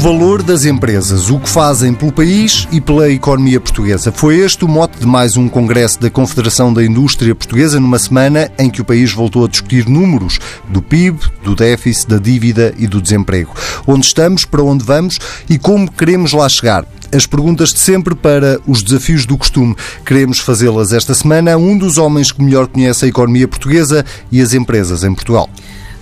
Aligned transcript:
valor 0.00 0.42
das 0.42 0.64
empresas, 0.64 1.28
o 1.28 1.38
que 1.38 1.48
fazem 1.48 1.92
pelo 1.92 2.10
país 2.10 2.66
e 2.72 2.80
pela 2.80 3.10
economia 3.10 3.60
portuguesa. 3.60 4.10
Foi 4.10 4.38
este 4.38 4.64
o 4.64 4.68
mote 4.68 4.98
de 4.98 5.06
mais 5.06 5.36
um 5.36 5.46
congresso 5.46 6.00
da 6.00 6.08
Confederação 6.08 6.72
da 6.72 6.82
Indústria 6.82 7.34
Portuguesa, 7.34 7.78
numa 7.78 7.98
semana 7.98 8.50
em 8.58 8.70
que 8.70 8.80
o 8.80 8.84
país 8.84 9.12
voltou 9.12 9.44
a 9.44 9.48
discutir 9.48 9.86
números 9.86 10.38
do 10.70 10.80
PIB, 10.80 11.20
do 11.44 11.54
déficit, 11.54 12.08
da 12.08 12.16
dívida 12.16 12.72
e 12.78 12.86
do 12.86 13.02
desemprego. 13.02 13.54
Onde 13.86 14.06
estamos, 14.06 14.46
para 14.46 14.62
onde 14.62 14.82
vamos 14.82 15.18
e 15.50 15.58
como 15.58 15.90
queremos 15.90 16.32
lá 16.32 16.48
chegar. 16.48 16.86
As 17.14 17.26
perguntas 17.26 17.74
de 17.74 17.80
sempre 17.80 18.14
para 18.14 18.58
os 18.66 18.82
desafios 18.82 19.26
do 19.26 19.36
costume. 19.36 19.76
Queremos 20.06 20.38
fazê-las 20.38 20.94
esta 20.94 21.12
semana 21.12 21.52
a 21.52 21.58
um 21.58 21.76
dos 21.76 21.98
homens 21.98 22.32
que 22.32 22.42
melhor 22.42 22.68
conhece 22.68 23.04
a 23.04 23.08
economia 23.08 23.46
portuguesa 23.46 24.02
e 24.32 24.40
as 24.40 24.54
empresas 24.54 25.04
em 25.04 25.12
Portugal. 25.12 25.50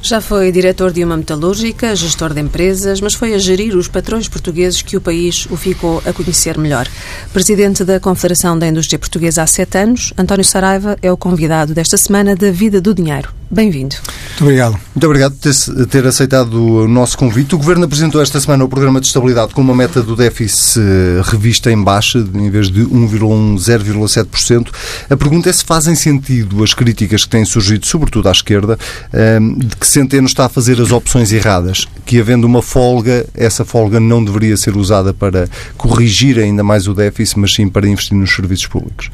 Já 0.00 0.20
foi 0.20 0.52
diretor 0.52 0.92
de 0.92 1.02
uma 1.04 1.16
metalúrgica, 1.16 1.94
gestor 1.94 2.32
de 2.32 2.40
empresas, 2.40 3.00
mas 3.00 3.14
foi 3.14 3.34
a 3.34 3.38
gerir 3.38 3.76
os 3.76 3.88
patrões 3.88 4.28
portugueses 4.28 4.80
que 4.80 4.96
o 4.96 5.00
país 5.00 5.46
o 5.50 5.56
ficou 5.56 6.02
a 6.06 6.12
conhecer 6.12 6.56
melhor. 6.56 6.88
Presidente 7.32 7.84
da 7.84 7.98
Confederação 7.98 8.58
da 8.58 8.66
Indústria 8.66 8.98
Portuguesa 8.98 9.42
há 9.42 9.46
sete 9.46 9.78
anos, 9.78 10.12
António 10.16 10.44
Saraiva 10.44 10.96
é 11.02 11.10
o 11.10 11.16
convidado 11.16 11.74
desta 11.74 11.96
semana 11.96 12.36
da 12.36 12.50
Vida 12.50 12.80
do 12.80 12.94
Dinheiro. 12.94 13.38
Bem-vindo. 13.50 13.96
Muito 14.28 14.42
obrigado. 14.42 14.72
Muito 14.94 15.06
obrigado 15.06 15.34
por 15.34 15.86
ter, 15.86 16.06
aceitado 16.06 16.52
o 16.52 16.86
nosso 16.86 17.16
convite. 17.16 17.54
O 17.54 17.58
Governo 17.58 17.86
apresentou 17.86 18.20
esta 18.20 18.38
semana 18.38 18.62
o 18.62 18.68
Programa 18.68 19.00
de 19.00 19.06
Estabilidade 19.06 19.54
com 19.54 19.62
uma 19.62 19.74
meta 19.74 20.02
do 20.02 20.14
déficit 20.14 20.78
eh, 20.78 21.22
revista 21.24 21.72
em 21.72 21.82
baixa, 21.82 22.18
em 22.18 22.50
vez 22.50 22.70
de 22.70 22.82
1,1, 22.82 23.54
0,7%. 23.54 24.68
A 25.08 25.16
pergunta 25.16 25.48
é 25.48 25.52
se 25.52 25.64
fazem 25.64 25.94
sentido 25.94 26.62
as 26.62 26.74
críticas 26.74 27.24
que 27.24 27.30
têm 27.30 27.44
surgido, 27.46 27.86
sobretudo 27.86 28.28
à 28.28 28.32
esquerda, 28.32 28.78
eh, 29.14 29.38
de 29.40 29.76
que 29.76 29.86
Centeno 29.88 30.26
está 30.26 30.46
a 30.46 30.48
fazer 30.48 30.80
as 30.80 30.92
opções 30.92 31.32
erradas, 31.32 31.86
que 32.04 32.20
havendo 32.20 32.46
uma 32.46 32.62
folga, 32.62 33.26
essa 33.34 33.64
folga 33.64 33.98
não 33.98 34.24
deveria 34.24 34.56
ser 34.56 34.76
usada 34.76 35.14
para 35.14 35.48
corrigir 35.76 36.38
ainda 36.38 36.62
mais 36.62 36.86
o 36.86 36.94
déficit, 36.94 37.38
mas 37.38 37.54
sim 37.54 37.68
para 37.68 37.88
investir 37.88 38.16
nos 38.16 38.34
serviços 38.34 38.66
públicos. 38.66 39.10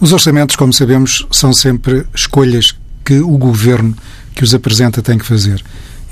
Os 0.00 0.12
orçamentos, 0.12 0.56
como 0.56 0.72
sabemos, 0.72 1.26
são 1.30 1.52
sempre 1.52 2.06
escolhas 2.14 2.74
que 3.04 3.20
o 3.20 3.36
governo 3.36 3.96
que 4.34 4.44
os 4.44 4.54
apresenta 4.54 5.02
tem 5.02 5.18
que 5.18 5.26
fazer. 5.26 5.62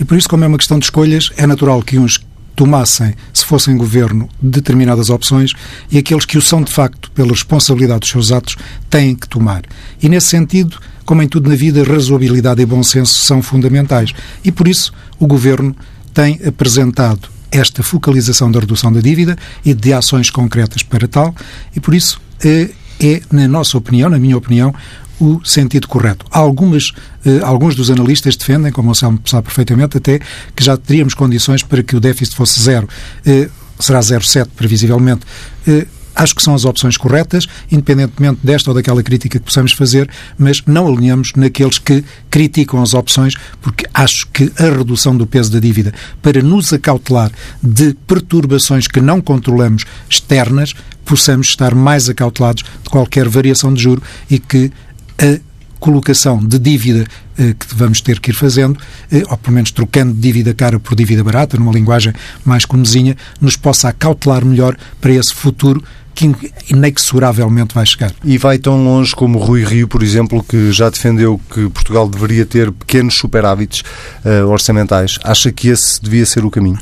E 0.00 0.05
por 0.05 0.16
isso, 0.16 0.28
como 0.28 0.44
é 0.44 0.46
uma 0.46 0.58
questão 0.58 0.78
de 0.78 0.84
escolhas, 0.86 1.30
é 1.36 1.46
natural 1.46 1.83
que 1.83 1.98
uns 1.98 2.20
tomassem, 2.55 3.14
se 3.33 3.44
fossem 3.44 3.77
governo, 3.77 4.28
determinadas 4.42 5.11
opções 5.11 5.52
e 5.91 5.96
aqueles 5.96 6.24
que 6.24 6.36
o 6.36 6.42
são 6.42 6.61
de 6.61 6.72
facto 6.72 7.11
pela 7.12 7.30
responsabilidade 7.30 8.00
dos 8.00 8.11
seus 8.11 8.33
atos 8.33 8.56
têm 8.91 9.14
que 9.14 9.28
tomar. 9.28 9.62
E 10.02 10.08
nesse 10.08 10.27
sentido, 10.27 10.77
como 11.09 11.23
em 11.23 11.27
tudo 11.27 11.48
na 11.48 11.56
vida, 11.56 11.83
razoabilidade 11.84 12.61
e 12.61 12.67
bom 12.67 12.83
senso 12.83 13.19
são 13.20 13.41
fundamentais. 13.41 14.12
E 14.45 14.53
por 14.53 14.69
isso 14.69 14.92
o 15.19 15.27
governo 15.27 15.75
tem 16.12 16.39
apresentado 16.47 17.31
esta 17.51 17.83
focalização 17.83 18.53
da 18.53 18.61
redução 18.61 18.92
da 18.92 19.01
dívida 19.01 19.34
e 19.64 19.73
de 19.73 19.95
ações 19.95 20.29
concretas 20.29 20.83
para 20.83 21.09
tal, 21.09 21.34
e 21.75 21.81
por 21.81 21.95
isso 21.95 22.20
é, 22.45 22.69
é, 23.01 23.23
na 23.33 23.48
nossa 23.48 23.79
opinião, 23.79 24.11
na 24.11 24.19
minha 24.19 24.36
opinião, 24.36 24.75
o 25.19 25.41
sentido 25.42 25.89
correto. 25.89 26.27
Algumas, 26.31 26.92
eh, 27.25 27.41
alguns 27.42 27.75
dos 27.75 27.91
analistas 27.91 28.36
defendem, 28.36 28.70
como 28.70 28.91
o 28.91 28.95
Selmo 28.95 29.19
sabe 29.25 29.45
perfeitamente, 29.45 29.97
até 29.97 30.19
que 30.55 30.62
já 30.62 30.77
teríamos 30.77 31.14
condições 31.14 31.62
para 31.62 31.83
que 31.83 31.97
o 31.97 32.01
déficit 32.01 32.36
fosse 32.36 32.61
zero. 32.61 32.86
Eh, 33.25 33.48
será 33.81 34.01
0,7 34.01 34.51
previsivelmente. 34.55 35.23
Eh, 35.67 35.86
acho 36.19 36.34
que 36.34 36.42
são 36.42 36.55
as 36.55 36.64
opções 36.64 36.97
corretas, 36.97 37.47
independentemente 37.70 38.41
desta 38.42 38.70
ou 38.70 38.74
daquela 38.74 39.02
crítica 39.02 39.38
que 39.38 39.44
possamos 39.44 39.72
fazer, 39.72 40.11
mas 40.36 40.61
não 40.66 40.88
alinhamos 40.88 41.33
naqueles 41.36 41.78
que 41.78 42.05
criticam 42.28 42.83
as 42.83 42.92
opções, 42.92 43.34
porque 43.62 43.86
acho 43.94 44.27
que 44.28 44.52
a 44.58 44.64
redução 44.64 45.16
do 45.16 45.27
peso 45.27 45.52
da 45.52 45.61
dívida 45.61 45.94
para 46.20 46.42
nos 46.42 46.72
acautelar 46.72 47.30
de 47.62 47.95
perturbações 48.07 48.89
que 48.89 49.01
não 49.01 49.20
controlamos 49.20 49.84
externas, 50.11 50.74
possamos 51.05 51.46
estar 51.46 51.74
mais 51.74 52.08
acautelados 52.08 52.64
de 52.83 52.90
qualquer 52.90 53.28
variação 53.28 53.73
de 53.73 53.83
juro 53.83 54.02
e 54.28 54.39
que 54.39 54.73
a 55.18 55.40
colocação 55.78 56.45
de 56.45 56.58
dívida 56.58 57.07
eh, 57.39 57.55
que 57.58 57.74
vamos 57.74 58.01
ter 58.01 58.18
que 58.20 58.30
ir 58.30 58.34
fazendo, 58.34 58.78
eh, 59.11 59.23
ou 59.28 59.36
pelo 59.36 59.55
menos 59.55 59.70
trocando 59.70 60.12
dívida 60.12 60.52
cara 60.52 60.80
por 60.80 60.96
dívida 60.96 61.23
barata, 61.23 61.57
numa 61.57 61.73
linguagem 61.73 62.12
mais 62.45 62.64
comezinha, 62.64 63.17
nos 63.40 63.57
possa 63.57 63.89
acautelar 63.89 64.45
melhor 64.45 64.77
para 65.01 65.12
esse 65.12 65.33
futuro 65.33 65.83
que 66.18 66.52
inexoravelmente 66.68 67.73
vai 67.73 67.86
chegar. 67.86 68.12
E 68.24 68.36
vai 68.36 68.58
tão 68.58 68.83
longe 68.83 69.14
como 69.14 69.39
Rui 69.39 69.64
Rio, 69.64 69.86
por 69.86 70.02
exemplo, 70.02 70.42
que 70.42 70.73
já 70.73 70.90
defendeu 70.90 71.40
que 71.55 71.68
Portugal 71.68 72.08
deveria 72.08 72.45
ter 72.45 72.73
pequenos 72.73 73.14
superávites 73.14 73.84
uh, 74.24 74.45
orçamentais. 74.48 75.17
Acha 75.23 75.52
que 75.52 75.68
esse 75.68 76.02
devia 76.02 76.27
ser 76.27 76.45
o 76.45 76.51
caminho? 76.51 76.78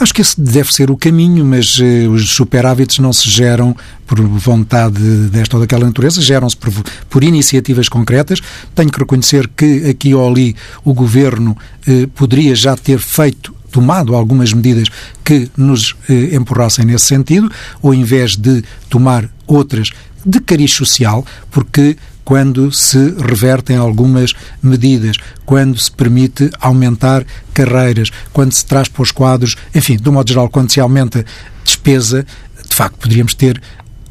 Acho 0.00 0.14
que 0.14 0.20
esse 0.20 0.40
deve 0.40 0.72
ser 0.72 0.90
o 0.90 0.96
caminho, 0.96 1.44
mas 1.44 1.78
uh, 1.78 2.10
os 2.10 2.30
superávites 2.30 2.98
não 3.00 3.12
se 3.12 3.28
geram 3.28 3.76
por 4.06 4.20
vontade 4.20 5.00
desta 5.28 5.56
ou 5.56 5.60
daquela 5.60 5.84
natureza, 5.84 6.22
geram-se 6.22 6.56
por, 6.56 6.72
por, 7.10 7.24
iniciativas 7.24 7.88
concretas. 7.88 8.40
Tenho 8.74 8.90
que 8.90 8.98
reconhecer 8.98 9.48
que 9.48 9.88
aqui 9.90 10.14
ou 10.14 10.26
ali 10.26 10.54
o 10.84 10.94
governo 10.94 11.56
uh, 11.86 12.08
poderia 12.08 12.54
já 12.54 12.76
ter 12.76 12.98
feito 12.98 13.52
tomado 13.70 14.14
algumas 14.14 14.52
medidas 14.52 14.88
que 15.22 15.50
nos 15.56 15.94
eh, 16.08 16.34
empurrassem 16.34 16.86
nesse 16.86 17.04
sentido, 17.04 17.50
ou 17.82 17.92
em 17.92 18.02
vez 18.02 18.34
de 18.34 18.64
tomar 18.88 19.28
outras 19.46 19.90
de 20.24 20.40
cariz 20.40 20.72
social, 20.72 21.24
porque 21.50 21.96
quando 22.28 22.70
se 22.70 23.14
revertem 23.18 23.78
algumas 23.78 24.34
medidas, 24.62 25.16
quando 25.46 25.78
se 25.78 25.90
permite 25.90 26.50
aumentar 26.60 27.24
carreiras, 27.54 28.10
quando 28.34 28.52
se 28.52 28.66
traz 28.66 28.86
para 28.86 29.02
os 29.02 29.10
quadros, 29.10 29.56
enfim, 29.74 29.96
de 29.96 30.06
um 30.10 30.12
modo 30.12 30.28
geral, 30.28 30.50
quando 30.50 30.70
se 30.70 30.78
aumenta 30.78 31.24
despesa, 31.64 32.26
de 32.68 32.74
facto 32.74 32.98
poderíamos 32.98 33.32
ter, 33.32 33.58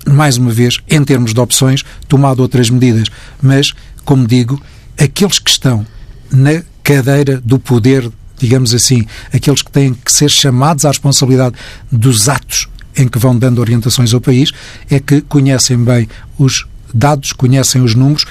mais 0.07 0.35
uma 0.38 0.50
vez, 0.50 0.79
em 0.90 1.03
termos 1.03 1.31
de 1.31 1.40
opções, 1.40 1.84
tomado 2.07 2.39
outras 2.39 2.72
medidas. 2.72 3.07
Mas, 3.39 3.74
como 4.03 4.25
digo, 4.25 4.59
aqueles 4.97 5.38
que 5.38 5.51
estão 5.51 5.85
na 6.31 6.63
cadeira 6.81 7.39
do 7.39 7.59
poder, 7.59 8.09
digamos 8.39 8.74
assim, 8.74 9.06
aqueles 9.31 9.62
que 9.62 9.72
têm 9.72 9.94
que 9.94 10.12
ser 10.12 10.29
chamados 10.29 10.85
à 10.85 10.88
responsabilidade 10.88 11.56
dos 11.91 12.28
atos 12.28 12.68
em 12.97 13.08
que 13.08 13.19
vão 13.19 13.38
dando 13.38 13.59
orientações 13.59 14.13
ao 14.13 14.22
país, 14.22 14.52
é 14.90 15.00
que 15.00 15.22
conhecem 15.22 15.78
bem 15.78 16.08
os 16.38 16.66
dados, 16.94 17.34
conhecem 17.34 17.81
os 17.81 17.96
números. 17.96 18.25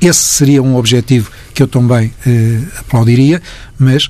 Esse 0.00 0.20
seria 0.20 0.62
um 0.62 0.76
objetivo 0.76 1.30
que 1.52 1.62
eu 1.62 1.68
também 1.68 2.12
eh, 2.26 2.60
aplaudiria, 2.78 3.40
mas 3.78 4.08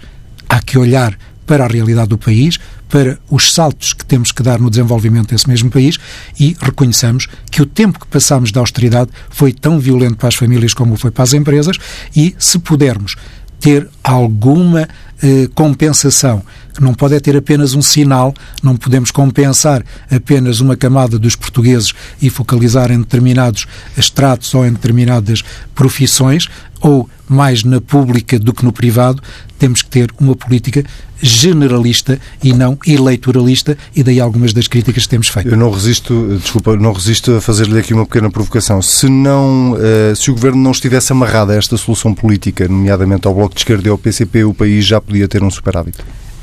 há 0.49 0.61
que 0.61 0.79
olhar 0.79 1.17
para 1.47 1.65
a 1.65 1.69
realidade 1.69 2.09
do 2.09 2.19
país, 2.19 2.59
para 2.89 3.19
os 3.31 3.53
saltos 3.53 3.93
que 3.93 4.05
temos 4.05 4.31
que 4.33 4.43
dar 4.43 4.59
no 4.59 4.71
desenvolvimento 4.71 5.31
desse 5.31 5.49
mesmo 5.49 5.71
país 5.71 5.99
e 6.39 6.57
reconheçamos 6.61 7.29
que 7.51 7.61
o 7.61 7.67
tempo 7.67 7.99
que 7.99 8.07
passamos 8.07 8.53
da 8.53 8.61
austeridade 8.61 9.11
foi 9.31 9.53
tão 9.53 9.79
violento 9.79 10.17
para 10.17 10.29
as 10.29 10.35
famílias 10.35 10.73
como 10.73 10.97
foi 10.97 11.11
para 11.11 11.25
as 11.25 11.33
empresas 11.33 11.77
e, 12.15 12.35
se 12.39 12.59
pudermos 12.59 13.17
ter 13.61 13.89
alguma 14.03 14.89
eh, 15.23 15.49
compensação, 15.55 16.43
não 16.81 16.95
pode 16.95 17.15
é 17.15 17.21
ter 17.21 17.37
apenas 17.37 17.75
um 17.75 17.83
sinal, 17.83 18.35
não 18.63 18.77
podemos 18.77 19.11
compensar 19.11 19.85
apenas 20.11 20.61
uma 20.61 20.77
camada 20.77 21.19
dos 21.19 21.37
portugueses 21.37 21.93
e 22.21 22.29
focalizar 22.31 22.91
em 22.91 22.99
determinados 22.99 23.67
estratos 23.97 24.53
ou 24.55 24.67
em 24.67 24.73
determinadas 24.73 25.43
profissões, 25.75 26.49
ou 26.81 27.09
mais 27.27 27.65
na 27.65 27.81
pública 27.81 28.39
do 28.39 28.53
que 28.53 28.65
no 28.65 28.73
privado, 28.73 29.23
temos 29.59 29.81
que 29.81 29.89
ter 29.89 30.11
uma 30.21 30.37
política 30.37 30.85
generalista 31.23 32.21
e 32.43 32.53
não 32.53 32.77
eleitoralista, 32.87 33.79
e 33.97 34.03
daí 34.03 34.21
algumas 34.21 34.53
das 34.53 34.69
críticas 34.69 35.05
que 35.05 35.09
temos 35.09 35.29
feito. 35.29 35.49
Eu 35.49 35.57
não 35.57 35.71
resisto, 35.71 36.39
desculpa, 36.39 36.77
não 36.77 36.93
resisto 36.93 37.37
a 37.37 37.41
fazer-lhe 37.41 37.79
aqui 37.79 37.95
uma 37.95 38.05
pequena 38.05 38.31
provocação. 38.31 38.83
Se 38.83 39.09
não, 39.09 39.75
eh, 39.81 40.15
se 40.15 40.31
o 40.31 40.35
governo 40.35 40.63
não 40.63 40.73
estivesse 40.73 41.13
amarrado 41.13 41.53
a 41.53 41.55
esta 41.55 41.79
solução 41.79 42.13
política, 42.15 42.69
nomeadamente 42.69 43.27
ao 43.27 43.35
Bloco 43.35 43.55
de 43.55 43.61
Esquerda 43.61 43.89
e 43.89 43.91
ao 43.91 43.97
PCP, 43.97 44.45
o 44.45 44.53
país 44.53 44.85
já 44.85 45.01
podia 45.01 45.27
ter 45.27 45.43
um 45.43 45.51
superávit. 45.51 45.97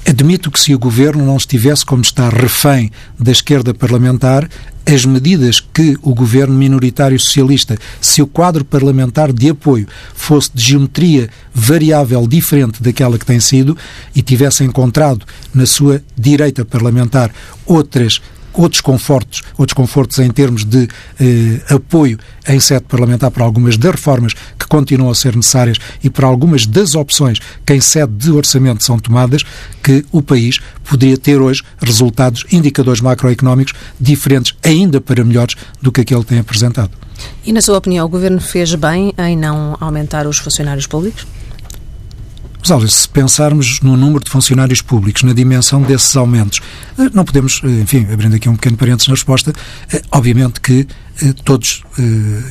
Admito 0.05 0.49
que 0.49 0.59
se 0.59 0.73
o 0.73 0.79
governo 0.79 1.25
não 1.25 1.37
estivesse 1.37 1.85
como 1.85 2.01
está 2.01 2.27
refém 2.29 2.91
da 3.19 3.31
esquerda 3.31 3.73
parlamentar, 3.73 4.49
as 4.85 5.05
medidas 5.05 5.59
que 5.59 5.95
o 6.01 6.13
governo 6.13 6.55
minoritário 6.55 7.19
socialista, 7.19 7.77
se 7.99 8.21
o 8.21 8.27
quadro 8.27 8.65
parlamentar 8.65 9.31
de 9.31 9.49
apoio 9.49 9.87
fosse 10.13 10.49
de 10.53 10.63
geometria 10.63 11.29
variável 11.53 12.27
diferente 12.27 12.81
daquela 12.81 13.17
que 13.17 13.25
tem 13.25 13.39
sido 13.39 13.77
e 14.15 14.21
tivesse 14.21 14.63
encontrado 14.63 15.25
na 15.53 15.65
sua 15.65 16.01
direita 16.17 16.65
parlamentar 16.65 17.31
outras 17.65 18.19
outros 18.53 18.81
confortos, 18.81 19.43
outros 19.57 19.73
confortos 19.73 20.19
em 20.19 20.29
termos 20.29 20.65
de 20.65 20.87
eh, 21.19 21.61
apoio 21.73 22.19
em 22.45 22.59
sede 22.59 22.83
parlamentar 22.85 23.31
para 23.31 23.45
algumas 23.45 23.77
das 23.77 23.91
reformas 23.91 24.33
continuam 24.71 25.11
a 25.11 25.15
ser 25.15 25.35
necessárias 25.35 25.77
e 26.01 26.09
para 26.09 26.25
algumas 26.25 26.65
das 26.65 26.95
opções 26.95 27.39
que 27.65 27.73
em 27.73 27.81
sede 27.81 28.13
de 28.13 28.31
orçamento 28.31 28.85
são 28.85 28.97
tomadas, 28.97 29.43
que 29.83 30.05
o 30.13 30.21
país 30.21 30.59
poderia 30.85 31.17
ter 31.17 31.41
hoje 31.41 31.61
resultados, 31.77 32.45
indicadores 32.49 33.01
macroeconómicos 33.01 33.73
diferentes, 33.99 34.55
ainda 34.63 35.01
para 35.01 35.25
melhores 35.25 35.55
do 35.81 35.91
que 35.91 35.99
aquele 35.99 36.21
que 36.21 36.27
tem 36.27 36.39
apresentado. 36.39 36.91
E, 37.45 37.51
na 37.51 37.61
sua 37.61 37.77
opinião, 37.77 38.05
o 38.05 38.09
Governo 38.09 38.39
fez 38.39 38.73
bem 38.75 39.13
em 39.17 39.35
não 39.35 39.75
aumentar 39.81 40.25
os 40.25 40.37
funcionários 40.37 40.87
públicos? 40.87 41.27
Mas 42.61 42.69
olha, 42.69 42.87
se 42.87 43.09
pensarmos 43.09 43.81
no 43.81 43.97
número 43.97 44.23
de 44.23 44.29
funcionários 44.29 44.83
públicos, 44.83 45.23
na 45.23 45.33
dimensão 45.33 45.81
desses 45.81 46.15
aumentos, 46.15 46.59
eh, 46.97 47.09
não 47.11 47.25
podemos, 47.25 47.59
eh, 47.63 47.81
enfim, 47.81 48.05
abrindo 48.13 48.35
aqui 48.35 48.47
um 48.47 48.55
pequeno 48.55 48.77
parênteses 48.77 49.07
na 49.07 49.15
resposta, 49.15 49.51
eh, 49.91 50.01
obviamente 50.11 50.61
que 50.61 50.87
todos 51.43 51.83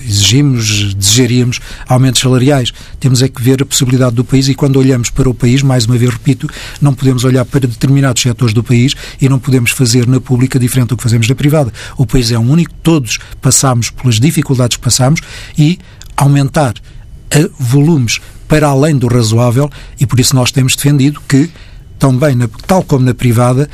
exigimos, 0.07 0.95
desejaríamos 0.95 1.59
aumentos 1.89 2.21
salariais. 2.21 2.71
Temos 3.01 3.21
é 3.21 3.27
que 3.27 3.43
ver 3.43 3.61
a 3.63 3.67
possibilidade 3.67 4.15
do 4.15 4.25
país 4.25 4.47
e 4.47 4.55
quando 4.55 4.77
olhamos 4.77 5.11
para 5.11 5.29
o 5.29 5.35
país, 5.35 5.61
mais 5.61 5.87
uma 5.87 5.99
vez 5.99 6.13
repito, 6.13 6.49
não 6.81 6.95
podemos 6.95 7.25
olhar 7.25 7.45
para 7.45 7.67
determinados 7.67 8.23
setores 8.23 8.55
do 8.55 8.63
país 8.63 8.95
e 9.21 9.29
não 9.29 9.41
podemos 9.41 9.73
fazer 9.73 10.07
na 10.07 10.21
pública 10.21 10.57
diferente 10.57 10.91
do 10.91 10.97
que 10.97 11.03
fazemos 11.03 11.29
na 11.29 11.35
privada. 11.35 11.73
O 11.97 12.07
país 12.07 12.31
é 12.31 12.39
um 12.39 12.49
único, 12.49 12.73
todos 12.75 13.19
passamos 13.41 13.91
pelas 13.91 14.21
dificuldades 14.21 14.77
que 14.77 14.83
passamos 14.85 15.21
e 15.59 15.77
aumentar 16.17 16.75
volumes 17.59 18.21
para 18.51 18.67
além 18.67 18.97
do 18.97 19.07
razoável 19.07 19.71
e 20.01 20.05
por 20.05 20.19
isso 20.19 20.35
nós 20.35 20.51
temos 20.51 20.75
defendido 20.75 21.21
que, 21.29 21.49
também 22.01 22.35
na, 22.35 22.49
tal 22.67 22.83
como 22.83 23.05
na 23.05 23.15
privada, 23.15 23.71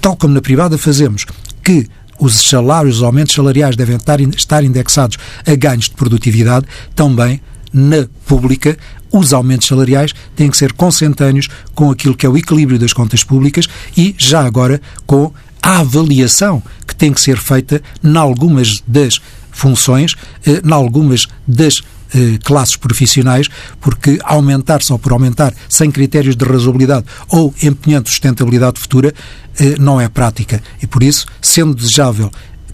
tal 0.00 0.16
como 0.16 0.34
na 0.34 0.40
privada 0.40 0.76
fazemos 0.76 1.24
que 1.62 1.86
os 2.18 2.48
salários, 2.48 2.96
os 2.96 3.02
aumentos 3.04 3.32
salariais 3.32 3.76
devem 3.76 3.96
estar, 3.96 4.64
indexados 4.64 5.16
a 5.46 5.54
ganhos 5.54 5.84
de 5.84 5.92
produtividade, 5.92 6.66
também 6.96 7.40
na 7.72 8.08
pública 8.26 8.76
os 9.12 9.32
aumentos 9.32 9.68
salariais 9.68 10.12
têm 10.34 10.50
que 10.50 10.56
ser 10.56 10.72
consentâneos 10.72 11.48
com 11.72 11.88
aquilo 11.92 12.16
que 12.16 12.26
é 12.26 12.28
o 12.28 12.36
equilíbrio 12.36 12.80
das 12.80 12.92
contas 12.92 13.22
públicas 13.22 13.68
e, 13.96 14.12
já 14.18 14.44
agora, 14.44 14.82
com 15.06 15.32
a 15.62 15.78
avaliação 15.78 16.60
que 16.84 16.96
tem 16.96 17.12
que 17.12 17.20
ser 17.20 17.38
feita 17.38 17.80
em 18.02 18.16
algumas 18.16 18.82
das 18.88 19.20
funções, 19.52 20.16
eh, 20.44 20.60
em 20.64 20.72
algumas 20.72 21.28
das 21.46 21.80
eh, 22.14 22.38
classes 22.42 22.76
profissionais, 22.76 23.48
porque 23.80 24.18
aumentar 24.24 24.82
só 24.82 24.98
por 24.98 25.12
aumentar, 25.12 25.54
sem 25.68 25.90
critérios 25.90 26.36
de 26.36 26.44
razoabilidade 26.44 27.06
ou 27.28 27.54
empenhando 27.62 28.08
sustentabilidade 28.08 28.80
futura, 28.80 29.14
eh, 29.58 29.76
não 29.78 30.00
é 30.00 30.08
prática. 30.08 30.62
E 30.82 30.86
por 30.86 31.02
isso, 31.02 31.26
sendo 31.40 31.74
desejável 31.74 32.30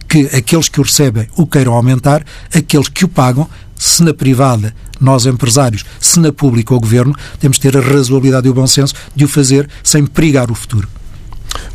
que 0.08 0.26
aqueles 0.36 0.68
que 0.68 0.80
o 0.80 0.84
recebem 0.84 1.28
o 1.36 1.46
queiram 1.46 1.74
aumentar, 1.74 2.24
aqueles 2.54 2.88
que 2.88 3.04
o 3.04 3.08
pagam, 3.08 3.48
se 3.76 4.02
na 4.02 4.14
privada, 4.14 4.74
nós 5.00 5.26
empresários, 5.26 5.84
se 6.00 6.18
na 6.18 6.32
pública 6.32 6.74
o 6.74 6.80
governo, 6.80 7.14
temos 7.38 7.58
de 7.58 7.62
ter 7.62 7.76
a 7.76 7.80
razoabilidade 7.80 8.46
e 8.46 8.50
o 8.50 8.54
bom 8.54 8.66
senso 8.66 8.94
de 9.14 9.24
o 9.24 9.28
fazer 9.28 9.68
sem 9.82 10.06
perigar 10.06 10.50
o 10.50 10.54
futuro. 10.54 10.88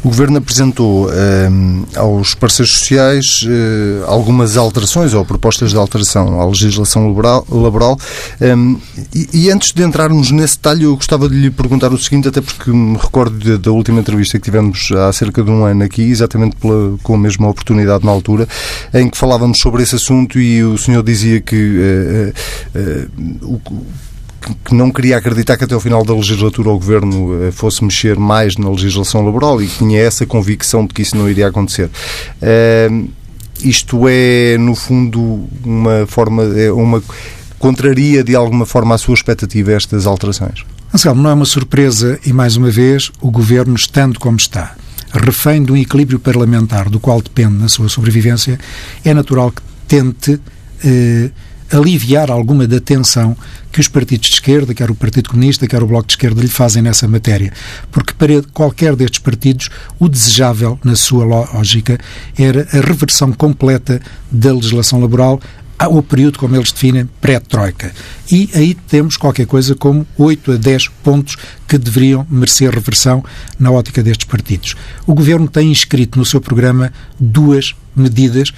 O 0.04 0.10
Governo 0.10 0.38
apresentou 0.38 1.12
ehm, 1.14 1.84
aos 1.96 2.34
parceiros 2.34 2.74
sociais 2.74 3.44
uh, 3.44 4.06
algumas 4.08 4.58
alterações 4.58 5.14
ou 5.14 5.24
propostas 5.24 5.70
de 5.72 5.78
alteração 5.78 6.42
à 6.42 6.46
legislação 6.46 7.08
laboral. 7.08 7.46
laboral 7.50 8.00
ehm, 8.40 8.78
e, 9.14 9.30
e, 9.46 9.52
antes 9.52 9.72
de 9.72 9.84
entrarmos 9.84 10.32
nesse 10.32 10.56
detalhe, 10.56 10.84
eu 10.84 10.96
gostava 10.96 11.30
de 11.30 11.36
lhe 11.36 11.52
perguntar 11.52 11.94
o 11.94 11.98
seguinte, 11.98 12.28
até 12.28 12.42
porque 12.42 12.72
me 12.72 12.98
recordo 12.98 13.38
de, 13.38 13.58
da 13.58 13.72
última 13.72 14.00
entrevista 14.00 14.40
que 14.40 14.46
tivemos 14.46 14.92
há 14.92 15.14
cerca 15.14 15.44
de 15.44 15.52
um 15.52 15.66
ano 15.66 15.84
aqui, 15.84 16.02
exatamente 16.02 16.56
pela, 16.56 16.98
com 17.04 17.14
a 17.14 17.18
mesma 17.18 17.48
oportunidade 17.48 18.04
na 18.04 18.12
altura, 18.12 18.48
em 18.94 19.10
que 19.10 19.18
falávamos 19.18 19.60
sobre 19.60 19.84
esse 19.84 19.96
assunto 19.96 20.40
e 20.40 20.64
o 20.64 20.78
senhor 20.78 21.04
dizia 21.04 21.40
que 21.42 22.34
uh, 22.76 22.80
uh, 22.80 23.56
o 23.56 23.60
que 24.66 24.74
não 24.74 24.92
queria 24.92 25.18
acreditar 25.18 25.58
que 25.58 25.64
até 25.64 25.74
ao 25.74 25.80
final 25.80 26.04
da 26.04 26.14
legislatura 26.14 26.70
o 26.70 26.78
Governo 26.78 27.44
eh, 27.44 27.52
fosse 27.52 27.84
mexer 27.84 28.18
mais 28.18 28.58
na 28.58 28.70
legislação 28.70 29.24
laboral 29.24 29.62
e 29.62 29.68
que 29.68 29.78
tinha 29.78 30.00
essa 30.00 30.26
convicção 30.26 30.86
de 30.86 30.94
que 30.94 31.02
isso 31.02 31.16
não 31.16 31.30
iria 31.30 31.48
acontecer. 31.48 31.90
Uh, 32.42 33.10
isto 33.64 34.08
é, 34.08 34.58
no 34.58 34.76
fundo, 34.76 35.48
uma 35.64 36.06
forma, 36.08 36.44
é 36.44 36.72
uma 36.72 37.04
contraria 37.60 38.24
de 38.24 38.36
alguma 38.36 38.66
forma 38.66 38.96
a 38.96 38.98
sua 38.98 39.14
expectativa 39.14 39.72
estas 39.72 40.08
alterações? 40.08 40.66
Anselmo, 40.94 41.22
não 41.22 41.30
é 41.30 41.34
uma 41.34 41.46
surpresa 41.46 42.20
e, 42.26 42.34
mais 42.34 42.58
uma 42.58 42.72
vez, 42.72 43.12
o 43.22 43.30
Governo, 43.30 43.76
estando 43.76 44.20
como 44.20 44.38
está, 44.38 44.76
refém 45.14 45.64
de 45.64 45.72
um 45.72 45.78
equilíbrio 45.78 46.20
parlamentar 46.20 46.90
do 46.90 47.00
qual 47.00 47.22
depende 47.22 47.54
na 47.54 47.70
sua 47.70 47.88
sobrevivência, 47.88 48.60
é 49.06 49.14
natural 49.14 49.52
que 49.52 49.62
tente 49.88 50.40
eh, 50.84 51.30
aliviar 51.72 52.30
alguma 52.30 52.68
da 52.68 52.80
tensão 52.80 53.36
que 53.72 53.80
os 53.80 53.88
partidos 53.88 54.28
de 54.28 54.34
esquerda, 54.36 54.74
quer 54.74 54.92
o 54.92 54.96
Partido 54.96 55.30
Comunista, 55.30 55.68
quer 55.68 55.82
o 55.82 55.88
Bloco 55.88 56.08
de 56.08 56.14
Esquerda, 56.14 56.42
lhe 56.42 56.48
fazem 56.48 56.82
nessa 56.82 57.08
matéria. 57.08 57.54
Porque 57.92 58.14
para 58.14 58.42
qualquer 58.54 58.96
destes 58.96 59.20
partidos, 59.20 59.70
o 59.98 60.10
desejável, 60.10 60.80
na 60.84 60.96
sua 60.96 61.24
lógica, 61.24 61.98
era 62.38 62.68
a 62.74 62.82
reversão 62.82 63.32
completa 63.32 64.02
da 64.30 64.54
legislação 64.54 65.00
laboral 65.00 65.40
ao 65.80 66.04
período, 66.04 66.38
como 66.38 66.56
eles 66.56 66.72
definem, 66.72 67.10
pré-troika. 67.20 67.92
E 68.32 68.50
aí 68.54 68.76
temos 68.76 69.18
qualquer 69.18 69.48
coisa 69.48 69.74
como 69.74 70.06
8 70.16 70.52
a 70.52 70.56
10 70.58 70.90
pontos 71.04 71.38
que 71.68 71.78
deveriam 71.78 72.26
merecer 72.30 72.72
reversão 72.72 73.24
na 73.58 73.72
ótica 73.72 74.04
destes 74.04 74.28
partidos. 74.28 74.76
O 75.08 75.16
Governo 75.16 75.48
tem 75.48 75.72
inscrito 75.72 76.20
no 76.20 76.26
seu 76.26 76.40
programa 76.40 76.94
duas 77.20 77.74
medidas 77.96 78.54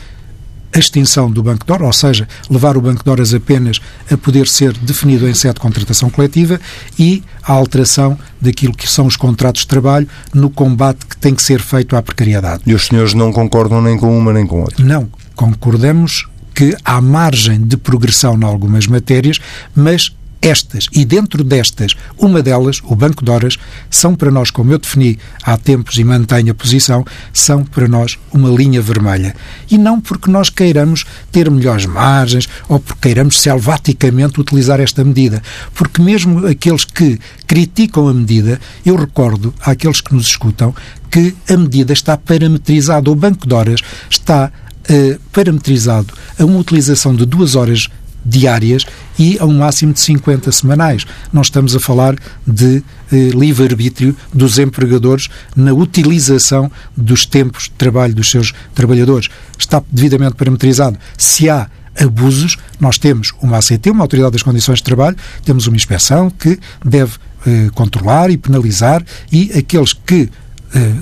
a 0.74 0.80
extinção 0.80 1.30
do 1.30 1.44
Banco 1.44 1.66
de 1.66 1.72
Horas, 1.72 1.86
ou 1.86 1.94
seja, 1.94 2.28
levar 2.50 2.76
o 2.76 2.82
Banco 2.82 3.04
de 3.04 3.10
Horas 3.10 3.34
apenas 3.34 3.80
a 4.12 4.18
poder 4.18 4.48
ser 4.48 4.74
definido 4.74 5.28
em 5.28 5.34
sede 5.34 5.56
de 5.56 5.60
contratação 5.60 6.10
coletiva 6.10 6.60
e 6.98 7.24
a 7.44 7.54
alteração 7.54 8.18
daquilo 8.42 8.74
que 8.74 8.90
são 8.90 9.06
os 9.06 9.16
contratos 9.16 9.62
de 9.62 9.68
trabalho 9.68 10.08
no 10.34 10.50
combate 10.50 11.06
que 11.06 11.18
tem 11.18 11.36
que 11.36 11.42
ser 11.42 11.62
feito 11.62 11.96
à 11.96 12.02
precariedade. 12.02 12.64
E 12.66 12.74
os 12.74 12.88
senhores 12.88 13.14
não 13.14 13.32
concordam 13.32 13.82
nem 13.82 13.98
com 13.98 14.18
uma 14.18 14.34
nem 14.34 14.46
com 14.48 14.62
outra? 14.62 14.84
Não, 14.84 15.08
concordamos 15.36 16.28
que 16.54 16.76
há 16.84 17.02
margem 17.02 17.62
de 17.62 17.78
progressão 17.78 18.38
em 18.38 18.44
algumas 18.44 18.88
matérias, 18.88 19.40
mas 19.76 20.16
estas, 20.44 20.88
e 20.92 21.06
dentro 21.06 21.42
destas, 21.42 21.96
uma 22.18 22.44
delas, 22.44 22.82
o 22.84 22.96
Banco 22.96 23.24
de 23.24 23.32
Horas, 23.32 23.58
são 23.90 24.14
para 24.14 24.30
nós, 24.30 24.52
como 24.52 24.74
eu 24.74 24.78
defini 24.78 25.18
há 25.42 25.58
tempos 25.58 25.98
e 25.98 26.04
mantenho 26.04 26.52
a 26.52 26.54
posição, 26.54 27.06
são 27.32 27.64
para 27.64 27.88
nós 27.88 28.20
uma 28.32 28.50
linha 28.50 28.82
vermelha. 28.82 29.34
E 29.72 29.78
não 29.78 30.02
porque 30.02 30.30
nós 30.30 30.50
queiramos 30.50 31.06
ter 31.32 31.50
melhores 31.50 31.86
margens 31.86 32.50
ou 32.68 32.78
porque 32.78 33.00
queiramos 33.02 33.40
selvaticamente 33.40 34.42
utilizar 34.42 34.82
esta 34.82 35.02
medida. 35.04 35.42
Porque 35.74 36.02
mesmo 36.02 36.46
aqueles 36.46 36.84
que 36.84 37.18
criticam 37.48 38.10
a 38.10 38.14
medida, 38.14 38.60
eu 38.86 38.98
recordo 38.98 39.54
àqueles 39.62 40.02
que 40.02 40.14
nos 40.14 40.28
escutam 40.28 40.76
que 41.10 41.34
a 41.50 41.56
medida 41.56 41.94
está 41.94 42.18
parametrizada. 42.18 43.10
O 43.10 43.16
Banco 43.16 43.48
de 43.48 43.54
Horas 43.54 43.80
está 44.10 44.52
uh, 44.90 45.20
parametrizado 45.32 46.14
a 46.38 46.44
uma 46.44 46.60
utilização 46.60 47.16
de 47.16 47.26
duas 47.26 47.56
horas 47.56 47.88
diárias 48.26 48.86
e 49.18 49.38
a 49.40 49.46
um 49.46 49.58
máximo 49.58 49.94
de 49.94 50.00
50 50.00 50.52
semanais. 50.52 51.06
Nós 51.32 51.48
estamos 51.48 51.76
a 51.76 51.80
falar 51.80 52.16
de 52.46 52.84
eh, 53.12 53.30
livre-arbítrio 53.30 54.16
dos 54.34 54.58
empregadores 54.58 55.30
na 55.56 55.74
utilização 55.74 56.72
dos 56.96 57.26
tempos 57.26 57.64
de 57.64 57.72
trabalho 57.72 58.14
dos 58.14 58.30
seus 58.30 58.54
trabalhadores. 58.74 59.30
Está 59.58 59.84
devidamente 59.92 60.36
parametrizado. 60.36 60.98
Se 61.18 61.50
há 61.50 61.70
abusos, 62.00 62.58
nós 62.80 62.98
temos 62.98 63.34
uma 63.42 63.58
ACT, 63.58 63.90
uma 63.90 64.04
Autoridade 64.04 64.34
das 64.34 64.44
Condições 64.44 64.80
de 64.80 64.84
Trabalho, 64.84 65.16
temos 65.46 65.68
uma 65.68 65.76
inspeção 65.76 66.30
que 66.30 66.60
deve 66.84 67.14
eh, 67.46 67.70
controlar 67.74 68.32
e 68.32 68.38
penalizar 68.38 69.04
e 69.32 69.52
aqueles 69.58 69.94
que 69.94 70.30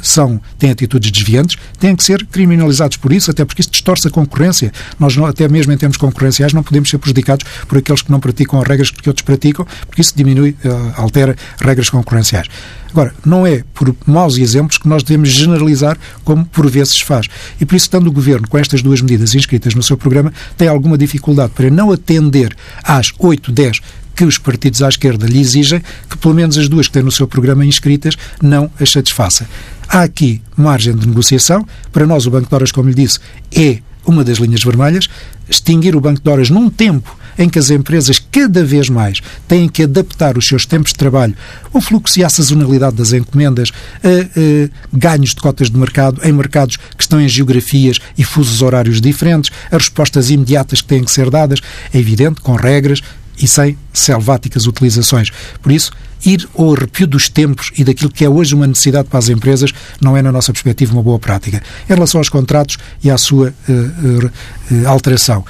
são, 0.01 0.39
têm 0.57 0.71
atitudes 0.71 1.11
desviantes, 1.11 1.57
têm 1.79 1.95
que 1.95 2.03
ser 2.03 2.25
criminalizados 2.25 2.97
por 2.97 3.11
isso, 3.13 3.31
até 3.31 3.45
porque 3.45 3.61
isso 3.61 3.71
distorce 3.71 4.07
a 4.07 4.11
concorrência. 4.11 4.71
Nós, 4.99 5.15
não, 5.15 5.25
até 5.25 5.47
mesmo 5.47 5.71
em 5.71 5.77
termos 5.77 5.97
concorrenciais, 5.97 6.53
não 6.53 6.63
podemos 6.63 6.89
ser 6.89 6.97
prejudicados 6.97 7.45
por 7.67 7.77
aqueles 7.77 8.01
que 8.01 8.11
não 8.11 8.19
praticam 8.19 8.59
as 8.61 8.67
regras 8.67 8.91
que 8.91 9.09
outros 9.09 9.23
praticam, 9.23 9.65
porque 9.85 10.01
isso 10.01 10.13
diminui, 10.15 10.55
uh, 10.65 11.01
altera 11.01 11.35
regras 11.59 11.89
concorrenciais. 11.89 12.47
Agora, 12.91 13.13
não 13.25 13.47
é 13.47 13.63
por 13.73 13.95
maus 14.05 14.37
exemplos 14.37 14.77
que 14.77 14.87
nós 14.87 15.01
devemos 15.01 15.29
generalizar 15.29 15.97
como 16.25 16.45
por 16.45 16.69
vezes 16.69 16.99
faz. 16.99 17.27
E 17.59 17.65
por 17.65 17.75
isso, 17.75 17.85
estando 17.85 18.07
o 18.07 18.11
Governo 18.11 18.47
com 18.47 18.57
estas 18.57 18.81
duas 18.81 19.01
medidas 19.01 19.33
inscritas 19.33 19.73
no 19.73 19.81
seu 19.81 19.95
programa, 19.95 20.33
tem 20.57 20.67
alguma 20.67 20.97
dificuldade 20.97 21.53
para 21.55 21.69
não 21.69 21.91
atender 21.91 22.55
às 22.83 23.13
8, 23.17 23.51
10 23.51 23.81
que 24.15 24.25
os 24.25 24.37
partidos 24.37 24.81
à 24.81 24.89
esquerda 24.89 25.25
lhe 25.25 25.39
exigem, 25.39 25.81
que 26.09 26.17
pelo 26.17 26.33
menos 26.33 26.57
as 26.57 26.67
duas 26.67 26.87
que 26.87 26.93
têm 26.93 27.03
no 27.03 27.11
seu 27.11 27.27
programa 27.27 27.65
inscritas 27.65 28.15
não 28.41 28.69
as 28.79 28.91
satisfaça. 28.91 29.47
Há 29.87 30.03
aqui 30.03 30.41
margem 30.55 30.95
de 30.95 31.07
negociação. 31.07 31.67
Para 31.91 32.05
nós, 32.05 32.25
o 32.25 32.31
Banco 32.31 32.47
de 32.47 32.55
Horas, 32.55 32.71
como 32.71 32.89
lhe 32.89 32.95
disse, 32.95 33.19
é 33.51 33.79
uma 34.05 34.23
das 34.23 34.37
linhas 34.37 34.63
vermelhas. 34.63 35.07
Extinguir 35.49 35.95
o 35.95 36.01
Banco 36.01 36.21
de 36.21 36.29
Horas 36.29 36.49
num 36.49 36.69
tempo 36.69 37.17
em 37.37 37.49
que 37.49 37.59
as 37.59 37.69
empresas 37.69 38.19
cada 38.31 38.63
vez 38.63 38.89
mais 38.89 39.21
têm 39.47 39.67
que 39.67 39.83
adaptar 39.83 40.37
os 40.37 40.47
seus 40.47 40.65
tempos 40.65 40.91
de 40.91 40.97
trabalho 40.97 41.35
ao 41.73 41.81
fluxo 41.81 42.19
e 42.19 42.23
à 42.23 42.29
sazonalidade 42.29 42.95
das 42.95 43.13
encomendas, 43.13 43.71
a, 44.03 44.07
a 44.07 44.69
ganhos 44.97 45.31
de 45.31 45.37
cotas 45.37 45.69
de 45.69 45.77
mercado 45.77 46.21
em 46.23 46.31
mercados 46.31 46.77
que 46.77 47.01
estão 47.01 47.19
em 47.19 47.27
geografias 47.27 47.99
e 48.17 48.23
fusos 48.23 48.61
horários 48.61 49.01
diferentes, 49.01 49.51
as 49.67 49.83
respostas 49.83 50.29
imediatas 50.29 50.81
que 50.81 50.87
têm 50.87 51.03
que 51.03 51.11
ser 51.11 51.29
dadas, 51.29 51.59
é 51.93 51.99
evidente, 51.99 52.41
com 52.41 52.55
regras, 52.55 53.01
e 53.41 53.47
sem 53.47 53.77
selváticas 53.93 54.67
utilizações. 54.67 55.29
Por 55.61 55.71
isso, 55.71 55.91
ir 56.25 56.47
ao 56.55 56.73
arrepio 56.73 57.07
dos 57.07 57.29
tempos 57.29 57.71
e 57.77 57.83
daquilo 57.83 58.11
que 58.11 58.23
é 58.23 58.29
hoje 58.29 58.53
uma 58.53 58.67
necessidade 58.67 59.07
para 59.07 59.19
as 59.19 59.29
empresas 59.29 59.71
não 59.99 60.15
é, 60.15 60.21
na 60.21 60.31
nossa 60.31 60.51
perspectiva, 60.51 60.93
uma 60.93 61.03
boa 61.03 61.19
prática. 61.19 61.61
Em 61.89 61.93
relação 61.93 62.19
aos 62.19 62.29
contratos 62.29 62.77
e 63.03 63.09
à 63.09 63.17
sua 63.17 63.53
uh, 63.67 64.25
uh, 64.25 64.87
alteração, 64.87 65.43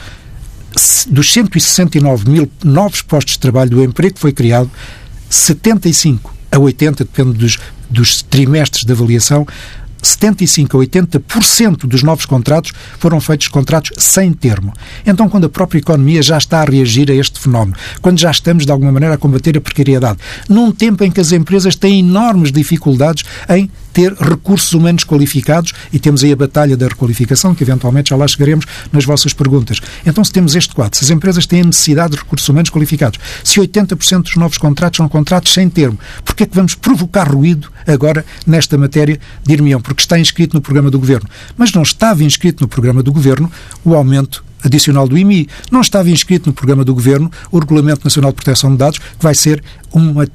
dos 1.10 1.32
169 1.34 2.30
mil 2.30 2.50
novos 2.64 3.02
postos 3.02 3.34
de 3.34 3.40
trabalho 3.40 3.70
do 3.70 3.84
emprego 3.84 4.16
que 4.16 4.22
foi 4.22 4.32
criado, 4.32 4.72
75 5.30 6.34
a 6.52 6.60
80, 6.60 7.04
depende 7.04 7.38
dos, 7.38 7.58
dos 7.90 8.22
trimestres 8.22 8.84
de 8.84 8.92
avaliação, 8.92 9.46
75% 10.02 10.76
a 10.76 11.20
80% 11.20 11.88
dos 11.88 12.04
novos 12.04 12.26
contratos 12.26 12.72
foram 13.00 13.22
feitos 13.22 13.48
contratos 13.48 13.92
sem 13.98 14.34
termo. 14.34 14.74
Então, 15.06 15.30
quando 15.30 15.46
a 15.46 15.50
própria 15.50 15.80
economia 15.80 16.22
já 16.22 16.38
está 16.38 16.62
a 16.62 16.66
reagir 16.66 17.10
a 17.12 17.16
este 17.16 17.40
fenómeno, 17.40 17.78
quando 18.02 18.20
já 18.20 18.32
estamos, 18.32 18.66
de 18.66 18.72
alguma 18.72 18.92
maneira, 18.92 19.16
a 19.16 19.18
combater 19.18 19.58
a 19.58 19.62
precariedade, 19.62 20.20
num 20.50 20.72
tempo 20.72 21.04
em 21.04 21.12
que 21.12 21.20
as 21.20 21.32
empresas 21.32 21.76
têm 21.76 22.00
enormes 22.00 22.52
dificuldades 22.52 23.24
em 23.50 23.70
ter 23.94 24.14
recursos 24.14 24.72
humanos 24.74 25.04
qualificados 25.04 25.74
e 25.92 26.00
temos 26.00 26.24
aí 26.24 26.32
a 26.32 26.36
batalha 26.36 26.78
da 26.78 26.88
requalificação, 26.88 27.54
que 27.54 27.64
eventualmente 27.64 28.10
já 28.10 28.16
lá 28.16 28.28
chegaremos 28.28 28.66
nas 28.92 29.06
vossas 29.06 29.34
perguntas. 29.34 29.80
Então, 30.06 30.24
se 30.24 30.32
temos 30.32 30.56
este 30.56 30.74
quadro, 30.74 30.98
se 30.98 31.06
as 31.06 31.10
empresas 31.10 31.46
têm 31.46 31.64
necessidade 31.64 32.12
de 32.12 32.18
recursos 32.18 32.48
humanos 32.48 32.70
qualificados, 32.70 33.20
se 33.44 33.60
80% 33.60 34.24
dos 34.24 34.36
novos 34.36 34.58
contratos 34.58 34.98
são 34.98 35.08
contratos 35.08 35.54
sem 35.54 35.70
termo, 35.70 36.00
porquê 36.24 36.44
é 36.44 36.46
que 36.46 36.56
vamos 36.56 36.76
provocar 36.76 37.32
ruído 37.32 37.72
agora 37.88 38.26
nesta 38.46 38.78
matéria? 38.78 39.20
Dir-me-ão, 39.44 39.82
porque 39.82 40.02
está 40.02 40.20
inscrito 40.20 40.56
no 40.56 40.62
programa 40.62 40.90
do 40.90 41.00
Governo. 41.00 41.30
Mas 41.58 41.72
não 41.72 41.82
estava 41.82 42.24
inscrito 42.24 42.64
no 42.64 42.68
programa 42.68 43.04
do 43.04 43.12
Governo 43.12 43.52
o 43.84 43.96
aumento 43.96 44.44
adicional 44.64 45.08
do 45.08 45.18
IMI. 45.18 45.48
Não 45.72 45.82
estava 45.82 46.10
inscrito 46.10 46.48
no 46.48 46.54
programa 46.54 46.86
do 46.86 46.94
Governo 46.94 47.32
o 47.52 47.60
Regulamento 47.60 48.02
Nacional 48.04 48.32
de 48.32 48.36
Proteção 48.36 48.72
de 48.72 48.78
Dados, 48.78 49.00
que 49.00 49.22
vai 49.22 49.36
ser 49.36 49.64
uma 49.92 50.28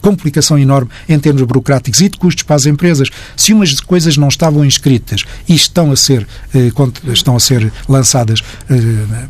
complicação 0.00 0.58
enorme 0.58 0.90
em 1.08 1.18
termos 1.18 1.42
burocráticos 1.42 2.00
e 2.00 2.08
de 2.08 2.18
custos 2.18 2.42
para 2.42 2.56
as 2.56 2.66
empresas. 2.66 3.08
Se 3.36 3.52
umas 3.52 3.78
coisas 3.80 4.16
não 4.16 4.28
estavam 4.28 4.64
inscritas 4.64 5.24
e 5.48 5.54
estão 5.54 5.90
a 5.90 5.96
ser, 5.96 6.26
eh, 6.54 6.70
estão 7.12 7.36
a 7.36 7.40
ser 7.40 7.72
lançadas 7.88 8.40
eh, 8.68 8.76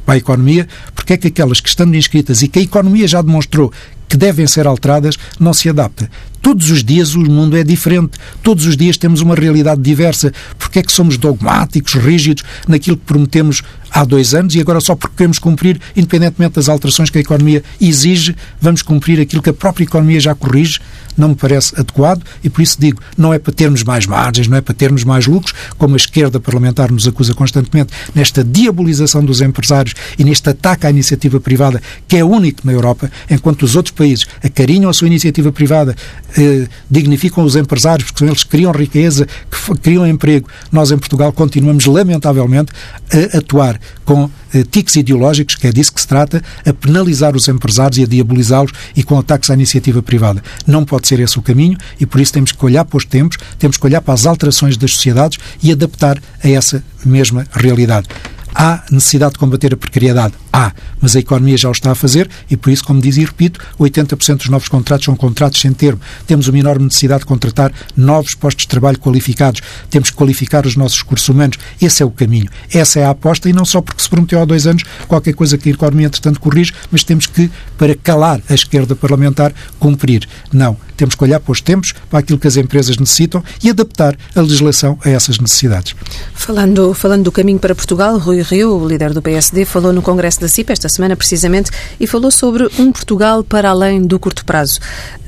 para 0.05 0.15
a 0.15 0.19
economia, 0.19 0.69
porque 0.95 1.15
é 1.15 1.17
que 1.17 1.29
aquelas 1.29 1.61
que 1.61 1.69
estando 1.69 1.95
inscritas 1.95 2.43
e 2.43 2.49
que 2.49 2.59
a 2.59 2.63
economia 2.63 3.07
já 3.07 3.23
demonstrou 3.23 3.73
que 4.11 4.17
devem 4.17 4.45
ser 4.45 4.67
alteradas 4.67 5.17
não 5.39 5.55
se 5.55 5.69
adapta. 5.69 6.11
Todos 6.43 6.69
os 6.71 6.83
dias 6.83 7.15
o 7.15 7.21
mundo 7.21 7.57
é 7.57 7.63
diferente. 7.63 8.19
Todos 8.43 8.67
os 8.67 8.77
dias 8.77 8.97
temos 8.97 9.21
uma 9.21 9.37
realidade 9.37 9.81
diversa. 9.81 10.33
Porque 10.59 10.81
é 10.81 10.83
que 10.83 10.91
somos 10.91 11.17
dogmáticos, 11.17 11.95
rígidos 11.95 12.43
naquilo 12.67 12.97
que 12.97 13.05
prometemos 13.05 13.63
há 13.91 14.05
dois 14.05 14.35
anos 14.35 14.55
e 14.55 14.61
agora 14.61 14.81
só 14.81 14.95
porque 14.97 15.17
queremos 15.17 15.39
cumprir, 15.39 15.81
independentemente 15.97 16.55
das 16.55 16.69
alterações 16.69 17.11
que 17.11 17.19
a 17.19 17.21
economia 17.21 17.63
exige, 17.81 18.35
vamos 18.61 18.83
cumprir 18.83 19.21
aquilo 19.21 19.43
que 19.43 19.51
a 19.51 19.55
própria 19.55 19.85
economia 19.85 20.21
já 20.21 20.35
corrige? 20.61 20.81
Não 21.17 21.31
me 21.31 21.35
parece 21.35 21.79
adequado 21.79 22.23
e 22.43 22.51
por 22.51 22.63
isso 22.63 22.77
digo, 22.79 23.01
não 23.17 23.33
é 23.33 23.39
para 23.39 23.53
termos 23.53 23.83
mais 23.83 24.07
margens, 24.07 24.49
não 24.49 24.57
é 24.57 24.61
para 24.61 24.75
termos 24.75 25.05
mais 25.05 25.27
lucros, 25.27 25.55
como 25.77 25.95
a 25.95 25.97
esquerda 25.97 26.41
parlamentar 26.41 26.91
nos 26.91 27.07
acusa 27.07 27.35
constantemente, 27.35 27.93
nesta 28.15 28.43
diabolização 28.43 29.25
dos 29.25 29.41
empresários 29.41 29.95
e 30.19 30.25
neste 30.25 30.49
ataque 30.51 30.87
à 30.87 30.91
iniciativa 30.91 31.41
privada, 31.41 31.83
que 32.07 32.17
é 32.17 32.25
único 32.25 32.63
na 32.65 32.73
Europa, 32.73 33.11
enquanto 33.29 33.63
os 33.63 33.77
outros 33.77 33.95
países 33.95 34.27
acarinham 34.43 34.91
a 34.91 34.93
sua 34.93 35.07
iniciativa 35.07 35.53
privada, 35.53 35.95
eh, 36.37 36.67
dignificam 36.91 37.45
os 37.45 37.57
empresários, 37.57 38.05
porque 38.07 38.21
são 38.21 38.29
eles 38.29 38.45
que 38.45 38.51
criam 38.51 38.73
riqueza, 38.73 39.27
que 39.51 39.79
criam 39.79 40.07
emprego. 40.07 40.49
Nós, 40.71 40.91
em 40.91 40.99
Portugal, 40.99 41.33
continuamos, 41.33 41.87
lamentavelmente, 41.87 42.73
a 43.13 43.39
atuar 43.39 43.81
com 44.05 44.31
eh, 44.53 44.65
tiques 44.69 44.97
ideológicos, 44.97 45.55
que 45.55 45.67
é 45.67 45.73
disso 45.73 45.93
que 45.93 46.01
se 46.01 46.09
trata, 46.09 46.43
a 46.67 46.73
penalizar 46.73 47.37
os 47.37 47.47
empresários 47.49 47.99
e 47.99 48.05
a 48.05 48.07
diabolizá-los 48.07 48.73
e 48.97 49.03
com 49.03 49.19
ataques 49.19 49.51
à 49.51 49.55
iniciativa 49.55 50.03
privada. 50.03 50.43
Não 50.67 50.85
pode 50.85 51.00
ser 51.09 51.21
esse 51.21 51.39
o 51.39 51.43
caminho 51.43 51.77
e 51.99 52.07
por 52.07 52.21
isso 52.21 52.33
temos 52.33 52.53
que 52.53 52.65
olhar 52.65 52.85
para 52.85 52.97
os 52.97 53.05
tempos, 53.05 53.39
temos 53.59 53.77
que 53.77 53.87
olhar 53.87 54.01
para 54.01 54.15
as 54.15 54.27
alterações 54.27 54.77
das 54.77 54.95
sociedades 54.95 55.39
e 55.63 55.73
adaptar 55.73 56.19
a 56.43 56.49
essa 56.49 56.83
mesma 57.05 57.47
realidade. 57.53 58.09
Há 58.55 58.85
necessidade 58.91 59.35
de 59.35 59.39
combater 59.39 59.73
a 59.73 59.77
precariedade? 59.77 60.35
Há, 60.53 60.73
mas 61.01 61.15
a 61.15 61.21
economia 61.21 61.57
já 61.57 61.69
o 61.69 61.73
está 61.73 61.93
a 61.93 61.95
fazer 61.95 62.29
e 62.51 62.57
por 62.57 62.71
isso, 62.71 62.85
como 62.85 63.01
diz 63.01 63.17
e 63.17 63.25
repito, 63.25 63.61
80% 63.79 64.39
dos 64.39 64.49
novos 64.49 64.69
contratos 64.69 65.05
são 65.05 65.17
contratos 65.17 65.61
sem 65.61 65.73
termo. 65.73 66.01
Temos 66.27 66.49
uma 66.49 66.59
enorme 66.59 66.85
necessidade 66.85 67.21
de 67.21 67.27
contratar 67.27 67.73
novos 67.97 68.35
postos 68.35 68.63
de 68.63 68.69
trabalho 68.69 68.99
qualificados. 68.99 69.61
Temos 69.89 70.11
que 70.11 70.17
qualificar 70.17 70.67
os 70.67 70.77
nossos 70.77 70.99
recursos 70.99 71.29
humanos. 71.29 71.57
Esse 71.81 72.03
é 72.03 72.07
o 72.07 72.11
caminho. 72.11 72.49
Essa 72.73 73.01
é 73.01 73.05
a 73.05 73.11
aposta 73.11 73.49
e 73.49 73.53
não 73.53 73.65
só 73.65 73.81
porque 73.81 74.03
se 74.03 74.11
prometeu 74.11 74.41
há 74.41 74.45
dois 74.45 74.67
anos 74.67 74.83
qualquer 75.07 75.35
coisa 75.35 75.57
que 75.57 75.69
a 75.69 75.73
economia, 75.73 76.07
entretanto, 76.07 76.41
corrige, 76.41 76.73
mas 76.91 77.05
temos 77.05 77.27
que, 77.27 77.51
para 77.79 77.95
calar 77.95 78.41
a 78.49 78.55
esquerda 78.55 78.95
parlamentar, 78.95 79.53
cumprir. 79.79 80.29
Não. 80.53 80.77
Temos 80.97 81.15
que 81.15 81.25
olhar 81.25 81.41
para 81.41 81.53
os 81.53 81.63
tempos, 81.63 81.95
para 82.11 82.19
aquilo 82.19 82.39
que 82.39 82.47
as 82.47 82.59
empresas 82.59 82.99
necessitam 82.99 83.43
e 83.63 83.71
adaptar 83.71 84.15
a 84.35 84.41
legislação 84.41 84.99
a 85.03 85.09
essas 85.09 85.39
necessidades. 85.39 85.95
Falando, 86.35 86.93
falando 86.93 87.25
do 87.25 87.33
caminho 87.33 87.59
para 87.59 87.75
Portugal, 87.75 88.19
Rui 88.19 88.40
Rio, 88.43 88.77
o 88.77 88.87
líder 88.87 89.13
do 89.13 89.23
PSD, 89.23 89.65
falou 89.65 89.93
no 89.93 90.03
Congresso 90.03 90.41
da 90.41 90.49
CIP 90.49 90.73
esta 90.73 90.89
semana, 90.89 91.17
precisamente, 91.17 91.71
e 91.99 92.07
falou 92.07 92.31
sobre 92.31 92.69
um 92.79 92.93
Portugal 92.93 93.43
para 93.45 93.71
além 93.71 94.03
do 94.03 94.19
curto 94.19 94.45
prazo. 94.45 94.81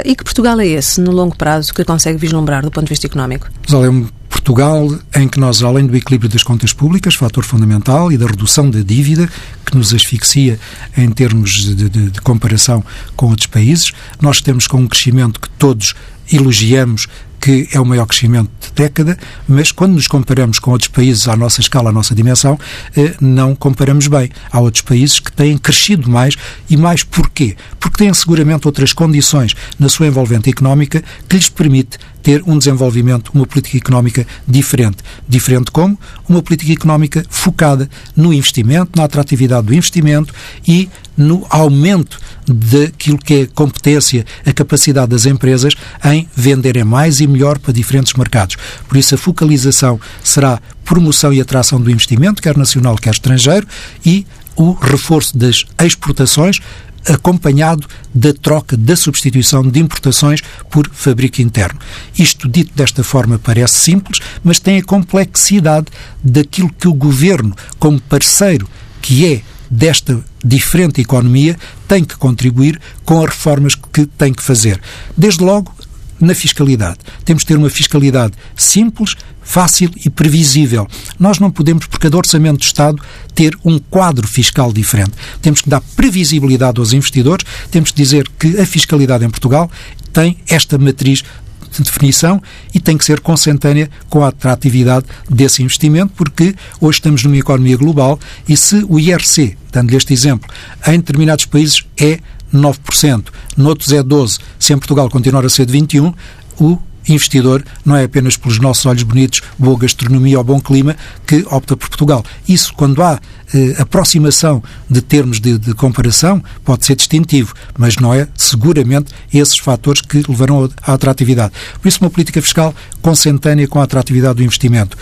E 0.04 0.14
que 0.14 0.24
Portugal 0.24 0.58
é 0.60 0.66
esse, 0.66 1.00
no 1.00 1.12
longo 1.12 1.36
prazo, 1.36 1.72
que 1.72 1.84
consegue 1.84 2.18
vislumbrar 2.18 2.62
do 2.62 2.70
ponto 2.70 2.86
de 2.86 2.90
vista 2.90 3.06
económico? 3.06 3.48
Olha, 3.72 3.86
é 3.86 3.90
um 3.90 4.06
Portugal 4.28 4.88
em 5.14 5.28
que 5.28 5.38
nós, 5.38 5.62
além 5.62 5.86
do 5.86 5.96
equilíbrio 5.96 6.28
das 6.28 6.42
contas 6.42 6.72
públicas, 6.72 7.14
fator 7.14 7.44
fundamental, 7.44 8.10
e 8.10 8.18
da 8.18 8.26
redução 8.26 8.68
da 8.68 8.80
dívida, 8.80 9.28
que 9.64 9.76
nos 9.76 9.94
asfixia 9.94 10.58
em 10.96 11.10
termos 11.10 11.50
de, 11.52 11.88
de, 11.88 12.10
de 12.10 12.20
comparação 12.20 12.82
com 13.14 13.26
outros 13.26 13.46
países, 13.46 13.92
nós 14.20 14.40
temos 14.40 14.66
com 14.66 14.78
um 14.78 14.88
crescimento 14.88 15.38
que 15.38 15.48
todos 15.50 15.94
elogiamos 16.32 17.06
que 17.42 17.68
é 17.72 17.80
o 17.80 17.84
maior 17.84 18.06
crescimento 18.06 18.48
de 18.60 18.70
década, 18.72 19.18
mas 19.48 19.72
quando 19.72 19.94
nos 19.94 20.06
comparamos 20.06 20.60
com 20.60 20.70
outros 20.70 20.88
países 20.88 21.26
à 21.26 21.36
nossa 21.36 21.60
escala, 21.60 21.90
à 21.90 21.92
nossa 21.92 22.14
dimensão, 22.14 22.56
eh, 22.96 23.14
não 23.20 23.56
comparamos 23.56 24.06
bem. 24.06 24.30
Há 24.52 24.60
outros 24.60 24.82
países 24.82 25.18
que 25.18 25.32
têm 25.32 25.58
crescido 25.58 26.08
mais 26.08 26.36
e 26.70 26.76
mais 26.76 27.02
porquê? 27.02 27.56
Porque 27.80 27.96
têm 27.96 28.14
seguramente 28.14 28.68
outras 28.68 28.92
condições 28.92 29.56
na 29.76 29.88
sua 29.88 30.06
envolvente 30.06 30.48
económica 30.48 31.02
que 31.28 31.36
lhes 31.36 31.48
permite 31.48 31.98
ter 32.22 32.42
um 32.46 32.56
desenvolvimento, 32.56 33.30
uma 33.34 33.46
política 33.46 33.76
económica 33.76 34.26
diferente. 34.46 34.98
Diferente 35.28 35.70
como? 35.70 35.98
Uma 36.28 36.42
política 36.42 36.72
económica 36.72 37.24
focada 37.28 37.88
no 38.16 38.32
investimento, 38.32 38.92
na 38.96 39.04
atratividade 39.04 39.66
do 39.66 39.74
investimento 39.74 40.32
e 40.66 40.88
no 41.16 41.46
aumento 41.50 42.18
daquilo 42.46 43.18
que 43.18 43.34
é 43.34 43.42
a 43.42 43.46
competência, 43.48 44.24
a 44.46 44.52
capacidade 44.52 45.10
das 45.10 45.26
empresas 45.26 45.74
em 46.04 46.28
venderem 46.34 46.84
mais 46.84 47.20
e 47.20 47.26
melhor 47.26 47.58
para 47.58 47.72
diferentes 47.72 48.14
mercados. 48.14 48.56
Por 48.88 48.96
isso, 48.96 49.14
a 49.14 49.18
focalização 49.18 50.00
será 50.22 50.60
promoção 50.84 51.32
e 51.32 51.40
atração 51.40 51.80
do 51.80 51.90
investimento, 51.90 52.42
quer 52.42 52.56
nacional, 52.56 52.96
quer 52.96 53.10
estrangeiro, 53.10 53.66
e 54.04 54.26
o 54.56 54.72
reforço 54.72 55.36
das 55.36 55.64
exportações 55.82 56.60
acompanhado 57.08 57.86
da 58.14 58.32
troca, 58.32 58.76
da 58.76 58.96
substituição 58.96 59.62
de 59.62 59.80
importações 59.80 60.40
por 60.70 60.88
fabrico 60.92 61.40
interno. 61.40 61.78
Isto 62.18 62.48
dito 62.48 62.72
desta 62.74 63.02
forma 63.02 63.38
parece 63.38 63.80
simples, 63.80 64.20
mas 64.42 64.58
tem 64.58 64.78
a 64.78 64.84
complexidade 64.84 65.86
daquilo 66.22 66.72
que 66.72 66.88
o 66.88 66.94
governo, 66.94 67.54
como 67.78 68.00
parceiro 68.00 68.68
que 69.00 69.26
é 69.26 69.42
desta 69.70 70.22
diferente 70.44 71.00
economia, 71.00 71.56
tem 71.88 72.04
que 72.04 72.16
contribuir 72.16 72.80
com 73.04 73.20
as 73.20 73.30
reformas 73.30 73.74
que 73.74 74.06
tem 74.06 74.32
que 74.32 74.42
fazer. 74.42 74.80
Desde 75.16 75.42
logo, 75.42 75.74
na 76.22 76.34
fiscalidade. 76.34 76.98
Temos 77.24 77.42
de 77.42 77.48
ter 77.48 77.56
uma 77.56 77.68
fiscalidade 77.68 78.34
simples, 78.56 79.16
fácil 79.42 79.90
e 80.04 80.08
previsível. 80.08 80.86
Nós 81.18 81.38
não 81.38 81.50
podemos, 81.50 81.86
por 81.86 81.98
cada 81.98 82.16
orçamento 82.16 82.58
do 82.58 82.64
Estado, 82.64 83.02
ter 83.34 83.58
um 83.64 83.78
quadro 83.78 84.26
fiscal 84.26 84.72
diferente. 84.72 85.12
Temos 85.42 85.60
que 85.60 85.68
dar 85.68 85.80
previsibilidade 85.96 86.78
aos 86.78 86.92
investidores, 86.92 87.44
temos 87.70 87.90
que 87.90 87.96
dizer 87.96 88.30
que 88.38 88.58
a 88.58 88.64
fiscalidade 88.64 89.24
em 89.24 89.30
Portugal 89.30 89.70
tem 90.12 90.38
esta 90.48 90.78
matriz 90.78 91.24
de 91.72 91.82
definição 91.82 92.40
e 92.74 92.78
tem 92.78 92.96
que 92.98 93.04
ser 93.04 93.20
consentânea 93.20 93.90
com 94.08 94.22
a 94.22 94.28
atratividade 94.28 95.06
desse 95.28 95.62
investimento, 95.62 96.12
porque 96.14 96.54
hoje 96.80 96.98
estamos 96.98 97.24
numa 97.24 97.36
economia 97.36 97.76
global 97.76 98.20
e 98.48 98.56
se 98.56 98.84
o 98.88 99.00
IRC, 99.00 99.56
dando-lhe 99.72 99.96
este 99.96 100.12
exemplo, 100.12 100.48
em 100.86 100.98
determinados 100.98 101.46
países 101.46 101.82
é 101.98 102.20
9%, 102.52 103.24
noutros 103.56 103.92
é 103.92 104.02
12%, 104.02 104.40
se 104.58 104.72
em 104.72 104.78
Portugal 104.78 105.08
continuar 105.08 105.44
a 105.44 105.48
ser 105.48 105.66
de 105.66 105.78
21%, 105.78 106.14
o 106.60 106.78
investidor 107.08 107.64
não 107.84 107.96
é 107.96 108.04
apenas 108.04 108.36
pelos 108.36 108.58
nossos 108.58 108.86
olhos 108.86 109.02
bonitos, 109.02 109.40
boa 109.58 109.78
gastronomia 109.78 110.38
ou 110.38 110.44
bom 110.44 110.60
clima 110.60 110.96
que 111.26 111.44
opta 111.50 111.76
por 111.76 111.88
Portugal. 111.88 112.24
Isso, 112.48 112.72
quando 112.74 113.02
há 113.02 113.18
eh, 113.54 113.74
aproximação 113.78 114.62
de 114.88 115.00
termos 115.00 115.40
de, 115.40 115.58
de, 115.58 115.74
comparação, 115.74 116.42
pode 116.64 116.84
ser 116.84 116.94
distintivo, 116.94 117.54
mas 117.76 117.96
não 117.96 118.14
é 118.14 118.28
seguramente 118.36 119.12
esses 119.32 119.58
fatores 119.58 120.00
que 120.00 120.22
levarão 120.28 120.70
à 120.82 120.92
atratividade. 120.92 121.52
Por 121.80 121.88
isso, 121.88 121.98
uma 122.00 122.10
política 122.10 122.40
fiscal 122.40 122.74
consentânea 123.00 123.66
com 123.66 123.80
a 123.80 123.84
atratividade 123.84 124.36
do 124.36 124.44
investimento. 124.44 124.96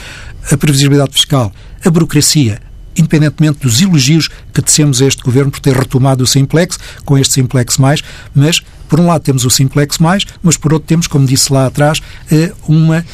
A 0.50 0.56
previsibilidade 0.56 1.12
fiscal, 1.12 1.52
a 1.84 1.90
burocracia, 1.90 2.60
independentemente 2.96 3.60
dos 3.60 3.80
elogios 3.80 4.28
que 4.52 4.62
tecemos 4.62 5.00
a 5.00 5.06
este 5.06 5.22
governo 5.22 5.50
por 5.50 5.60
ter 5.60 5.76
retomado 5.76 6.24
o 6.24 6.26
Simplex, 6.26 6.78
com 7.04 7.16
este 7.18 7.34
Simplex 7.34 7.78
mais, 7.78 8.02
mas 8.34 8.62
por 8.88 8.98
um 8.98 9.06
lado 9.06 9.22
temos 9.22 9.44
o 9.44 9.50
Simplex 9.50 9.98
mais, 9.98 10.26
mas 10.42 10.56
por 10.56 10.72
outro 10.72 10.86
temos, 10.86 11.06
como 11.06 11.26
disse 11.26 11.52
lá 11.52 11.66
atrás, 11.66 12.00
eh, 12.30 12.52
uma 12.66 13.04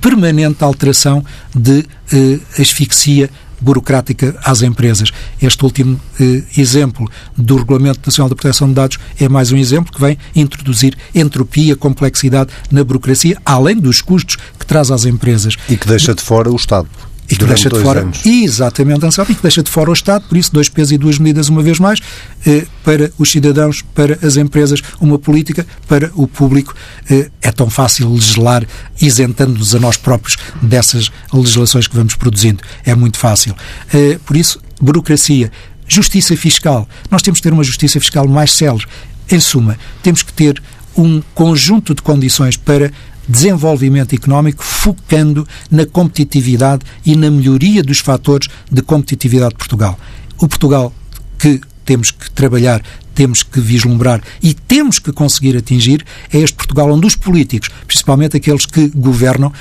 permanente 0.00 0.62
alteração 0.62 1.24
de 1.54 1.84
eh, 2.12 2.38
asfixia 2.60 3.30
burocrática 3.60 4.38
às 4.44 4.62
empresas. 4.62 5.10
Este 5.40 5.64
último 5.64 6.00
eh, 6.20 6.42
exemplo 6.56 7.10
do 7.36 7.56
Regulamento 7.56 8.00
Nacional 8.04 8.28
de 8.28 8.34
Proteção 8.34 8.68
de 8.68 8.74
Dados 8.74 8.98
é 9.18 9.28
mais 9.28 9.50
um 9.52 9.56
exemplo 9.56 9.92
que 9.92 10.00
vem 10.00 10.18
introduzir 10.34 10.96
entropia, 11.14 11.74
complexidade 11.76 12.50
na 12.70 12.84
burocracia, 12.84 13.38
além 13.44 13.76
dos 13.76 14.00
custos 14.00 14.36
que 14.58 14.66
traz 14.66 14.90
às 14.90 15.04
empresas. 15.04 15.56
E 15.68 15.76
que 15.76 15.86
deixa 15.86 16.14
de 16.14 16.22
fora 16.22 16.50
o 16.50 16.56
Estado. 16.56 16.88
E 17.28 17.36
que 17.36 17.44
deixa 17.44 17.68
de 17.68 17.80
fora, 17.80 18.00
anos. 18.00 18.24
exatamente, 18.24 19.04
e 19.04 19.34
que 19.34 19.42
deixa 19.42 19.62
de 19.62 19.70
fora 19.70 19.90
o 19.90 19.92
Estado, 19.92 20.24
por 20.28 20.36
isso 20.38 20.52
dois 20.52 20.68
pesos 20.68 20.92
e 20.92 20.98
duas 20.98 21.18
medidas 21.18 21.48
uma 21.48 21.62
vez 21.62 21.78
mais, 21.78 22.00
eh, 22.46 22.66
para 22.84 23.10
os 23.18 23.30
cidadãos, 23.30 23.82
para 23.94 24.18
as 24.24 24.36
empresas, 24.36 24.80
uma 25.00 25.18
política 25.18 25.66
para 25.88 26.10
o 26.14 26.28
público. 26.28 26.74
Eh, 27.10 27.30
é 27.42 27.50
tão 27.50 27.68
fácil 27.68 28.12
legislar 28.12 28.64
isentando-nos 29.00 29.74
a 29.74 29.80
nós 29.80 29.96
próprios 29.96 30.36
dessas 30.62 31.10
legislações 31.32 31.86
que 31.86 31.96
vamos 31.96 32.14
produzindo. 32.14 32.62
É 32.84 32.94
muito 32.94 33.18
fácil. 33.18 33.54
Eh, 33.92 34.18
por 34.24 34.36
isso, 34.36 34.60
burocracia, 34.80 35.50
justiça 35.88 36.36
fiscal. 36.36 36.88
Nós 37.10 37.22
temos 37.22 37.40
que 37.40 37.44
ter 37.44 37.52
uma 37.52 37.64
justiça 37.64 37.98
fiscal 38.00 38.26
mais 38.28 38.52
célere. 38.52 38.86
Em 39.30 39.40
suma, 39.40 39.76
temos 40.02 40.22
que 40.22 40.32
ter 40.32 40.62
um 40.96 41.20
conjunto 41.34 41.94
de 41.94 42.02
condições 42.02 42.56
para 42.56 42.90
desenvolvimento 43.28 44.14
económico 44.14 44.62
focando 44.62 45.46
na 45.70 45.86
competitividade 45.86 46.84
e 47.04 47.16
na 47.16 47.30
melhoria 47.30 47.82
dos 47.82 47.98
fatores 47.98 48.48
de 48.70 48.82
competitividade 48.82 49.50
de 49.50 49.58
Portugal. 49.58 49.98
O 50.38 50.48
Portugal 50.48 50.92
que 51.38 51.60
temos 51.84 52.10
que 52.10 52.30
trabalhar, 52.30 52.82
temos 53.14 53.42
que 53.42 53.60
vislumbrar 53.60 54.22
e 54.42 54.52
temos 54.52 54.98
que 54.98 55.12
conseguir 55.12 55.56
atingir 55.56 56.04
é 56.32 56.38
este 56.38 56.56
Portugal 56.56 56.90
onde 56.90 57.06
os 57.06 57.16
políticos, 57.16 57.70
principalmente 57.86 58.36
aqueles 58.36 58.66
que 58.66 58.88
governam, 58.88 59.52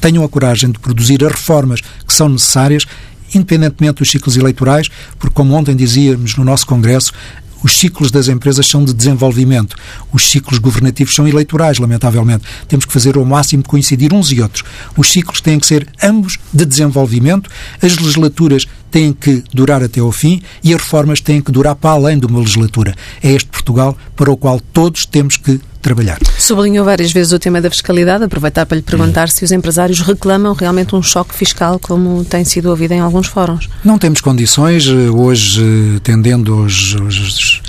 tenham 0.00 0.24
a 0.24 0.28
coragem 0.28 0.70
de 0.70 0.78
produzir 0.78 1.24
as 1.24 1.32
reformas 1.32 1.80
que 1.80 2.14
são 2.14 2.28
necessárias 2.28 2.84
independentemente 3.34 3.98
dos 3.98 4.10
ciclos 4.10 4.36
eleitorais, 4.36 4.88
porque, 5.18 5.34
como 5.34 5.54
ontem 5.54 5.74
dizíamos 5.74 6.36
no 6.36 6.44
nosso 6.44 6.66
Congresso, 6.66 7.12
os 7.62 7.78
ciclos 7.78 8.10
das 8.10 8.28
empresas 8.28 8.66
são 8.66 8.84
de 8.84 8.92
desenvolvimento. 8.92 9.76
Os 10.12 10.30
ciclos 10.30 10.58
governativos 10.58 11.14
são 11.14 11.26
eleitorais, 11.26 11.78
lamentavelmente. 11.78 12.44
Temos 12.68 12.84
que 12.84 12.92
fazer 12.92 13.16
ao 13.16 13.24
máximo 13.24 13.62
coincidir 13.62 14.12
uns 14.12 14.30
e 14.32 14.40
outros. 14.40 14.64
Os 14.96 15.10
ciclos 15.10 15.40
têm 15.40 15.58
que 15.58 15.66
ser 15.66 15.86
ambos 16.02 16.38
de 16.52 16.64
desenvolvimento. 16.64 17.50
As 17.82 17.96
legislaturas 17.96 18.66
têm 18.90 19.12
que 19.12 19.42
durar 19.52 19.82
até 19.82 20.00
ao 20.00 20.12
fim 20.12 20.42
e 20.62 20.72
as 20.72 20.80
reformas 20.80 21.20
têm 21.20 21.40
que 21.40 21.52
durar 21.52 21.74
para 21.74 21.90
além 21.90 22.18
de 22.18 22.26
uma 22.26 22.38
legislatura. 22.38 22.94
É 23.22 23.32
este 23.32 23.48
Portugal 23.48 23.96
para 24.14 24.30
o 24.30 24.36
qual 24.36 24.60
todos 24.72 25.06
temos 25.06 25.36
que 25.36 25.60
trabalhar. 25.86 26.18
Sublinhou 26.38 26.84
várias 26.84 27.12
vezes 27.12 27.32
o 27.32 27.38
tema 27.38 27.60
da 27.60 27.70
fiscalidade. 27.70 28.24
Aproveitar 28.24 28.66
para 28.66 28.76
lhe 28.76 28.82
perguntar 28.82 29.28
hum. 29.28 29.30
se 29.30 29.44
os 29.44 29.52
empresários 29.52 30.00
reclamam 30.00 30.52
realmente 30.52 30.96
um 30.96 31.02
choque 31.02 31.34
fiscal, 31.34 31.78
como 31.78 32.24
tem 32.24 32.44
sido 32.44 32.70
ouvido 32.70 32.92
em 32.92 33.00
alguns 33.00 33.28
fóruns. 33.28 33.68
Não 33.84 33.98
temos 33.98 34.20
condições. 34.20 34.88
Eh, 34.88 35.10
hoje, 35.10 35.62
eh, 35.62 36.00
tendendo 36.02 36.64
os, 36.64 36.94
os 36.94 37.62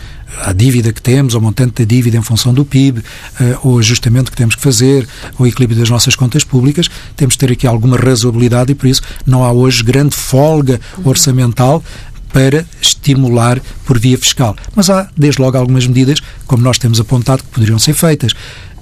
a 0.44 0.54
dívida 0.54 0.92
que 0.94 1.02
temos, 1.02 1.36
ao 1.36 1.42
montante 1.42 1.84
da 1.84 1.88
dívida 1.88 2.18
em 2.18 2.22
função 2.22 2.54
do 2.54 2.66
PIB, 2.66 3.02
eh, 3.40 3.58
o 3.64 3.80
ajustamento 3.80 4.32
que 4.32 4.38
temos 4.38 4.56
que 4.56 4.62
fazer, 4.62 5.08
o 5.38 5.46
equilíbrio 5.46 5.80
das 5.80 5.90
nossas 5.90 6.16
contas 6.16 6.44
públicas, 6.44 6.90
temos 7.16 7.36
que 7.36 7.40
ter 7.40 7.52
aqui 7.52 7.68
alguma 7.68 7.98
razoabilidade 7.98 8.72
e 8.72 8.76
por 8.76 8.88
isso 8.88 9.02
não 9.26 9.44
há 9.44 9.52
hoje 9.52 9.84
grande 9.84 10.16
folga 10.16 10.80
orçamental 11.04 11.84
para 12.32 12.66
estimular 12.82 13.60
por 13.86 13.98
via 13.98 14.18
fiscal. 14.18 14.56
Mas 14.76 14.90
há, 14.90 15.10
desde 15.18 15.42
logo, 15.42 15.58
algumas 15.58 15.88
medidas, 15.88 16.20
como 16.46 16.62
nós 16.62 16.78
temos 16.78 17.00
apontado, 17.00 17.44
que 17.44 17.50
poderiam 17.50 17.80
ser 17.80 17.94
feitas 17.94 18.34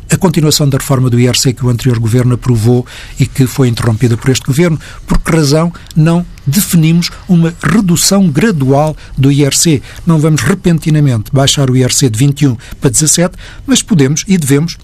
a 0.10 0.18
continuação 0.18 0.70
da 0.70 0.78
reforma 0.78 1.10
do 1.10 1.20
IRC 1.20 1.54
que 1.54 1.66
o 1.66 1.70
anterior 1.70 2.00
governo 2.00 2.36
aprovou 2.36 2.86
e 3.20 3.26
que 3.26 3.48
foi 3.48 3.68
interrompida 3.68 4.16
por 4.16 4.30
este 4.30 4.46
governo. 4.46 4.80
Por 5.08 5.20
que 5.20 5.32
razão 5.32 5.74
não 5.96 6.26
definimos 6.46 7.10
uma 7.28 7.54
redução 7.62 8.28
gradual 8.30 8.96
do 9.18 9.32
IRC? 9.32 9.82
Não 10.06 10.20
vamos 10.20 10.42
repentinamente 10.42 11.32
baixar 11.34 11.70
o 11.70 11.76
IRC 11.76 12.10
de 12.10 12.20
21 12.20 12.58
para 12.80 12.90
17, 12.90 13.36
mas 13.66 13.82
podemos 13.82 14.24
e 14.28 14.38
devemos 14.38 14.78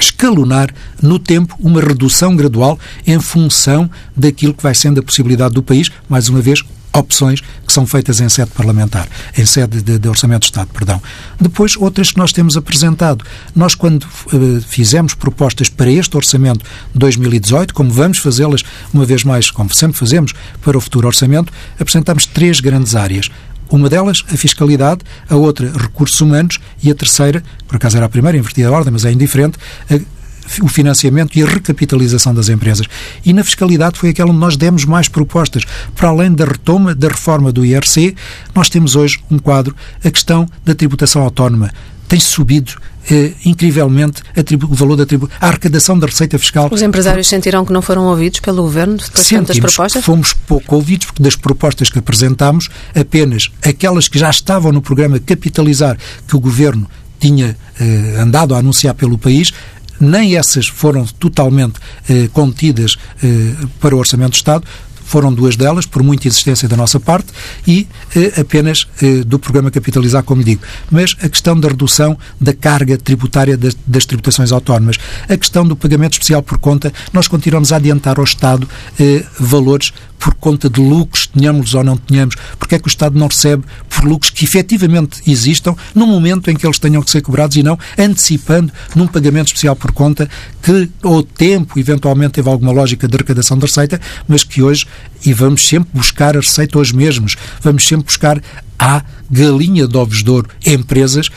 escalonar 0.00 0.72
no 1.02 1.18
tempo 1.18 1.56
uma 1.60 1.80
redução 1.80 2.34
gradual 2.34 2.78
em 3.06 3.20
função 3.20 3.90
daquilo 4.16 4.54
que 4.54 4.62
vai 4.62 4.74
sendo 4.74 5.00
a 5.00 5.02
possibilidade 5.02 5.54
do 5.54 5.62
país, 5.62 5.90
mais 6.08 6.28
uma 6.28 6.40
vez, 6.40 6.62
opções 6.92 7.40
que 7.40 7.72
são 7.72 7.86
feitas 7.86 8.20
em 8.20 8.28
sede 8.28 8.50
parlamentar, 8.50 9.08
em 9.36 9.46
sede 9.46 9.80
de, 9.80 9.98
de, 9.98 10.08
Orçamento 10.08 10.40
de 10.40 10.46
Estado, 10.46 10.68
perdão. 10.72 11.00
Depois, 11.40 11.76
outras 11.76 12.10
que 12.10 12.18
nós 12.18 12.32
temos 12.32 12.56
apresentado. 12.56 13.24
Nós, 13.54 13.74
quando 13.74 14.02
uh, 14.04 14.60
fizemos 14.66 15.14
propostas 15.14 15.68
para 15.68 15.90
este 15.90 16.16
Orçamento 16.16 16.64
de 16.92 16.98
2018, 16.98 17.72
como 17.72 17.90
vamos 17.90 18.18
fazê-las 18.18 18.62
uma 18.92 19.04
vez 19.04 19.24
mais, 19.24 19.50
como 19.50 19.72
sempre 19.72 19.98
fazemos, 19.98 20.32
para 20.62 20.76
o 20.76 20.80
futuro 20.80 21.06
Orçamento, 21.06 21.52
apresentamos 21.78 22.26
três 22.26 22.60
grandes 22.60 22.96
áreas. 22.96 23.30
Uma 23.70 23.88
delas, 23.88 24.24
a 24.32 24.36
fiscalidade, 24.36 25.02
a 25.28 25.36
outra, 25.36 25.70
recursos 25.70 26.20
humanos 26.20 26.58
e 26.82 26.90
a 26.90 26.94
terceira, 26.94 27.42
por 27.66 27.76
acaso 27.76 27.96
era 27.96 28.06
a 28.06 28.08
primeira, 28.08 28.36
invertida 28.36 28.68
a 28.68 28.72
ordem, 28.72 28.92
mas 28.92 29.04
é 29.04 29.12
indiferente, 29.12 29.58
a 29.90 30.20
o 30.60 30.68
financiamento 30.68 31.38
e 31.38 31.42
a 31.42 31.46
recapitalização 31.46 32.34
das 32.34 32.48
empresas. 32.48 32.88
E 33.24 33.32
na 33.32 33.44
fiscalidade 33.44 33.98
foi 33.98 34.08
aquela 34.08 34.30
onde 34.30 34.40
nós 34.40 34.56
demos 34.56 34.84
mais 34.84 35.06
propostas. 35.06 35.62
Para 35.94 36.08
além 36.08 36.32
da 36.32 36.44
retoma 36.44 36.94
da 36.94 37.08
reforma 37.08 37.52
do 37.52 37.64
IRC, 37.64 38.16
nós 38.54 38.68
temos 38.68 38.96
hoje 38.96 39.20
um 39.30 39.38
quadro, 39.38 39.76
a 40.02 40.10
questão 40.10 40.48
da 40.64 40.74
tributação 40.74 41.22
autónoma. 41.22 41.70
Tem 42.10 42.18
subido 42.18 42.72
eh, 43.08 43.32
incrivelmente 43.44 44.22
o 44.68 44.74
valor 44.74 44.96
da 44.96 45.06
tribo, 45.06 45.30
a 45.40 45.46
arrecadação 45.46 45.96
da 45.96 46.06
receita 46.06 46.38
fiscal. 46.38 46.68
Os 46.70 46.82
empresários 46.82 47.28
sentiram 47.28 47.64
que 47.64 47.72
não 47.72 47.80
foram 47.80 48.06
ouvidos 48.06 48.40
pelo 48.40 48.62
governo 48.62 48.96
depois 48.98 49.26
de 49.26 49.36
tantas 49.36 49.58
propostas? 49.58 50.04
fomos 50.04 50.32
pouco 50.32 50.74
ouvidos 50.74 51.06
porque 51.06 51.22
das 51.22 51.36
propostas 51.36 51.88
que 51.88 52.00
apresentámos, 52.00 52.68
apenas 52.94 53.48
aquelas 53.64 54.08
que 54.08 54.18
já 54.18 54.28
estavam 54.28 54.72
no 54.72 54.82
programa 54.82 55.20
Capitalizar 55.20 55.96
que 56.26 56.36
o 56.36 56.40
governo 56.40 56.90
tinha 57.20 57.56
eh, 57.78 58.16
andado 58.18 58.54
a 58.54 58.58
anunciar 58.58 58.94
pelo 58.94 59.16
país, 59.16 59.52
nem 60.00 60.36
essas 60.36 60.66
foram 60.66 61.04
totalmente 61.04 61.74
eh, 62.08 62.28
contidas 62.32 62.96
eh, 63.22 63.54
para 63.78 63.94
o 63.94 63.98
Orçamento 63.98 64.30
do 64.30 64.36
Estado, 64.36 64.66
foram 65.10 65.34
duas 65.34 65.56
delas, 65.56 65.86
por 65.86 66.04
muita 66.04 66.28
existência 66.28 66.68
da 66.68 66.76
nossa 66.76 67.00
parte, 67.00 67.32
e 67.66 67.88
eh, 68.14 68.40
apenas 68.40 68.86
eh, 69.02 69.24
do 69.24 69.40
programa 69.40 69.68
Capitalizar, 69.68 70.22
como 70.22 70.44
digo. 70.44 70.62
Mas 70.88 71.16
a 71.20 71.28
questão 71.28 71.58
da 71.58 71.66
redução 71.66 72.16
da 72.40 72.54
carga 72.54 72.96
tributária 72.96 73.56
das, 73.56 73.76
das, 73.84 74.06
tributações 74.06 74.52
autónomas, 74.52 74.98
a 75.28 75.36
questão 75.36 75.66
do 75.66 75.74
pagamento 75.74 76.12
especial 76.12 76.42
por 76.44 76.58
conta, 76.58 76.92
nós 77.12 77.26
continuamos 77.26 77.72
a 77.72 77.76
adiantar 77.76 78.18
ao 78.18 78.24
Estado 78.24 78.68
eh, 79.00 79.24
valores 79.36 79.92
por 80.20 80.34
conta 80.34 80.68
de 80.68 80.80
lucros, 80.80 81.26
tenhamos 81.26 81.74
ou 81.74 81.82
não 81.82 81.96
tenhamos, 81.96 82.36
porque 82.58 82.74
é 82.74 82.78
que 82.78 82.86
o 82.86 82.88
Estado 82.88 83.18
não 83.18 83.26
recebe 83.26 83.64
por 83.88 84.04
lucros 84.04 84.30
que 84.30 84.44
efetivamente 84.44 85.22
existam 85.26 85.74
no 85.94 86.06
momento 86.06 86.50
em 86.50 86.54
que 86.54 86.66
eles 86.66 86.78
tenham 86.78 87.02
que 87.02 87.10
ser 87.10 87.22
cobrados 87.22 87.56
e 87.56 87.62
não 87.62 87.78
antecipando 87.98 88.70
num 88.94 89.06
pagamento 89.06 89.48
especial 89.48 89.74
por 89.74 89.92
conta 89.92 90.28
que, 90.62 90.90
ao 91.02 91.22
tempo, 91.22 91.78
eventualmente 91.78 92.32
teve 92.32 92.48
alguma 92.50 92.70
lógica 92.70 93.08
de 93.08 93.16
arrecadação 93.16 93.58
da 93.58 93.66
receita, 93.66 93.98
mas 94.28 94.44
que 94.44 94.62
hoje, 94.62 94.86
e 95.24 95.32
vamos 95.32 95.66
sempre 95.66 95.88
buscar 95.94 96.36
a 96.36 96.40
receita 96.40 96.78
hoje 96.78 96.94
mesmos, 96.94 97.36
vamos 97.62 97.84
sempre 97.84 98.04
buscar 98.04 98.42
a 98.78 99.02
galinha 99.30 99.86
de 99.86 99.96
ovos 99.96 100.22
de 100.22 100.30
ouro, 100.30 100.48
empresas 100.66 101.28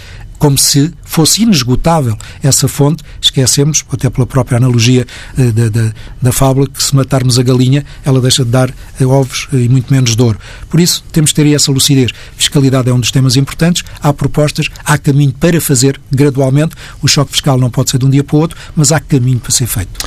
como 0.43 0.57
se 0.57 0.91
fosse 1.05 1.43
inesgotável 1.43 2.17
essa 2.43 2.67
fonte, 2.67 3.01
esquecemos, 3.21 3.81
até 3.89 4.09
pela 4.09 4.27
própria 4.27 4.57
analogia 4.57 5.07
eh, 5.37 5.51
da, 5.53 5.69
da, 5.69 5.93
da, 6.21 6.31
fábula, 6.33 6.67
que 6.67 6.83
se 6.83 6.93
matarmos 6.93 7.39
a 7.39 7.43
galinha, 7.43 7.85
ela 8.03 8.19
deixa 8.19 8.43
de 8.43 8.51
dar 8.51 8.69
eh, 8.99 9.05
ovos 9.05 9.47
eh, 9.53 9.59
e 9.59 9.69
muito 9.69 9.93
menos 9.93 10.17
de 10.17 10.21
ouro. 10.21 10.37
Por 10.69 10.81
isso, 10.81 11.01
temos 11.13 11.31
que 11.31 11.41
ter 11.41 11.49
essa 11.55 11.71
lucidez. 11.71 12.11
Fiscalidade 12.35 12.89
é 12.89 12.93
um 12.93 12.99
dos 12.99 13.09
temas 13.09 13.37
importantes, 13.37 13.85
há 14.01 14.11
propostas, 14.11 14.67
há 14.83 14.97
caminho 14.97 15.31
para 15.31 15.61
fazer 15.61 15.97
gradualmente. 16.11 16.75
O 17.01 17.07
choque 17.07 17.31
fiscal 17.31 17.57
não 17.57 17.69
pode 17.69 17.91
ser 17.91 17.97
de 17.97 18.05
um 18.05 18.09
dia 18.09 18.21
para 18.25 18.35
o 18.35 18.39
outro, 18.41 18.57
mas 18.75 18.91
há 18.91 18.99
caminho 18.99 19.39
para 19.39 19.51
ser 19.51 19.67
feito. 19.67 19.97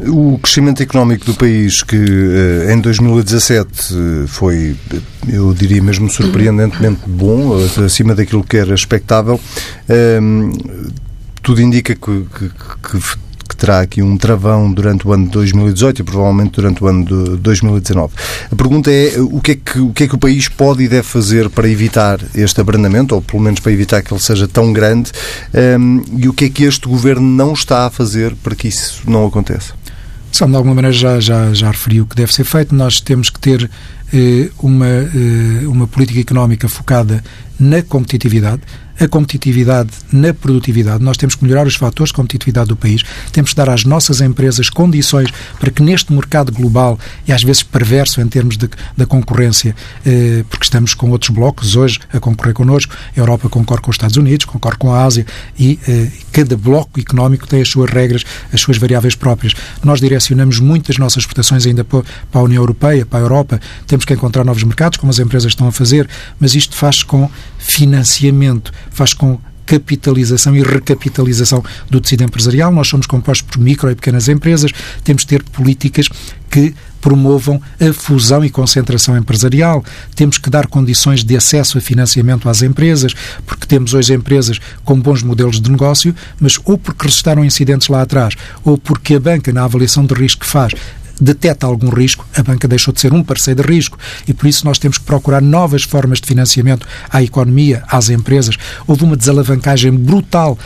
O 0.00 0.38
crescimento 0.38 0.82
económico 0.82 1.24
do 1.24 1.34
país, 1.34 1.82
que 1.82 1.96
em 2.70 2.80
2017 2.80 4.26
foi, 4.26 4.76
eu 5.28 5.54
diria 5.54 5.82
mesmo, 5.82 6.10
surpreendentemente 6.10 7.02
bom, 7.06 7.56
acima 7.84 8.14
daquilo 8.14 8.42
que 8.42 8.56
era 8.56 8.74
expectável, 8.74 9.40
um, 10.20 10.52
tudo 11.42 11.60
indica 11.62 11.94
que, 11.94 12.26
que, 12.34 12.48
que, 12.88 13.56
terá 13.56 13.80
aqui 13.80 14.02
um 14.02 14.16
travão 14.16 14.70
durante 14.72 15.06
o 15.06 15.12
ano 15.12 15.26
de 15.26 15.30
2018 15.30 16.00
e 16.00 16.04
provavelmente 16.04 16.52
durante 16.52 16.82
o 16.82 16.88
ano 16.88 17.04
de 17.04 17.36
2019. 17.36 18.12
A 18.50 18.56
pergunta 18.56 18.90
é 18.90 19.14
o 19.20 19.40
que 19.40 19.52
é 19.52 19.54
que 19.54 19.78
o, 19.78 19.92
que 19.92 20.04
é 20.04 20.08
que 20.08 20.14
o 20.14 20.18
país 20.18 20.48
pode 20.48 20.82
e 20.82 20.88
deve 20.88 21.06
fazer 21.06 21.48
para 21.48 21.68
evitar 21.68 22.20
este 22.34 22.60
abrandamento, 22.60 23.14
ou 23.14 23.22
pelo 23.22 23.42
menos 23.42 23.60
para 23.60 23.70
evitar 23.72 24.02
que 24.02 24.12
ele 24.12 24.20
seja 24.20 24.48
tão 24.48 24.72
grande, 24.72 25.12
um, 25.78 26.02
e 26.18 26.28
o 26.28 26.32
que 26.32 26.46
é 26.46 26.48
que 26.50 26.64
este 26.64 26.88
governo 26.88 27.26
não 27.26 27.52
está 27.52 27.86
a 27.86 27.90
fazer 27.90 28.34
para 28.42 28.56
que 28.56 28.68
isso 28.68 29.02
não 29.06 29.24
aconteça? 29.26 29.83
São, 30.34 30.50
de 30.50 30.56
alguma 30.56 30.74
maneira, 30.74 30.92
já, 30.92 31.20
já, 31.20 31.54
já 31.54 31.70
referi 31.70 32.00
o 32.00 32.06
que 32.06 32.16
deve 32.16 32.34
ser 32.34 32.42
feito. 32.42 32.74
Nós 32.74 33.00
temos 33.00 33.30
que 33.30 33.38
ter 33.38 33.70
eh, 34.12 34.50
uma, 34.58 34.84
eh, 34.84 35.64
uma 35.64 35.86
política 35.86 36.18
económica 36.18 36.68
focada 36.68 37.22
na 37.56 37.80
competitividade, 37.82 38.60
a 38.98 39.08
competitividade 39.08 39.90
na 40.12 40.32
produtividade. 40.32 41.02
Nós 41.02 41.16
temos 41.16 41.34
que 41.34 41.44
melhorar 41.44 41.66
os 41.66 41.74
fatores 41.74 42.10
de 42.10 42.14
competitividade 42.14 42.68
do 42.68 42.76
país. 42.76 43.02
Temos 43.32 43.50
que 43.50 43.56
dar 43.56 43.68
às 43.68 43.84
nossas 43.84 44.20
empresas 44.20 44.70
condições 44.70 45.30
para 45.58 45.70
que 45.70 45.82
neste 45.82 46.12
mercado 46.12 46.52
global, 46.52 46.98
e 47.26 47.32
às 47.32 47.42
vezes 47.42 47.62
perverso 47.62 48.20
em 48.20 48.28
termos 48.28 48.56
de, 48.56 48.68
da 48.96 49.06
concorrência, 49.06 49.74
eh, 50.04 50.44
porque 50.48 50.64
estamos 50.64 50.94
com 50.94 51.10
outros 51.10 51.30
blocos 51.30 51.76
hoje 51.76 51.98
a 52.12 52.20
concorrer 52.20 52.54
connosco, 52.54 52.94
a 53.16 53.20
Europa 53.20 53.48
concorre 53.48 53.80
com 53.80 53.90
os 53.90 53.94
Estados 53.94 54.16
Unidos, 54.16 54.46
concorre 54.46 54.76
com 54.76 54.92
a 54.92 55.04
Ásia, 55.04 55.26
e 55.58 55.78
eh, 55.88 56.08
cada 56.32 56.56
bloco 56.56 57.00
económico 57.00 57.46
tem 57.46 57.60
as 57.60 57.68
suas 57.68 57.90
regras, 57.90 58.24
as 58.52 58.60
suas 58.60 58.78
variáveis 58.78 59.14
próprias. 59.14 59.54
Nós 59.82 60.00
direcionamos 60.00 60.60
muito 60.60 60.90
as 60.90 60.98
nossas 60.98 61.22
exportações 61.22 61.66
ainda 61.66 61.84
para 61.84 62.02
a 62.32 62.40
União 62.40 62.62
Europeia, 62.62 63.04
para 63.04 63.18
a 63.18 63.22
Europa. 63.22 63.60
Temos 63.86 64.04
que 64.04 64.14
encontrar 64.14 64.44
novos 64.44 64.62
mercados, 64.62 64.98
como 64.98 65.10
as 65.10 65.18
empresas 65.18 65.52
estão 65.52 65.66
a 65.66 65.72
fazer, 65.72 66.08
mas 66.38 66.54
isto 66.54 66.76
faz 66.76 67.02
com 67.02 67.30
financiamento, 67.64 68.72
faz 68.90 69.14
com 69.14 69.38
capitalização 69.66 70.54
e 70.54 70.62
recapitalização 70.62 71.64
do 71.90 72.00
tecido 72.00 72.22
empresarial. 72.22 72.70
Nós 72.70 72.86
somos 72.86 73.06
compostos 73.06 73.48
por 73.50 73.58
micro 73.58 73.90
e 73.90 73.94
pequenas 73.94 74.28
empresas, 74.28 74.70
temos 75.02 75.22
de 75.22 75.28
ter 75.28 75.42
políticas 75.42 76.06
que 76.50 76.74
promovam 77.00 77.60
a 77.80 77.92
fusão 77.92 78.44
e 78.44 78.50
concentração 78.50 79.16
empresarial. 79.16 79.84
Temos 80.14 80.38
que 80.38 80.48
dar 80.48 80.66
condições 80.66 81.24
de 81.24 81.36
acesso 81.36 81.78
a 81.78 81.80
financiamento 81.80 82.48
às 82.48 82.62
empresas, 82.62 83.14
porque 83.46 83.66
temos 83.66 83.94
hoje 83.94 84.14
empresas 84.14 84.60
com 84.84 84.98
bons 85.00 85.22
modelos 85.22 85.60
de 85.60 85.70
negócio, 85.70 86.14
mas 86.38 86.58
ou 86.64 86.78
porque 86.78 87.06
registaram 87.06 87.44
incidentes 87.44 87.88
lá 87.88 88.02
atrás, 88.02 88.34
ou 88.62 88.78
porque 88.78 89.14
a 89.14 89.20
banca, 89.20 89.52
na 89.52 89.64
avaliação 89.64 90.04
de 90.04 90.14
risco 90.14 90.42
que 90.42 90.50
faz, 90.50 90.72
detecta 91.20 91.66
algum 91.66 91.88
risco, 91.88 92.26
a 92.36 92.42
banca 92.42 92.66
deixou 92.66 92.92
de 92.92 93.00
ser 93.00 93.12
um 93.12 93.22
parceiro 93.22 93.62
de 93.62 93.68
risco 93.68 93.98
e 94.26 94.32
por 94.32 94.46
isso 94.46 94.64
nós 94.64 94.78
temos 94.78 94.98
que 94.98 95.04
procurar 95.04 95.40
novas 95.40 95.82
formas 95.82 96.20
de 96.20 96.26
financiamento 96.26 96.86
à 97.10 97.22
economia, 97.22 97.82
às 97.88 98.10
empresas. 98.10 98.56
Houve 98.86 99.04
uma 99.04 99.16
desalavancagem 99.16 99.92
brutal 99.92 100.58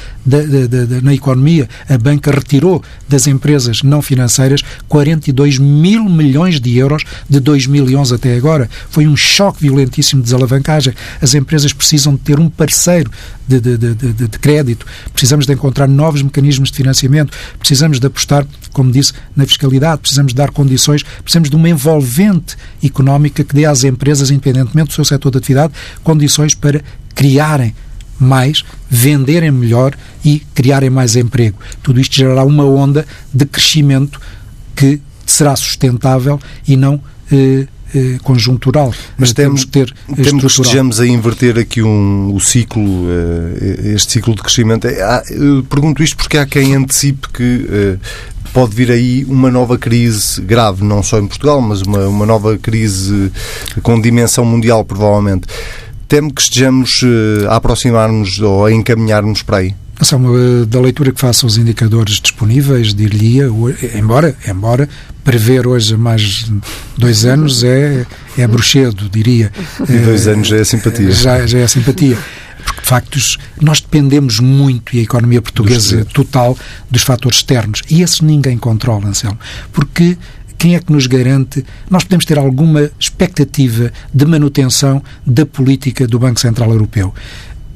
na 1.03 1.15
economia. 1.15 1.69
A 1.89 1.97
banca 1.97 2.31
retirou 2.31 2.83
das 3.09 3.27
empresas 3.27 3.83
não 3.83 4.03
financeiras 4.03 4.63
42 4.89 5.59
mil 5.59 6.05
milhões 6.05 6.61
de 6.61 6.77
euros 6.77 7.05
de 7.29 7.41
2011 7.41 8.15
até 8.15 8.37
agora. 8.37 8.69
Foi 8.91 9.07
um 9.07 9.17
choque 9.17 9.63
violentíssimo 9.63 10.21
de 10.21 10.27
desalavancagem. 10.27 10.95
As 11.21 11.35
empresas 11.35 11.73
precisam 11.73 12.15
de 12.15 12.21
ter 12.21 12.39
um 12.39 12.49
parceiro 12.49 13.11
de, 13.49 13.61
de, 13.61 13.95
de, 13.95 14.13
de, 14.13 14.39
crédito, 14.39 14.87
precisamos 15.13 15.47
de 15.47 15.53
encontrar 15.53 15.89
novos 15.89 16.23
mecanismos 16.23 16.71
de 16.71 16.77
financiamento, 16.77 17.37
precisamos 17.59 17.99
de 17.99 18.07
apostar, 18.07 18.47
como 18.73 18.93
disse, 18.93 19.15
na 19.35 19.47
fiscalidade, 19.47 20.03
precisamos 20.03 20.33
de 20.33 20.37
dar 20.37 20.51
condições, 20.51 21.03
precisamos 21.23 21.49
de 21.49 21.57
uma 21.57 21.69
envolvente 21.69 22.57
económica 22.85 23.43
que 23.43 23.55
dê 23.55 23.65
às 23.65 23.85
empresas, 23.85 24.31
independentemente 24.31 24.89
do 24.89 24.95
seu 24.95 25.05
setor 25.05 25.31
de 25.31 25.39
atividade, 25.39 25.73
condições 26.05 26.55
para 26.55 26.83
criarem 27.15 27.75
mais, 28.19 28.65
venderem 28.91 29.51
melhor 29.51 29.95
e 30.25 30.41
criarem 30.55 30.91
mais 30.91 31.17
emprego. 31.17 31.59
Tudo 31.83 32.01
isto 32.01 32.15
gerará 32.15 32.45
uma 32.45 32.65
onda 32.65 33.07
de 33.33 33.47
crescimento 33.47 34.21
que 34.75 35.01
será 35.25 35.55
sustentável 35.57 36.41
e 36.67 36.77
não 36.77 37.01
eh, 37.31 37.67
eh, 37.94 38.18
conjuntural. 38.22 38.92
Mas 39.16 39.33
temos, 39.33 39.64
que 39.64 39.70
ter 39.70 39.94
temos 40.14 40.40
que 40.42 40.46
estejamos 40.46 41.01
a 41.01 41.07
inverter 41.07 41.59
aqui 41.59 41.83
um, 41.83 42.35
o 42.35 42.40
ciclo, 42.40 43.07
eh, 43.09 43.94
este 43.94 44.12
ciclo 44.12 44.35
de 44.35 44.42
crescimento. 44.42 44.87
Pergunto 45.70 46.03
isto 46.03 46.16
porque 46.16 46.37
há 46.37 46.44
quem 46.44 46.74
antecipe 46.74 47.29
que 47.31 47.66
eh, 47.70 47.96
pode 48.53 48.74
vir 48.74 48.90
aí 48.90 49.24
uma 49.24 49.51
nova 49.51 49.79
crise 49.79 50.40
grave, 50.42 50.85
não 50.85 51.03
só 51.03 51.18
em 51.18 51.27
Portugal, 51.27 51.61
mas 51.62 51.81
uma, 51.81 52.07
uma 52.07 52.27
nova 52.27 52.59
crise 52.59 53.33
com 53.83 53.98
dimensão 54.01 54.44
mundial, 54.44 54.85
provavelmente. 54.85 55.46
Temo 56.07 56.33
que 56.33 56.40
estejamos 56.40 57.05
a 57.48 57.57
aproximar-nos 57.57 58.38
ou 58.40 58.66
a 58.66 58.72
encaminhar-nos 58.72 59.42
para 59.42 59.59
aí. 59.59 59.74
Anselmo, 60.01 60.65
da 60.67 60.81
leitura 60.81 61.13
que 61.13 61.21
faço 61.21 61.45
aos 61.47 61.57
indicadores 61.57 62.21
disponíveis, 62.21 62.95
diria, 62.95 63.49
embora, 63.95 64.37
embora 64.47 64.89
prever 65.25 65.67
hoje 65.67 65.97
mais 65.97 66.51
dois 66.97 67.25
anos 67.25 67.65
é, 67.65 68.07
é 68.37 68.47
bruxedo, 68.47 69.09
diria. 69.09 69.53
E 69.89 69.99
dois 69.99 70.29
anos 70.29 70.49
já 70.49 70.57
é 70.57 70.65
simpatia. 70.65 71.11
Já, 71.11 71.47
já 71.47 71.59
é 71.59 71.67
simpatia. 71.67 72.17
Porque, 72.65 72.81
de 72.81 72.87
facto, 72.87 73.19
nós 73.61 73.81
dependemos 73.81 74.41
muito, 74.41 74.95
e 74.95 75.01
a 75.01 75.03
economia 75.03 75.43
portuguesa 75.43 76.05
total, 76.13 76.57
dos 76.91 77.03
fatores 77.03 77.39
externos. 77.39 77.83
E 77.91 78.03
esses 78.03 78.21
ninguém 78.21 78.57
controla, 78.57 79.09
Anselmo. 79.09 79.39
Porque 79.73 80.17
quem 80.59 80.75
é 80.75 80.81
que 80.81 80.93
nos 80.93 81.07
garante? 81.07 81.65
Nós 81.89 82.05
podemos 82.05 82.25
ter 82.25 82.39
alguma 82.39 82.91
expectativa 82.99 83.93
de 84.13 84.27
manutenção 84.27 85.03
da 85.25 85.47
política 85.47 86.07
do 86.07 86.19
Banco 86.19 86.41
Central 86.41 86.71
Europeu. 86.71 87.15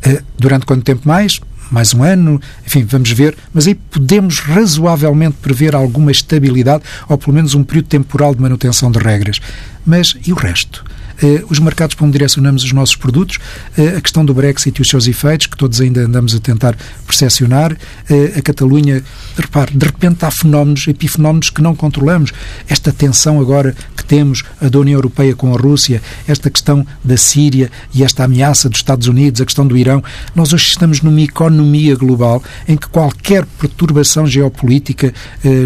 Eh, 0.04 0.22
durante 0.38 0.66
quanto 0.66 0.82
tempo 0.82 1.06
mais? 1.06 1.40
mais 1.70 1.94
um 1.94 2.02
ano, 2.02 2.38
enfim, 2.66 2.84
vamos 2.84 3.10
ver, 3.12 3.34
mas 3.52 3.66
aí 3.66 3.74
podemos 3.74 4.40
razoavelmente 4.40 5.36
prever 5.40 5.74
alguma 5.74 6.12
estabilidade 6.12 6.84
ou 7.08 7.16
pelo 7.16 7.32
menos 7.32 7.54
um 7.54 7.64
período 7.64 7.86
temporal 7.86 8.34
de 8.34 8.42
manutenção 8.42 8.90
de 8.90 8.98
regras. 8.98 9.40
Mas 9.86 10.14
e 10.26 10.32
o 10.34 10.36
resto? 10.36 10.84
Eh, 11.22 11.44
os 11.48 11.60
mercados 11.60 11.94
para 11.94 12.04
onde 12.04 12.12
direcionamos 12.14 12.64
os 12.64 12.72
nossos 12.72 12.96
produtos, 12.96 13.38
eh, 13.78 13.94
a 13.96 14.00
questão 14.00 14.24
do 14.24 14.34
Brexit 14.34 14.78
e 14.78 14.82
os 14.82 14.88
seus 14.88 15.06
efeitos, 15.06 15.46
que 15.46 15.56
todos 15.56 15.80
ainda 15.80 16.00
andamos 16.00 16.34
a 16.34 16.40
tentar 16.40 16.76
percepcionar, 17.06 17.76
eh, 18.10 18.32
a 18.36 18.42
Catalunha, 18.42 19.02
repare, 19.36 19.76
de 19.76 19.86
repente 19.86 20.24
há 20.24 20.30
fenómenos, 20.30 20.88
epifenómenos 20.88 21.50
que 21.50 21.62
não 21.62 21.76
controlamos. 21.76 22.32
Esta 22.68 22.92
tensão 22.92 23.40
agora 23.40 23.74
que 23.96 24.04
temos, 24.04 24.42
a 24.60 24.68
da 24.68 24.80
União 24.80 24.96
Europeia 24.96 25.34
com 25.36 25.54
a 25.54 25.56
Rússia, 25.56 26.02
esta 26.26 26.50
questão 26.50 26.84
da 27.04 27.16
Síria 27.16 27.70
e 27.94 28.02
esta 28.02 28.24
ameaça 28.24 28.68
dos 28.68 28.80
Estados 28.80 29.06
Unidos, 29.06 29.40
a 29.40 29.44
questão 29.44 29.66
do 29.66 29.76
Irão, 29.76 30.02
nós 30.34 30.52
hoje 30.52 30.66
estamos 30.66 31.02
numa 31.02 31.20
economia 31.20 31.94
global 31.94 32.42
em 32.66 32.76
que 32.76 32.88
qualquer 32.88 33.46
perturbação 33.46 34.26
geopolítica 34.26 35.14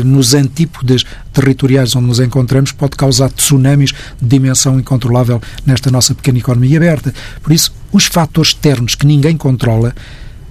nos 0.04 0.34
antípodas 0.34 1.04
territoriais 1.32 1.94
onde 1.94 2.06
nos 2.06 2.18
encontramos 2.18 2.72
pode 2.72 2.96
causar 2.96 3.30
tsunamis 3.30 3.92
de 4.20 4.26
dimensão 4.26 4.78
incontrolável 4.80 5.40
nesta 5.64 5.90
nossa 5.90 6.14
pequena 6.14 6.38
economia 6.38 6.78
aberta. 6.78 7.12
Por 7.42 7.52
isso, 7.52 7.72
os 7.92 8.06
fatores 8.06 8.50
externos 8.50 8.94
que 8.94 9.06
ninguém 9.06 9.36
controla 9.36 9.94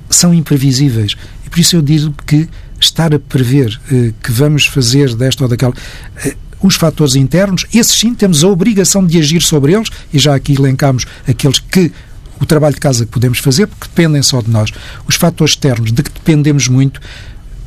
são 0.10 0.34
imprevisíveis. 0.34 1.16
E 1.46 1.50
por 1.50 1.60
isso 1.60 1.76
eu 1.76 1.82
digo 1.82 2.14
que 2.26 2.48
estar 2.80 3.14
a 3.14 3.20
prever 3.20 3.80
eh, 3.92 4.14
que 4.22 4.32
vamos 4.32 4.66
fazer 4.66 5.16
desta 5.16 5.44
ou 5.44 5.50
daquela. 5.50 5.74
Eh, 6.24 6.36
os 6.62 6.76
fatores 6.76 7.16
internos, 7.16 7.66
esses 7.74 7.98
sim 7.98 8.14
temos 8.14 8.44
a 8.44 8.48
obrigação 8.48 9.06
de 9.06 9.20
agir 9.20 9.42
sobre 9.42 9.74
eles, 9.74 9.90
e 10.12 10.18
já 10.18 10.34
aqui 10.34 10.54
elencamos 10.54 11.06
aqueles 11.28 11.60
que 11.60 11.92
o 12.40 12.46
trabalho 12.46 12.76
de 12.76 12.82
casa 12.82 13.06
que 13.06 13.12
podemos 13.12 13.40
fazer, 13.40 13.68
porque 13.68 13.88
dependem 13.88 14.22
só 14.22 14.42
de 14.42 14.50
nós. 14.50 14.72
Os 15.08 15.16
fatores 15.16 15.54
externos, 15.54 15.92
de 15.92 16.04
que 16.04 16.12
dependemos 16.12 16.68
muito, 16.68 17.00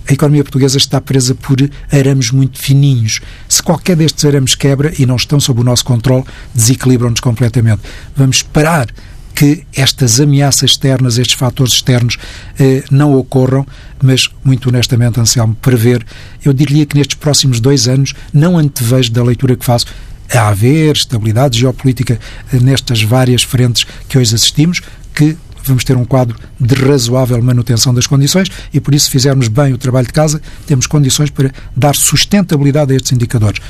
a 0.09 0.13
economia 0.13 0.43
portuguesa 0.43 0.79
está 0.79 1.01
presa 1.01 1.35
por 1.35 1.59
arames 1.93 2.31
muito 2.31 2.59
fininhos. 2.59 3.21
Se 3.47 3.63
qualquer 3.63 3.95
destes 3.95 4.25
arames 4.25 4.55
quebra 4.55 4.93
e 4.99 5.05
não 5.05 5.17
estão 5.17 5.39
sob 5.39 5.61
o 5.61 5.65
nosso 5.65 5.85
controle, 5.85 6.25
desequilibram-nos 6.55 7.21
completamente. 7.21 7.83
Vamos 8.17 8.43
parar 8.43 8.89
que 9.35 9.65
estas 9.77 10.19
ameaças 10.19 10.71
externas, 10.71 11.19
estes 11.19 11.37
fatores 11.37 11.75
externos, 11.75 12.17
eh, 12.59 12.83
não 12.91 13.15
ocorram, 13.15 13.65
mas, 14.03 14.29
muito 14.43 14.69
honestamente, 14.69 15.21
Anselmo, 15.21 15.55
prever, 15.55 16.05
eu 16.45 16.53
diria 16.53 16.85
que 16.85 16.97
nestes 16.97 17.17
próximos 17.17 17.61
dois 17.61 17.87
anos, 17.87 18.15
não 18.33 18.59
antevejo 18.59 19.13
da 19.13 19.23
leitura 19.23 19.55
que 19.55 19.65
faço, 19.65 19.87
a 20.35 20.49
haver 20.49 20.97
estabilidade 20.97 21.61
geopolítica 21.61 22.19
eh, 22.53 22.59
nestas 22.61 23.03
várias 23.03 23.43
frentes 23.43 23.87
que 24.09 24.19
hoje 24.19 24.35
assistimos, 24.35 24.81
que 25.15 25.37
vamos 25.69 25.85
ter 25.85 25.97
um 25.97 26.05
quadro 26.05 26.37
de 26.59 26.75
razoável 26.75 27.41
manutenção 27.43 27.95
das 27.95 28.07
condições 28.07 28.49
e, 28.73 28.81
por 28.81 28.95
isso, 28.95 29.07
se 29.07 29.11
fizermos 29.13 29.49
bem 29.49 29.73
o 29.73 29.79
trabalho 29.79 30.07
de 30.07 30.13
casa, 30.13 30.41
temos 30.67 30.87
condições 30.87 31.31
para 31.31 31.53
dar 31.77 31.95
sustentabilidade 31.95 32.93
a 32.93 32.97
estes 32.97 33.13
indicadores. 33.13 33.61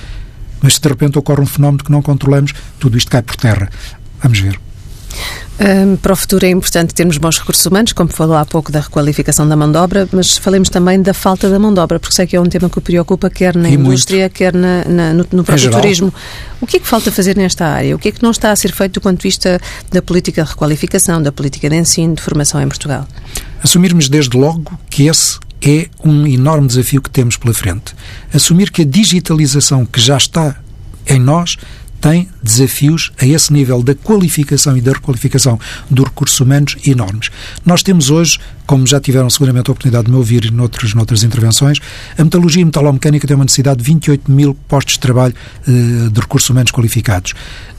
Mas 0.60 0.74
se 0.74 0.80
de 0.80 0.88
repente 0.88 1.18
ocorre 1.18 1.42
um 1.42 1.46
fenómeno 1.46 1.84
que 1.84 1.92
não 1.92 2.02
controlamos, 2.02 2.52
tudo 2.78 2.96
isto 2.96 3.10
cai 3.10 3.22
por 3.22 3.36
terra. 3.36 3.70
Vamos 4.22 4.40
ver. 4.40 4.67
Um, 5.60 5.96
para 5.96 6.12
o 6.12 6.16
futuro 6.16 6.46
é 6.46 6.50
importante 6.50 6.94
termos 6.94 7.18
bons 7.18 7.38
recursos 7.38 7.66
humanos, 7.66 7.92
como 7.92 8.10
falou 8.10 8.36
há 8.36 8.44
pouco 8.44 8.70
da 8.70 8.80
requalificação 8.80 9.48
da 9.48 9.56
mão 9.56 9.70
de 9.70 9.76
obra, 9.76 10.08
mas 10.12 10.38
falemos 10.38 10.68
também 10.68 11.02
da 11.02 11.12
falta 11.12 11.50
da 11.50 11.58
mão 11.58 11.74
de 11.74 11.80
obra, 11.80 11.98
porque 11.98 12.14
sei 12.14 12.26
que 12.26 12.36
é 12.36 12.40
um 12.40 12.46
tema 12.46 12.70
que 12.70 12.78
o 12.78 12.80
preocupa 12.80 13.28
quer 13.28 13.56
na 13.56 13.68
e 13.68 13.74
indústria, 13.74 14.20
muito. 14.20 14.32
quer 14.34 14.54
na, 14.54 14.84
na, 14.84 15.14
no, 15.14 15.26
no 15.32 15.42
próprio 15.42 15.70
turismo. 15.70 16.14
O 16.60 16.66
que 16.66 16.76
é 16.76 16.80
que 16.80 16.86
falta 16.86 17.10
fazer 17.10 17.36
nesta 17.36 17.66
área? 17.66 17.96
O 17.96 17.98
que 17.98 18.08
é 18.08 18.12
que 18.12 18.22
não 18.22 18.30
está 18.30 18.52
a 18.52 18.56
ser 18.56 18.72
feito 18.72 18.94
do 18.94 19.00
ponto 19.00 19.16
de 19.18 19.22
vista 19.22 19.60
da 19.90 20.00
política 20.00 20.44
de 20.44 20.50
requalificação, 20.50 21.20
da 21.20 21.32
política 21.32 21.68
de 21.68 21.76
ensino, 21.76 22.14
de 22.14 22.22
formação 22.22 22.62
em 22.62 22.68
Portugal? 22.68 23.06
Assumirmos 23.62 24.08
desde 24.08 24.36
logo 24.36 24.78
que 24.88 25.08
esse 25.08 25.38
é 25.60 25.88
um 26.04 26.26
enorme 26.26 26.68
desafio 26.68 27.02
que 27.02 27.10
temos 27.10 27.36
pela 27.36 27.52
frente. 27.52 27.94
Assumir 28.32 28.70
que 28.70 28.82
a 28.82 28.84
digitalização 28.84 29.84
que 29.84 30.00
já 30.00 30.16
está 30.16 30.56
em 31.06 31.18
nós 31.18 31.56
tem 32.00 32.28
desafios 32.48 33.12
a 33.20 33.26
esse 33.26 33.52
nível 33.52 33.82
da 33.82 33.94
qualificação 33.94 34.76
e 34.76 34.80
da 34.80 34.92
requalificação 34.92 35.58
dos 35.90 36.04
recursos 36.06 36.40
humanos 36.40 36.76
enormes. 36.86 37.30
Nós 37.64 37.82
temos 37.82 38.10
hoje, 38.10 38.38
como 38.66 38.86
já 38.86 38.98
tiveram 39.00 39.28
seguramente 39.28 39.70
a 39.70 39.72
oportunidade 39.72 40.06
de 40.06 40.10
me 40.10 40.16
ouvir 40.16 40.50
noutras, 40.50 40.94
noutras 40.94 41.22
intervenções, 41.22 41.78
a 42.16 42.24
metalurgia 42.24 42.62
e 42.62 42.64
metalomecânica 42.64 43.26
tem 43.26 43.34
uma 43.34 43.44
necessidade 43.44 43.78
de 43.78 43.84
28 43.84 44.30
mil 44.30 44.54
postos 44.66 44.94
de 44.94 45.00
trabalho 45.00 45.34
uh, 45.66 46.10
de 46.10 46.20
recursos 46.20 46.48
humanos 46.48 46.72
qualificados. 46.72 47.34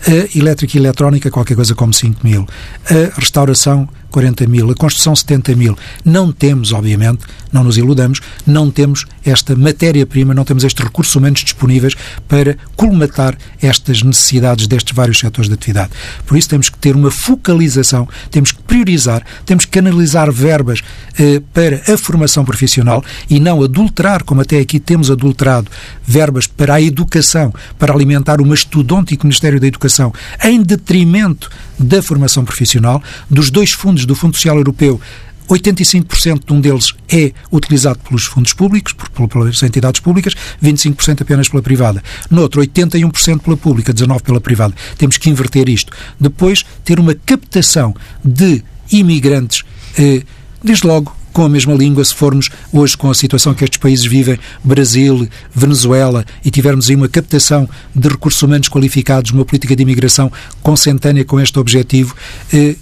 A 0.08 0.38
elétrica 0.38 0.78
e 0.78 0.80
eletrónica, 0.80 1.30
qualquer 1.30 1.56
coisa 1.56 1.76
como 1.76 1.94
5 1.94 2.26
mil. 2.26 2.48
A 2.86 3.20
restauração, 3.20 3.88
40 4.10 4.48
mil, 4.48 4.70
a 4.70 4.76
construção 4.76 5.16
70 5.16 5.56
mil. 5.56 5.78
Não 6.04 6.32
temos, 6.32 6.72
obviamente, 6.72 7.26
não 7.52 7.64
nos 7.64 7.78
iludamos, 7.78 8.20
não 8.46 8.72
temos 8.72 9.06
esta 9.26 9.56
matéria-prima, 9.56 10.34
não 10.34 10.44
temos 10.44 10.64
estes 10.64 10.84
recursos 10.84 11.16
humanos 11.16 11.42
disponíveis 11.44 11.96
para 12.28 12.58
colmatar 12.76 13.38
estas 13.62 14.02
necessidades 14.04 14.59
destes 14.68 14.96
vários 14.96 15.20
setores 15.20 15.48
de 15.48 15.54
atividade. 15.56 15.92
Por 16.26 16.38
isso 16.38 16.50
temos 16.50 16.70
que 16.70 16.78
ter 16.78 16.96
uma 16.96 17.12
focalização, 17.12 18.08
temos 18.32 18.52
que 18.52 18.62
priorizar, 18.64 19.24
temos 19.46 19.66
que 19.66 19.72
canalizar 19.72 20.32
verbas 20.32 20.82
eh, 21.18 21.42
para 21.54 21.82
a 21.94 21.98
formação 21.98 22.46
profissional 22.46 23.04
e 23.30 23.40
não 23.40 23.64
adulterar, 23.64 24.24
como 24.24 24.42
até 24.42 24.60
aqui 24.60 24.80
temos 24.80 25.10
adulterado, 25.12 25.70
verbas 26.06 26.48
para 26.48 26.76
a 26.76 26.82
educação, 26.82 27.54
para 27.78 27.94
alimentar 27.94 28.42
o 28.42 28.46
Ministério 28.46 29.60
da 29.60 29.68
Educação, 29.68 30.14
em 30.44 30.62
detrimento 30.62 31.50
da 31.78 32.02
formação 32.02 32.44
profissional, 32.44 33.02
dos 33.30 33.50
dois 33.50 33.72
fundos, 33.72 34.06
do 34.06 34.16
Fundo 34.16 34.36
Social 34.36 34.58
Europeu 34.58 35.00
85% 35.50 36.46
de 36.46 36.54
um 36.54 36.62
deles 36.62 36.94
é 37.12 37.32
utilizado 37.52 38.00
pelos 38.08 38.26
fundos 38.26 38.54
públicos, 38.54 38.94
por, 38.94 39.28
pelas 39.28 39.62
entidades 39.64 40.00
públicas, 40.00 40.34
25% 40.64 41.22
apenas 41.22 41.50
pela 41.50 41.62
privada. 41.62 42.04
No 42.30 42.42
outro, 42.42 42.62
81% 42.62 43.40
pela 43.40 43.58
pública, 43.58 43.94
19% 43.94 44.22
pela 44.22 44.40
privada. 44.40 44.74
Temos 44.98 45.18
que 45.18 45.30
inverter 45.30 45.68
isto. 45.68 45.92
Depois, 46.20 46.64
ter 46.84 47.00
uma 47.00 47.16
captação 47.16 47.96
de 48.24 48.64
imigrantes, 48.92 49.64
eh, 49.98 50.24
desde 50.64 50.86
logo 50.86 51.16
com 51.32 51.46
a 51.46 51.50
mesma 51.50 51.74
língua, 51.74 52.04
se 52.04 52.14
formos 52.14 52.50
hoje 52.74 52.98
com 52.98 53.10
a 53.10 53.14
situação 53.14 53.54
que 53.54 53.64
estes 53.64 53.80
países 53.80 54.06
vivem, 54.06 54.38
Brasil, 54.64 55.28
Venezuela, 55.54 56.26
e 56.44 56.52
tivermos 56.52 56.90
aí 56.90 56.96
uma 56.96 57.08
captação 57.08 57.70
de 57.96 58.10
recursos 58.10 58.42
humanos 58.42 58.68
qualificados, 58.68 59.32
uma 59.32 59.46
política 59.46 59.76
de 59.76 59.84
imigração 59.84 60.32
consentânea 60.62 61.24
com 61.24 61.40
este 61.40 61.58
objetivo, 61.60 62.16
eh, 62.54 62.76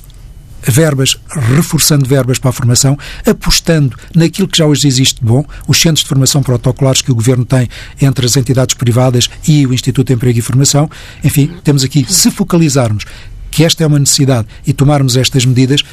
verbas, 0.71 1.17
reforçando 1.55 2.05
verbas 2.05 2.39
para 2.39 2.49
a 2.49 2.53
formação, 2.53 2.97
apostando 3.25 3.97
naquilo 4.13 4.47
que 4.47 4.57
já 4.57 4.65
hoje 4.65 4.87
existe 4.87 5.21
de 5.21 5.25
bom, 5.25 5.45
os 5.67 5.79
centros 5.79 6.03
de 6.03 6.09
formação 6.09 6.43
protocolares 6.43 7.01
que 7.01 7.11
o 7.11 7.15
Governo 7.15 7.45
tem 7.45 7.67
entre 8.01 8.25
as 8.25 8.35
entidades 8.35 8.75
privadas 8.75 9.29
e 9.47 9.65
o 9.65 9.73
Instituto 9.73 10.07
de 10.07 10.13
Emprego 10.13 10.39
e 10.39 10.41
Formação. 10.41 10.89
Enfim, 11.23 11.51
temos 11.63 11.83
aqui, 11.83 12.05
se 12.07 12.29
focalizarmos 12.31 13.05
que 13.49 13.63
esta 13.63 13.83
é 13.83 13.87
uma 13.87 13.99
necessidade 13.99 14.47
e 14.65 14.73
tomarmos 14.73 15.17
estas 15.17 15.45
medidas, 15.45 15.83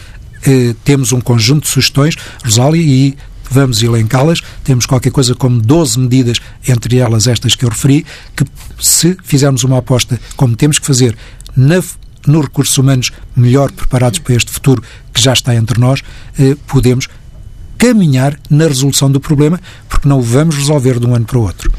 eh, 0.46 0.74
temos 0.84 1.12
um 1.12 1.20
conjunto 1.20 1.64
de 1.64 1.70
sugestões, 1.70 2.16
Rosália, 2.44 2.82
e 2.82 3.16
vamos 3.50 3.82
elencá-las. 3.82 4.40
Temos 4.62 4.87
qualquer 4.87 5.10
coisa 5.10 5.34
como 5.34 5.60
12 5.60 5.98
medidas, 5.98 6.40
entre 6.66 6.98
elas 6.98 7.26
estas 7.26 7.54
que 7.54 7.64
eu 7.64 7.68
referi, 7.68 8.04
que 8.37 8.44
se 8.78 9.16
fizermos 9.22 9.64
uma 9.64 9.78
aposta 9.78 10.20
como 10.37 10.56
temos 10.56 10.78
que 10.78 10.87
fazer 10.87 11.16
na 11.56 11.82
nos 12.26 12.44
recursos 12.44 12.76
humanos 12.78 13.10
melhor 13.37 13.70
preparados 13.72 14.18
para 14.18 14.34
este 14.34 14.50
futuro 14.50 14.82
que 15.12 15.20
já 15.20 15.32
está 15.32 15.54
entre 15.54 15.78
nós, 15.78 16.02
eh, 16.38 16.56
podemos 16.66 17.08
caminhar 17.78 18.38
na 18.48 18.66
resolução 18.66 19.10
do 19.10 19.20
problema, 19.20 19.60
porque 19.88 20.08
não 20.08 20.18
o 20.18 20.22
vamos 20.22 20.56
resolver 20.56 20.98
de 20.98 21.06
um 21.06 21.14
ano 21.14 21.24
para 21.24 21.38
o 21.38 21.42
outro. 21.42 21.70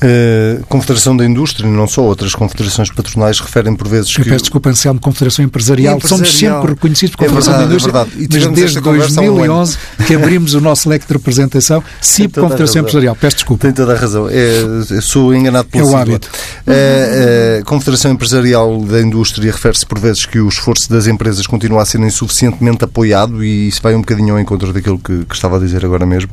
A 0.00 0.64
Confederação 0.66 1.16
da 1.16 1.24
Indústria, 1.24 1.68
não 1.68 1.86
só 1.86 2.02
outras 2.02 2.34
confederações 2.34 2.90
patronais, 2.90 3.40
referem 3.40 3.74
por 3.74 3.88
vezes 3.88 4.14
Eu 4.16 4.24
que... 4.24 4.30
peço 4.30 4.44
desculpa, 4.44 4.70
Anselmo, 4.70 5.00
Confederação 5.00 5.44
Empresarial. 5.44 5.96
Empresarial. 5.96 6.18
Somos 6.18 6.38
sempre 6.38 6.70
reconhecidos 6.74 7.16
por 7.16 7.26
Confederação 7.26 7.54
é 7.54 7.58
verdade, 7.58 8.10
da 8.10 8.16
Indústria, 8.16 8.44
é 8.44 8.48
mas 8.48 8.58
desde 8.58 8.80
2011 8.80 9.78
um 10.00 10.04
que 10.04 10.14
abrimos 10.14 10.54
o 10.54 10.60
nosso 10.60 10.88
leque 10.88 11.06
de 11.06 11.12
representação, 11.12 11.82
CIP 12.00 12.40
Confederação 12.40 12.82
Empresarial. 12.82 13.16
Peço 13.16 13.36
desculpa. 13.36 13.62
Tem 13.62 13.72
toda 13.72 13.94
a 13.94 13.96
razão. 13.96 14.28
É, 14.28 15.00
sou 15.00 15.34
enganado 15.34 15.68
pelo 15.68 15.88
É 15.88 15.90
o 15.90 15.96
hábito. 15.96 16.30
A, 16.66 17.60
a 17.60 17.64
Confederação 17.64 18.10
Empresarial 18.10 18.82
da 18.82 19.00
Indústria 19.00 19.50
refere-se 19.50 19.86
por 19.86 19.98
vezes 19.98 20.26
que 20.26 20.38
o 20.38 20.48
esforço 20.48 20.90
das 20.90 21.06
empresas 21.06 21.46
continua 21.46 21.82
a 21.82 21.84
ser 21.84 22.00
insuficientemente 22.00 22.84
apoiado 22.84 23.42
e 23.44 23.68
isso 23.68 23.80
vai 23.82 23.94
um 23.94 24.00
bocadinho 24.00 24.34
ao 24.34 24.40
encontro 24.40 24.72
daquilo 24.72 24.98
que, 24.98 25.24
que 25.24 25.34
estava 25.34 25.56
a 25.56 25.60
dizer 25.60 25.84
agora 25.84 26.04
mesmo. 26.04 26.30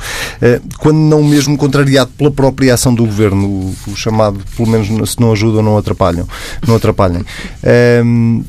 Quando 0.78 0.98
não 0.98 1.24
mesmo 1.24 1.58
contrariado 1.58 2.12
pela 2.18 2.32
própria 2.32 2.74
ação 2.74 2.94
do 2.94 3.06
Governo 3.06 3.31
o, 3.36 3.96
chamado, 3.96 4.40
pelo 4.56 4.70
menos 4.70 5.12
se 5.12 5.20
não 5.20 5.32
ajudam, 5.32 5.62
não 5.62 5.78
atrapalham. 5.78 6.28
Não 6.68 6.76
atrapalhem. 6.76 7.24
Um, 8.04 8.44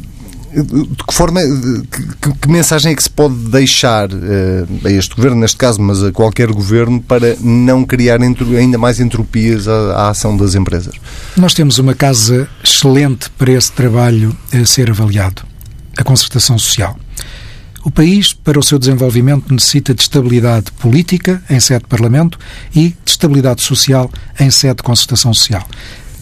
de 0.55 1.05
que 1.09 1.14
forma, 1.14 1.40
que, 1.40 2.35
que, 2.40 2.51
mensagem 2.51 2.92
é 2.92 2.95
que 2.95 3.03
se 3.03 3.09
pode 3.09 3.35
deixar 3.35 4.12
uh, 4.12 4.68
a 4.85 4.90
este 4.90 5.16
governo, 5.16 5.40
neste 5.40 5.57
caso, 5.57 5.81
mas 5.81 6.05
a 6.05 6.12
qualquer 6.12 6.53
governo, 6.53 7.01
para 7.01 7.37
não 7.40 7.85
criar 7.85 8.21
ainda 8.21 8.77
mais 8.77 9.01
entropias 9.01 9.66
à, 9.66 9.73
à, 9.73 10.09
ação 10.11 10.37
das 10.37 10.55
empresas? 10.55 10.95
Nós 11.37 11.55
temos 11.55 11.79
uma 11.79 11.95
casa 11.95 12.47
excelente 12.62 13.31
para 13.31 13.51
esse 13.51 13.73
trabalho 13.73 14.37
a 14.53 14.64
ser 14.66 14.90
avaliado: 14.90 15.42
a 15.97 16.05
concertação 16.05 16.59
social. 16.59 16.99
O 17.85 17.90
país, 17.90 18.33
para 18.33 18.59
o 18.59 18.62
seu 18.62 18.79
desenvolvimento, 18.79 19.53
necessita 19.53 19.92
de 19.92 20.03
estabilidade 20.03 20.71
política 20.73 21.42
em 21.51 21.59
sede 21.59 21.81
de 21.81 21.88
Parlamento 21.88 22.38
e 22.75 22.90
de 23.05 23.11
estabilidade 23.11 23.61
social 23.61 24.09
em 24.38 24.51
sede 24.53 24.77
de 24.77 24.83
concertação 24.85 25.35
social. 25.35 25.66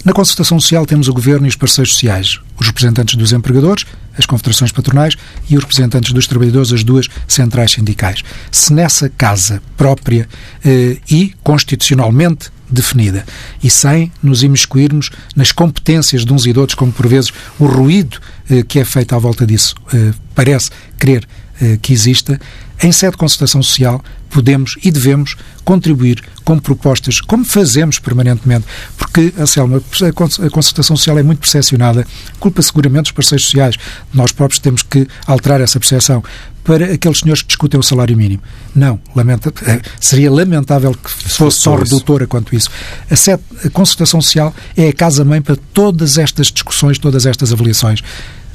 Na 0.03 0.15
concertação 0.15 0.59
social 0.59 0.87
temos 0.87 1.09
o 1.09 1.13
Governo 1.13 1.47
e 1.47 1.51
os 1.51 1.57
parceiros 1.57 1.93
sociais, 1.93 2.41
os 2.59 2.67
representantes 2.67 3.15
dos 3.17 3.33
empregadores, 3.33 3.85
as 4.17 4.25
confederações 4.25 4.73
patronais 4.73 5.15
e 5.51 5.57
os 5.59 5.63
representantes 5.63 6.15
dos 6.15 6.27
trabalhadores, 6.27 6.73
as 6.73 6.83
duas 6.83 7.07
centrais 7.29 7.73
sindicais. 7.73 8.23
Se 8.51 8.73
nessa 8.73 9.11
casa 9.11 9.63
própria 9.77 10.27
eh, 10.65 10.97
e 11.11 11.35
constitucionalmente 11.43 12.51
definida 12.71 13.27
e 13.63 13.69
sem 13.69 14.11
nos 14.23 14.43
imiscuirmos 14.43 15.11
nas 15.37 15.53
competências 15.53 16.25
de 16.25 16.33
uns 16.33 16.47
e 16.47 16.53
de 16.55 16.59
outros, 16.59 16.77
como 16.77 16.93
por 16.93 17.07
vezes 17.07 17.31
o 17.59 17.67
ruído 17.67 18.19
eh, 18.49 18.63
que 18.63 18.79
é 18.79 18.85
feito 18.87 19.15
à 19.15 19.19
volta 19.19 19.47
disso 19.47 19.75
eh, 19.93 20.13
parece 20.35 20.71
querer 20.99 21.29
eh, 21.61 21.79
que 21.81 21.93
exista, 21.93 22.41
em 22.83 22.91
sede 22.91 23.13
de 23.13 23.19
concertação 23.19 23.63
social, 23.63 24.03
podemos 24.31 24.79
e 24.83 24.91
devemos 24.91 25.37
contribuir 25.65 26.23
com 26.45 26.59
propostas, 26.59 27.21
como 27.21 27.45
fazemos 27.45 27.99
permanentemente, 27.99 28.65
porque, 28.97 29.35
Anselmo, 29.39 29.77
a 29.77 30.51
concertação 30.51 30.97
social 30.97 31.19
é 31.19 31.23
muito 31.23 31.41
percepcionada, 31.41 32.07
culpa 32.39 32.63
seguramente 32.63 33.07
os 33.07 33.13
parceiros 33.13 33.45
sociais, 33.45 33.77
nós 34.15 34.33
próprios 34.33 34.61
temos 34.61 34.83
que 34.83 35.07
alterar 35.27 35.61
essa 35.61 35.79
percepção 35.79 36.23
para 36.65 36.93
aqueles 36.95 37.19
senhores 37.19 37.43
que 37.43 37.49
discutem 37.49 37.79
o 37.79 37.83
salário 37.83 38.17
mínimo. 38.17 38.43
Não, 38.75 39.01
lamenta, 39.15 39.53
eh, 39.67 39.81
seria 40.01 40.31
lamentável 40.31 40.95
que 40.95 41.11
fosse 41.11 41.65
tão 41.65 41.77
redutora 41.77 42.27
quanto 42.27 42.55
isso. 42.55 42.71
A, 43.11 43.17
sede, 43.17 43.43
a 43.65 43.71
concertação 43.71 44.21
social 44.21 44.55
é 44.77 44.89
a 44.89 44.93
casa-mãe 44.93 45.43
para 45.43 45.57
todas 45.75 46.17
estas 46.19 46.47
discussões, 46.47 46.99
todas 46.99 47.27
estas 47.27 47.53
avaliações 47.53 48.03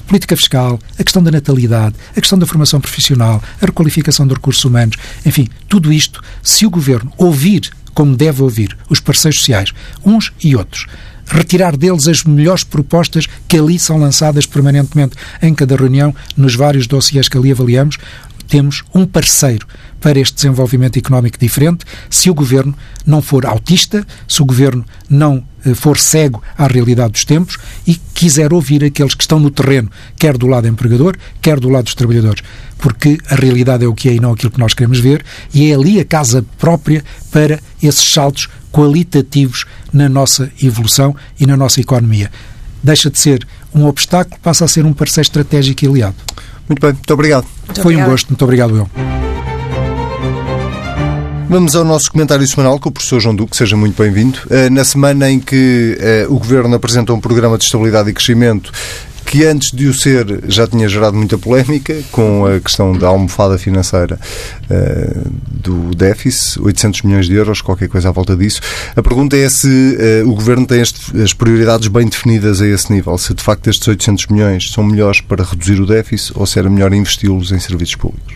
política 0.07 0.35
fiscal, 0.35 0.79
a 0.97 1.03
questão 1.03 1.21
da 1.21 1.31
natalidade, 1.31 1.95
a 2.15 2.21
questão 2.21 2.37
da 2.37 2.45
formação 2.45 2.79
profissional, 2.79 3.43
a 3.61 3.65
requalificação 3.65 4.25
dos 4.25 4.37
recursos 4.37 4.63
humanos, 4.63 4.95
enfim, 5.25 5.47
tudo 5.67 5.91
isto, 5.91 6.21
se 6.41 6.65
o 6.65 6.69
Governo 6.69 7.11
ouvir, 7.17 7.69
como 7.93 8.15
deve 8.15 8.41
ouvir, 8.41 8.77
os 8.89 8.99
parceiros 8.99 9.39
sociais, 9.39 9.71
uns 10.05 10.31
e 10.43 10.55
outros, 10.55 10.85
retirar 11.27 11.75
deles 11.75 12.07
as 12.07 12.23
melhores 12.23 12.63
propostas 12.63 13.27
que 13.47 13.57
ali 13.57 13.79
são 13.79 13.97
lançadas 13.97 14.45
permanentemente 14.45 15.15
em 15.41 15.53
cada 15.53 15.75
reunião, 15.75 16.13
nos 16.37 16.55
vários 16.55 16.87
dossiês 16.87 17.27
que 17.27 17.37
ali 17.37 17.51
avaliamos, 17.51 17.97
temos 18.47 18.83
um 18.93 19.05
parceiro 19.05 19.67
para 19.99 20.19
este 20.19 20.35
desenvolvimento 20.35 20.97
económico 20.97 21.39
diferente 21.39 21.85
se 22.09 22.29
o 22.29 22.33
governo 22.33 22.75
não 23.05 23.21
for 23.21 23.45
autista, 23.45 24.05
se 24.27 24.41
o 24.41 24.45
governo 24.45 24.85
não 25.09 25.43
eh, 25.65 25.73
for 25.73 25.97
cego 25.97 26.43
à 26.57 26.67
realidade 26.67 27.13
dos 27.13 27.25
tempos 27.25 27.57
e 27.87 27.95
quiser 28.13 28.53
ouvir 28.53 28.83
aqueles 28.83 29.15
que 29.15 29.23
estão 29.23 29.39
no 29.39 29.49
terreno, 29.49 29.89
quer 30.17 30.37
do 30.37 30.47
lado 30.47 30.67
empregador, 30.67 31.17
quer 31.41 31.59
do 31.59 31.69
lado 31.69 31.85
dos 31.85 31.95
trabalhadores. 31.95 32.43
Porque 32.77 33.17
a 33.29 33.35
realidade 33.35 33.83
é 33.83 33.87
o 33.87 33.95
que 33.95 34.09
é 34.09 34.13
e 34.13 34.19
não 34.19 34.33
aquilo 34.33 34.51
que 34.51 34.59
nós 34.59 34.73
queremos 34.73 34.99
ver, 34.99 35.25
e 35.53 35.71
é 35.71 35.75
ali 35.75 35.99
a 35.99 36.05
casa 36.05 36.45
própria 36.57 37.03
para 37.31 37.59
esses 37.81 38.13
saltos 38.13 38.47
qualitativos 38.71 39.65
na 39.91 40.09
nossa 40.09 40.51
evolução 40.61 41.15
e 41.39 41.45
na 41.45 41.57
nossa 41.57 41.79
economia. 41.79 42.29
Deixa 42.83 43.09
de 43.09 43.17
ser 43.17 43.47
um 43.73 43.85
obstáculo, 43.85 44.39
passa 44.43 44.65
a 44.65 44.67
ser 44.67 44.85
um 44.85 44.93
parceiro 44.93 45.25
estratégico 45.25 45.83
e 45.83 45.87
aliado. 45.87 46.15
Muito 46.67 46.81
bem, 46.81 46.93
muito 46.93 47.13
obrigado. 47.13 47.45
Muito 47.65 47.81
Foi 47.81 47.93
obrigado. 47.93 48.07
um 48.07 48.11
gosto, 48.11 48.27
muito 48.29 48.43
obrigado 48.43 48.77
eu. 48.77 48.89
Vamos 51.47 51.75
ao 51.75 51.85
nosso 51.85 52.11
comentário 52.11 52.45
semanal 52.47 52.79
com 52.79 52.89
o 52.89 52.91
professor 52.91 53.19
João 53.19 53.35
Duque, 53.35 53.55
seja 53.55 53.77
muito 53.77 54.01
bem-vindo. 54.01 54.39
Eh, 54.49 54.69
na 54.69 54.83
semana 54.83 55.29
em 55.29 55.39
que 55.39 55.95
eh, 56.01 56.25
o 56.27 56.39
Governo 56.39 56.75
apresenta 56.75 57.13
um 57.13 57.21
programa 57.21 57.57
de 57.57 57.65
estabilidade 57.65 58.09
e 58.09 58.13
crescimento 58.13 58.71
que 59.25 59.43
antes 59.43 59.71
de 59.71 59.87
o 59.87 59.93
ser 59.93 60.43
já 60.47 60.67
tinha 60.67 60.87
gerado 60.87 61.17
muita 61.17 61.37
polémica 61.37 61.95
com 62.11 62.45
a 62.45 62.59
questão 62.59 62.97
da 62.97 63.07
almofada 63.07 63.57
financeira 63.57 64.19
uh, 64.69 65.29
do 65.49 65.95
déficit, 65.95 66.61
800 66.61 67.01
milhões 67.01 67.25
de 67.25 67.33
euros, 67.33 67.59
qualquer 67.59 67.89
coisa 67.89 68.09
à 68.09 68.11
volta 68.11 68.35
disso. 68.35 68.61
A 68.95 69.01
pergunta 69.01 69.35
é 69.35 69.49
se 69.49 69.67
uh, 69.67 70.29
o 70.29 70.35
Governo 70.35 70.67
tem 70.67 70.79
este, 70.79 71.19
as 71.19 71.33
prioridades 71.33 71.87
bem 71.87 72.07
definidas 72.07 72.61
a 72.61 72.67
esse 72.67 72.93
nível, 72.93 73.17
se 73.17 73.33
de 73.33 73.43
facto 73.43 73.69
estes 73.69 73.87
800 73.87 74.27
milhões 74.27 74.71
são 74.71 74.83
melhores 74.83 75.21
para 75.21 75.43
reduzir 75.43 75.81
o 75.81 75.85
déficit 75.85 76.33
ou 76.35 76.45
se 76.45 76.59
era 76.59 76.69
melhor 76.69 76.93
investi-los 76.93 77.51
em 77.51 77.59
serviços 77.59 77.95
públicos. 77.95 78.35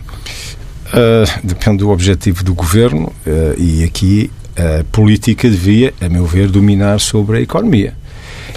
Uh, 0.88 1.46
depende 1.46 1.78
do 1.78 1.90
objetivo 1.90 2.42
do 2.42 2.52
Governo 2.52 3.12
e 3.56 3.84
aqui 3.84 4.28
a 4.56 4.84
política 4.90 5.48
devia, 5.48 5.94
a 6.00 6.08
meu 6.08 6.26
ver, 6.26 6.48
dominar 6.48 6.98
sobre 6.98 7.38
a 7.38 7.40
economia. 7.40 7.94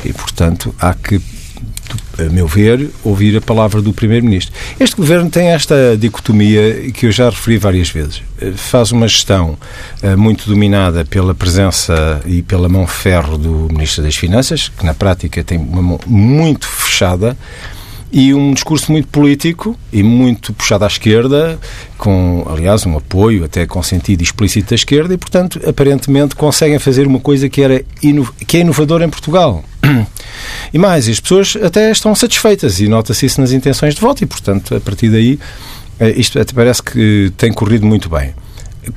E, 0.03 0.11
portanto, 0.11 0.73
há 0.79 0.93
que 0.93 1.21
a 2.17 2.29
meu 2.29 2.47
ver, 2.47 2.89
ouvir 3.03 3.35
a 3.37 3.41
palavra 3.41 3.81
do 3.81 3.91
Primeiro-Ministro. 3.91 4.53
Este 4.79 4.95
governo 4.95 5.29
tem 5.29 5.47
esta 5.47 5.97
dicotomia 5.97 6.91
que 6.91 7.07
eu 7.07 7.11
já 7.11 7.29
referi 7.29 7.57
várias 7.57 7.89
vezes. 7.89 8.21
Faz 8.55 8.91
uma 8.91 9.07
gestão 9.07 9.57
uh, 10.01 10.17
muito 10.17 10.47
dominada 10.47 11.05
pela 11.05 11.33
presença 11.33 12.21
e 12.25 12.41
pela 12.41 12.69
mão 12.69 12.85
ferro 12.85 13.37
do 13.37 13.67
Ministro 13.71 14.03
das 14.03 14.15
Finanças, 14.15 14.69
que 14.69 14.85
na 14.85 14.93
prática 14.93 15.43
tem 15.43 15.57
uma 15.57 15.81
mão 15.81 15.99
muito 16.05 16.67
fechada 16.67 17.37
e 18.13 18.31
um 18.31 18.53
discurso 18.53 18.91
muito 18.91 19.07
político 19.07 19.75
e 19.91 20.03
muito 20.03 20.53
puxado 20.53 20.83
à 20.83 20.87
esquerda, 20.87 21.59
com, 21.97 22.45
aliás, 22.47 22.85
um 22.85 22.95
apoio 22.95 23.43
até 23.43 23.65
com 23.65 23.81
sentido 23.81 24.21
explícito 24.21 24.69
da 24.69 24.75
esquerda, 24.75 25.15
e, 25.15 25.17
portanto, 25.17 25.59
aparentemente 25.67 26.35
conseguem 26.35 26.77
fazer 26.77 27.07
uma 27.07 27.19
coisa 27.19 27.49
que, 27.49 27.59
era 27.59 27.83
que 28.45 28.57
é 28.57 28.59
inovadora 28.59 29.03
em 29.03 29.09
Portugal. 29.09 29.63
E 30.71 30.77
mais, 30.77 31.09
as 31.09 31.19
pessoas 31.19 31.57
até 31.61 31.91
estão 31.91 32.13
satisfeitas 32.15 32.79
e 32.79 32.87
nota-se 32.87 33.25
isso 33.25 33.41
nas 33.41 33.51
intenções 33.51 33.95
de 33.95 34.01
voto, 34.01 34.23
e, 34.23 34.27
portanto, 34.27 34.75
a 34.75 34.79
partir 34.79 35.09
daí, 35.09 35.39
eh, 35.99 36.13
isto 36.15 36.39
até 36.39 36.53
parece 36.53 36.81
que 36.83 37.31
tem 37.35 37.51
corrido 37.51 37.85
muito 37.85 38.09
bem. 38.09 38.33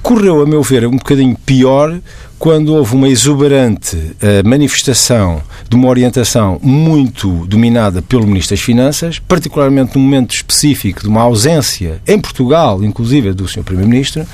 Correu, 0.03 0.43
a 0.43 0.47
meu 0.47 0.63
ver, 0.63 0.87
um 0.87 0.97
bocadinho 0.97 1.37
pior 1.47 1.99
quando 2.39 2.75
houve 2.75 2.95
uma 2.95 3.09
exuberante 3.09 3.97
uh, 3.97 4.47
manifestação 4.47 5.43
de 5.69 5.75
uma 5.75 5.89
orientação 5.89 6.59
muito 6.63 7.47
dominada 7.47 8.03
pelo 8.03 8.27
Ministro 8.27 8.55
das 8.55 8.65
Finanças, 8.65 9.19
particularmente 9.19 9.97
num 9.97 10.03
momento 10.03 10.35
específico 10.35 11.03
de 11.03 11.09
uma 11.09 11.23
ausência 11.23 12.01
em 12.07 12.19
Portugal, 12.19 12.85
inclusive 12.85 13.33
do 13.33 13.49
Sr. 13.49 13.63
Primeiro-Ministro, 13.63 14.27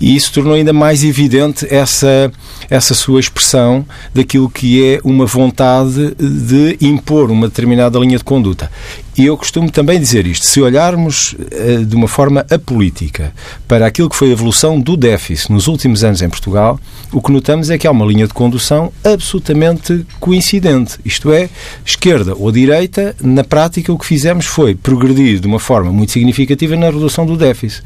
e 0.00 0.14
isso 0.14 0.32
tornou 0.32 0.54
ainda 0.54 0.72
mais 0.72 1.02
evidente 1.02 1.66
essa, 1.70 2.30
essa 2.68 2.94
sua 2.94 3.20
expressão 3.20 3.84
daquilo 4.14 4.50
que 4.50 4.84
é 4.84 5.00
uma 5.02 5.26
vontade 5.26 6.14
de 6.18 6.76
impor 6.80 7.30
uma 7.30 7.48
determinada 7.48 7.98
linha 7.98 8.18
de 8.18 8.24
conduta. 8.24 8.70
E 9.18 9.26
eu 9.26 9.36
costumo 9.36 9.68
também 9.68 9.98
dizer 9.98 10.28
isto: 10.28 10.46
se 10.46 10.60
olharmos 10.60 11.32
uh, 11.32 11.84
de 11.84 11.96
uma 11.96 12.06
forma 12.06 12.46
apolítica 12.48 13.32
para 13.66 13.84
aquilo 13.84 14.08
que 14.08 14.14
foi 14.14 14.28
a 14.28 14.32
evolução 14.32 14.78
do 14.78 14.96
déficit 14.96 15.50
nos 15.50 15.66
últimos 15.66 16.04
anos 16.04 16.22
em 16.22 16.28
Portugal, 16.28 16.78
o 17.10 17.20
que 17.20 17.32
notamos 17.38 17.70
é 17.70 17.78
que 17.78 17.86
há 17.86 17.90
uma 17.90 18.04
linha 18.04 18.26
de 18.26 18.34
condução 18.34 18.92
absolutamente 19.04 20.04
coincidente. 20.18 20.98
Isto 21.04 21.32
é, 21.32 21.48
esquerda 21.84 22.34
ou 22.34 22.50
direita, 22.50 23.14
na 23.22 23.44
prática 23.44 23.92
o 23.92 23.98
que 23.98 24.04
fizemos 24.04 24.44
foi 24.44 24.74
progredir 24.74 25.38
de 25.38 25.46
uma 25.46 25.60
forma 25.60 25.92
muito 25.92 26.10
significativa 26.10 26.74
na 26.74 26.86
redução 26.86 27.24
do 27.24 27.36
déficit. 27.36 27.84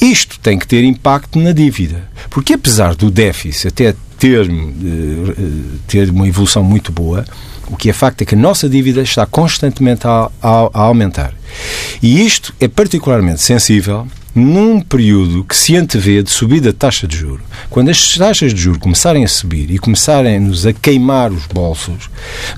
Isto 0.00 0.40
tem 0.40 0.58
que 0.58 0.66
ter 0.66 0.82
impacto 0.82 1.38
na 1.38 1.52
dívida. 1.52 2.08
Porque 2.30 2.54
apesar 2.54 2.94
do 2.94 3.10
déficit 3.10 3.68
até 3.68 3.94
ter, 4.18 4.50
eh, 4.50 5.34
ter 5.86 6.08
uma 6.08 6.26
evolução 6.26 6.64
muito 6.64 6.90
boa, 6.90 7.24
o 7.68 7.76
que 7.76 7.90
é 7.90 7.92
facto 7.92 8.22
é 8.22 8.24
que 8.24 8.34
a 8.34 8.38
nossa 8.38 8.66
dívida 8.66 9.02
está 9.02 9.26
constantemente 9.26 10.06
a, 10.06 10.30
a, 10.42 10.70
a 10.72 10.80
aumentar. 10.82 11.34
E 12.02 12.24
isto 12.24 12.54
é 12.58 12.66
particularmente 12.66 13.42
sensível 13.42 14.06
num 14.36 14.80
período 14.80 15.42
que 15.42 15.56
se 15.56 15.74
antevê 15.74 16.22
de 16.22 16.30
subida 16.30 16.70
de 16.70 16.76
taxa 16.76 17.08
de 17.08 17.16
juro, 17.16 17.42
quando 17.70 17.88
as 17.88 18.14
taxas 18.14 18.52
de 18.52 18.60
juro 18.60 18.78
começarem 18.78 19.24
a 19.24 19.28
subir 19.28 19.70
e 19.70 19.78
começarem-nos 19.78 20.66
a 20.66 20.74
queimar 20.74 21.32
os 21.32 21.46
bolsos, 21.46 22.10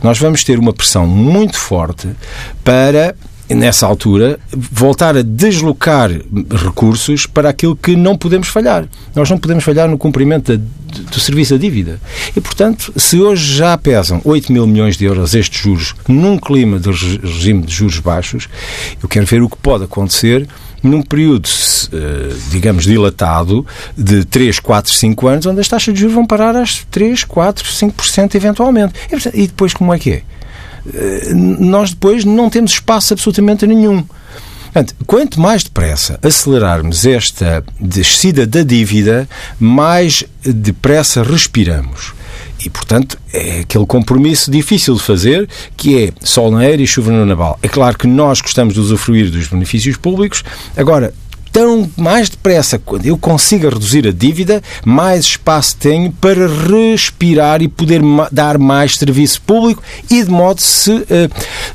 nós 0.03 0.19
vamos 0.19 0.43
ter 0.43 0.59
uma 0.59 0.73
pressão 0.73 1.07
muito 1.07 1.57
forte 1.57 2.09
para 2.65 3.15
nessa 3.49 3.87
altura, 3.87 4.39
voltar 4.53 5.17
a 5.17 5.23
deslocar 5.23 6.11
recursos 6.51 7.27
para 7.27 7.49
aquilo 7.49 7.75
que 7.75 7.97
não 7.97 8.17
podemos 8.17 8.49
falhar. 8.49 8.87
Nós 9.15 9.31
não 9.31 9.39
podemos 9.39 9.65
falhar 9.65 9.89
no 9.89 9.97
cumprimento 9.97 10.57
da, 10.57 10.63
do 11.11 11.21
serviço 11.21 11.55
da 11.55 11.61
dívida. 11.61 12.01
E, 12.37 12.41
portanto, 12.41 12.93
se 12.97 13.19
hoje 13.19 13.57
já 13.57 13.77
pesam 13.79 14.21
8 14.25 14.53
mil 14.53 14.67
milhões 14.67 14.97
de 14.97 15.07
euros 15.07 15.35
estes 15.35 15.63
juros 15.63 15.95
num 16.07 16.37
clima 16.39 16.79
de 16.79 16.91
regime 16.91 17.63
de 17.63 17.73
juros 17.73 18.01
baixos, 18.01 18.49
eu 19.03 19.09
quero 19.09 19.25
ver 19.25 19.43
o 19.43 19.49
que 19.49 19.57
pode 19.57 19.85
acontecer 19.85 20.47
num 20.83 21.03
período, 21.03 21.49
eh, 21.93 22.35
digamos, 22.51 22.85
dilatado 22.85 23.67
de 23.97 24.25
3, 24.25 24.61
4, 24.61 24.93
5 24.93 25.29
anos, 25.29 25.47
onde 25.47 25.61
as 25.61 25.69
taxas 25.69 25.95
de 25.95 26.01
juros 26.01 26.15
vão 26.15 26.27
parar 26.27 26.57
às 26.57 26.85
3, 26.91 27.25
4, 27.25 27.65
5% 27.65 28.35
eventualmente. 28.35 28.95
E 29.35 29.47
depois 29.47 29.75
como 29.75 29.93
é 29.93 29.99
que 29.99 30.11
é? 30.11 30.23
Eh, 30.95 31.33
nós 31.35 31.91
depois 31.91 32.25
não 32.25 32.49
temos 32.49 32.73
espaço 32.73 33.13
absolutamente 33.13 33.67
nenhum. 33.67 34.05
Portanto, 34.65 34.95
quanto 35.07 35.41
mais 35.41 35.65
depressa 35.65 36.21
acelerarmos 36.23 37.07
esta 37.07 37.65
descida 37.81 38.47
da 38.47 38.63
dívida, 38.63 39.29
mais 39.59 40.25
depressa 40.45 41.23
respiramos. 41.23 42.13
E, 42.65 42.69
portanto, 42.69 43.19
é 43.33 43.61
aquele 43.61 43.87
compromisso 43.87 44.51
difícil 44.51 44.95
de 44.95 45.03
fazer, 45.03 45.49
que 45.77 46.05
é 46.05 46.13
sol 46.21 46.51
na 46.51 46.65
era 46.65 46.81
e 46.83 46.87
chuva 46.87 47.13
no 47.13 47.25
naval. 47.25 47.59
É 47.63 47.69
claro 47.69 47.97
que 47.97 48.07
nós 48.07 48.41
gostamos 48.41 48.75
de 48.75 48.81
usufruir 48.81 49.31
dos 49.31 49.47
benefícios 49.47 49.97
públicos. 49.97 50.43
Agora, 50.77 51.15
tão 51.59 51.91
mais 51.97 52.29
depressa, 52.29 52.79
quando 52.79 53.05
eu 53.05 53.19
consiga 53.19 53.69
reduzir 53.69 54.07
a 54.07 54.13
dívida, 54.13 54.63
mais 54.85 55.25
espaço 55.25 55.77
tenho 55.77 56.13
para 56.13 56.47
respirar 56.47 57.61
e 57.61 57.67
poder 57.67 58.01
dar 58.31 58.59
mais 58.59 58.95
serviço 58.95 59.43
público 59.43 59.83
e 60.09 60.23
de 60.23 60.31
modo 60.31 60.61
se, 60.61 60.93
uh, 60.93 61.05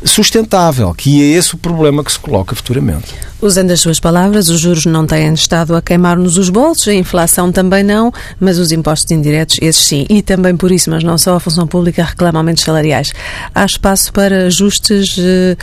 sustentável, 0.06 0.94
que 0.94 1.22
é 1.22 1.38
esse 1.38 1.54
o 1.54 1.58
problema 1.58 2.02
que 2.02 2.14
se 2.14 2.20
coloca 2.20 2.56
futuramente. 2.56 3.14
Usando 3.44 3.72
as 3.72 3.82
suas 3.82 4.00
palavras, 4.00 4.48
os 4.48 4.62
juros 4.62 4.86
não 4.86 5.06
têm 5.06 5.34
estado 5.34 5.76
a 5.76 5.82
queimar-nos 5.82 6.38
os 6.38 6.48
bolsos, 6.48 6.88
a 6.88 6.94
inflação 6.94 7.52
também 7.52 7.84
não, 7.84 8.10
mas 8.40 8.58
os 8.58 8.72
impostos 8.72 9.12
indiretos, 9.12 9.58
esses 9.62 9.86
sim. 9.86 10.06
E 10.10 10.22
também 10.22 10.56
por 10.56 10.72
isso, 10.72 10.90
mas 10.90 11.04
não 11.04 11.18
só 11.18 11.36
a 11.36 11.42
função 11.42 11.68
pública 11.68 12.06
reclama 12.06 12.40
aumentos 12.40 12.64
salariais. 12.64 13.12
Há 13.54 13.66
espaço 13.66 14.14
para 14.14 14.46
ajustes 14.46 15.18
uh, 15.18 15.58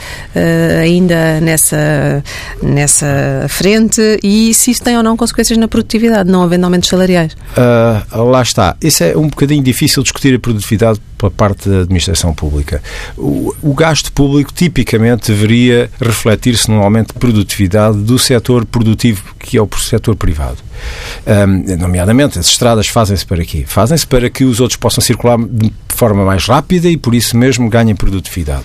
ainda 0.79 1.41
nessa, 1.41 2.23
nessa 2.61 3.47
frente 3.49 4.10
e 4.23 4.53
se 4.53 4.71
isso 4.71 4.81
tem 4.81 4.97
ou 4.97 5.03
não 5.03 5.17
consequências 5.17 5.57
na 5.57 5.67
produtividade, 5.67 6.29
não 6.29 6.43
havendo 6.43 6.65
aumentos 6.65 6.89
salariais? 6.89 7.33
Uh, 7.33 8.23
lá 8.23 8.41
está. 8.41 8.75
Isso 8.81 9.03
é 9.03 9.15
um 9.15 9.27
bocadinho 9.27 9.63
difícil 9.63 10.03
discutir 10.03 10.35
a 10.35 10.39
produtividade 10.39 10.99
pela 11.17 11.31
parte 11.31 11.69
da 11.69 11.81
administração 11.81 12.33
pública. 12.33 12.81
O, 13.17 13.53
o 13.61 13.73
gasto 13.73 14.11
público 14.11 14.51
tipicamente 14.51 15.31
deveria 15.31 15.89
refletir-se 15.99 16.69
num 16.69 16.81
aumento 16.81 17.13
de 17.13 17.19
produtividade 17.19 17.97
do 17.97 18.17
setor 18.17 18.65
produtivo 18.65 19.35
que 19.39 19.57
é 19.57 19.61
o 19.61 19.69
setor 19.77 20.15
privado. 20.15 20.57
Um, 21.27 21.77
nomeadamente, 21.77 22.39
as 22.39 22.47
estradas 22.47 22.87
fazem-se 22.87 23.25
para 23.25 23.43
quê? 23.45 23.63
Fazem-se 23.67 24.07
para 24.07 24.29
que 24.29 24.43
os 24.43 24.59
outros 24.59 24.77
possam 24.77 25.01
circular 25.01 25.37
de 25.37 25.71
forma 25.89 26.25
mais 26.25 26.45
rápida 26.45 26.89
e 26.89 26.97
por 26.97 27.13
isso 27.13 27.37
mesmo 27.37 27.69
ganhem 27.69 27.95
produtividade. 27.95 28.63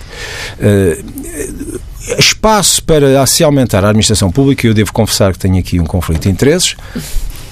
Uh, 0.59 1.79
espaço 2.17 2.83
para 2.83 3.25
se 3.25 3.43
aumentar 3.43 3.83
a 3.83 3.89
administração 3.89 4.31
pública, 4.31 4.65
eu 4.65 4.73
devo 4.73 4.93
confessar 4.93 5.33
que 5.33 5.39
tenho 5.39 5.57
aqui 5.57 5.79
um 5.79 5.85
conflito 5.85 6.23
de 6.23 6.29
interesses 6.29 6.75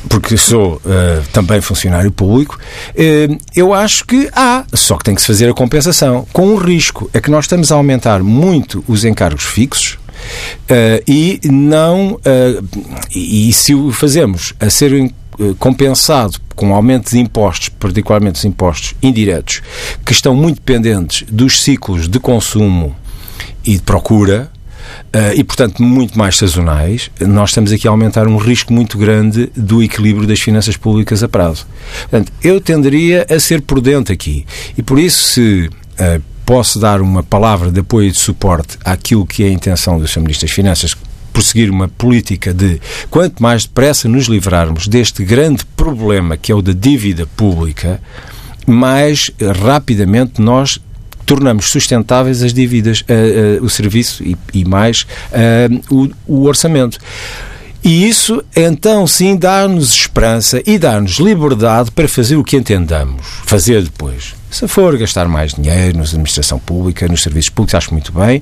porque 0.07 0.37
sou 0.37 0.75
uh, 0.75 1.23
também 1.33 1.59
funcionário 1.61 2.11
público, 2.11 2.59
uh, 2.91 3.37
eu 3.55 3.73
acho 3.73 4.05
que 4.05 4.29
há, 4.33 4.63
só 4.71 4.97
que 4.97 5.03
tem 5.03 5.15
que 5.15 5.21
se 5.21 5.25
fazer 5.25 5.49
a 5.49 5.53
compensação, 5.53 6.27
com 6.31 6.47
um 6.47 6.57
risco, 6.57 7.09
é 7.11 7.19
que 7.19 7.31
nós 7.31 7.45
estamos 7.45 7.71
a 7.71 7.75
aumentar 7.75 8.21
muito 8.21 8.83
os 8.87 9.03
encargos 9.03 9.43
fixos, 9.43 9.97
Uh, 10.65 11.03
e 11.07 11.39
não 11.43 12.13
uh, 12.13 12.67
e, 13.13 13.49
e, 13.49 13.53
se 13.53 13.75
o 13.75 13.91
fazemos 13.91 14.53
a 14.59 14.69
ser 14.69 14.93
uh, 14.93 15.55
compensado 15.55 16.39
com 16.55 16.73
aumento 16.73 17.11
de 17.11 17.19
impostos, 17.19 17.69
particularmente 17.69 18.39
os 18.39 18.45
impostos 18.45 18.95
indiretos, 19.03 19.61
que 20.05 20.13
estão 20.13 20.33
muito 20.33 20.55
dependentes 20.55 21.27
dos 21.29 21.61
ciclos 21.61 22.07
de 22.07 22.19
consumo 22.19 22.95
e 23.65 23.73
de 23.73 23.81
procura, 23.81 24.51
Uh, 25.15 25.33
e, 25.35 25.43
portanto, 25.43 25.81
muito 25.81 26.17
mais 26.17 26.37
sazonais, 26.37 27.09
nós 27.19 27.49
estamos 27.49 27.71
aqui 27.71 27.87
a 27.87 27.91
aumentar 27.91 28.27
um 28.27 28.37
risco 28.37 28.71
muito 28.71 28.97
grande 28.97 29.49
do 29.55 29.81
equilíbrio 29.81 30.27
das 30.27 30.39
finanças 30.39 30.77
públicas 30.77 31.23
a 31.23 31.27
prazo. 31.27 31.65
Portanto, 32.01 32.31
eu 32.43 32.61
tenderia 32.61 33.25
a 33.29 33.39
ser 33.39 33.61
prudente 33.61 34.11
aqui. 34.11 34.45
E 34.77 34.83
por 34.83 34.99
isso, 34.99 35.23
se 35.23 35.69
uh, 35.69 36.21
posso 36.45 36.79
dar 36.79 37.01
uma 37.01 37.23
palavra 37.23 37.71
de 37.71 37.79
apoio 37.79 38.09
e 38.09 38.11
de 38.11 38.17
suporte 38.17 38.77
àquilo 38.83 39.25
que 39.25 39.43
é 39.43 39.47
a 39.47 39.51
intenção 39.51 39.99
do 39.99 40.07
Sr. 40.07 40.19
Ministro 40.19 40.47
das 40.47 40.55
Finanças, 40.55 40.95
prosseguir 41.33 41.69
uma 41.69 41.87
política 41.87 42.53
de 42.53 42.79
quanto 43.09 43.41
mais 43.41 43.63
depressa 43.63 44.07
nos 44.07 44.27
livrarmos 44.27 44.87
deste 44.87 45.23
grande 45.25 45.65
problema 45.65 46.37
que 46.37 46.51
é 46.51 46.55
o 46.55 46.61
da 46.61 46.71
dívida 46.71 47.25
pública, 47.35 48.01
mais 48.65 49.31
rapidamente 49.61 50.41
nós 50.41 50.79
tornamos 51.25 51.69
sustentáveis 51.69 52.41
as 52.43 52.53
dívidas, 52.53 53.01
uh, 53.01 53.61
uh, 53.61 53.65
o 53.65 53.69
serviço 53.69 54.23
e, 54.23 54.37
e 54.53 54.65
mais 54.65 55.05
o, 55.89 56.09
o 56.27 56.43
orçamento. 56.45 56.99
E 57.83 58.07
isso, 58.07 58.43
então, 58.55 59.05
sim, 59.05 59.35
dá-nos 59.35 59.93
esperança 59.93 60.61
e 60.65 60.77
dá-nos 60.79 61.19
liberdade 61.19 61.91
para 61.91 62.07
fazer 62.07 62.35
o 62.35 62.43
que 62.43 62.57
entendamos 62.57 63.21
fazer 63.45 63.83
depois. 63.83 64.33
Se 64.49 64.67
for 64.67 64.97
gastar 64.97 65.27
mais 65.27 65.53
dinheiro 65.53 65.97
na 65.97 66.03
administração 66.03 66.57
pública, 66.57 67.07
nos 67.07 67.21
serviços 67.21 67.49
públicos, 67.49 67.75
acho 67.75 67.93
muito 67.93 68.11
bem, 68.11 68.41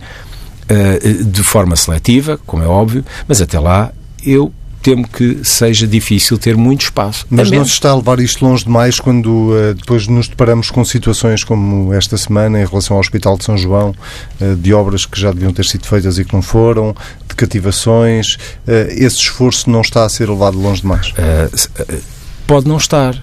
de 1.25 1.43
forma 1.43 1.75
seletiva, 1.75 2.39
como 2.45 2.63
é 2.63 2.67
óbvio, 2.67 3.03
mas 3.27 3.41
até 3.41 3.59
lá 3.59 3.91
eu 4.25 4.53
temo 4.83 5.07
que 5.07 5.39
seja 5.43 5.87
difícil 5.87 6.37
ter 6.37 6.57
muito 6.57 6.81
espaço. 6.81 7.25
Mas 7.29 7.49
não 7.49 7.63
se 7.63 7.71
está 7.71 7.91
a 7.91 7.95
levar 7.95 8.19
isto 8.19 8.45
longe 8.45 8.65
demais 8.65 8.99
quando 8.99 9.27
uh, 9.27 9.73
depois 9.73 10.07
nos 10.07 10.27
deparamos 10.27 10.69
com 10.69 10.83
situações 10.83 11.43
como 11.43 11.93
esta 11.93 12.17
semana 12.17 12.61
em 12.61 12.65
relação 12.65 12.97
ao 12.97 12.99
Hospital 12.99 13.37
de 13.37 13.45
São 13.45 13.57
João, 13.57 13.95
uh, 14.41 14.55
de 14.57 14.73
obras 14.73 15.05
que 15.05 15.19
já 15.19 15.31
deviam 15.31 15.53
ter 15.53 15.65
sido 15.65 15.87
feitas 15.87 16.19
e 16.19 16.25
que 16.25 16.33
não 16.33 16.41
foram, 16.41 16.93
de 17.27 17.33
cativações. 17.33 18.35
Uh, 18.67 18.89
esse 18.89 19.17
esforço 19.17 19.69
não 19.69 19.81
está 19.81 20.03
a 20.03 20.09
ser 20.09 20.29
levado 20.29 20.59
longe 20.59 20.81
demais? 20.81 21.13
pode 22.45 22.67
não 22.67 22.77
estar. 22.77 23.15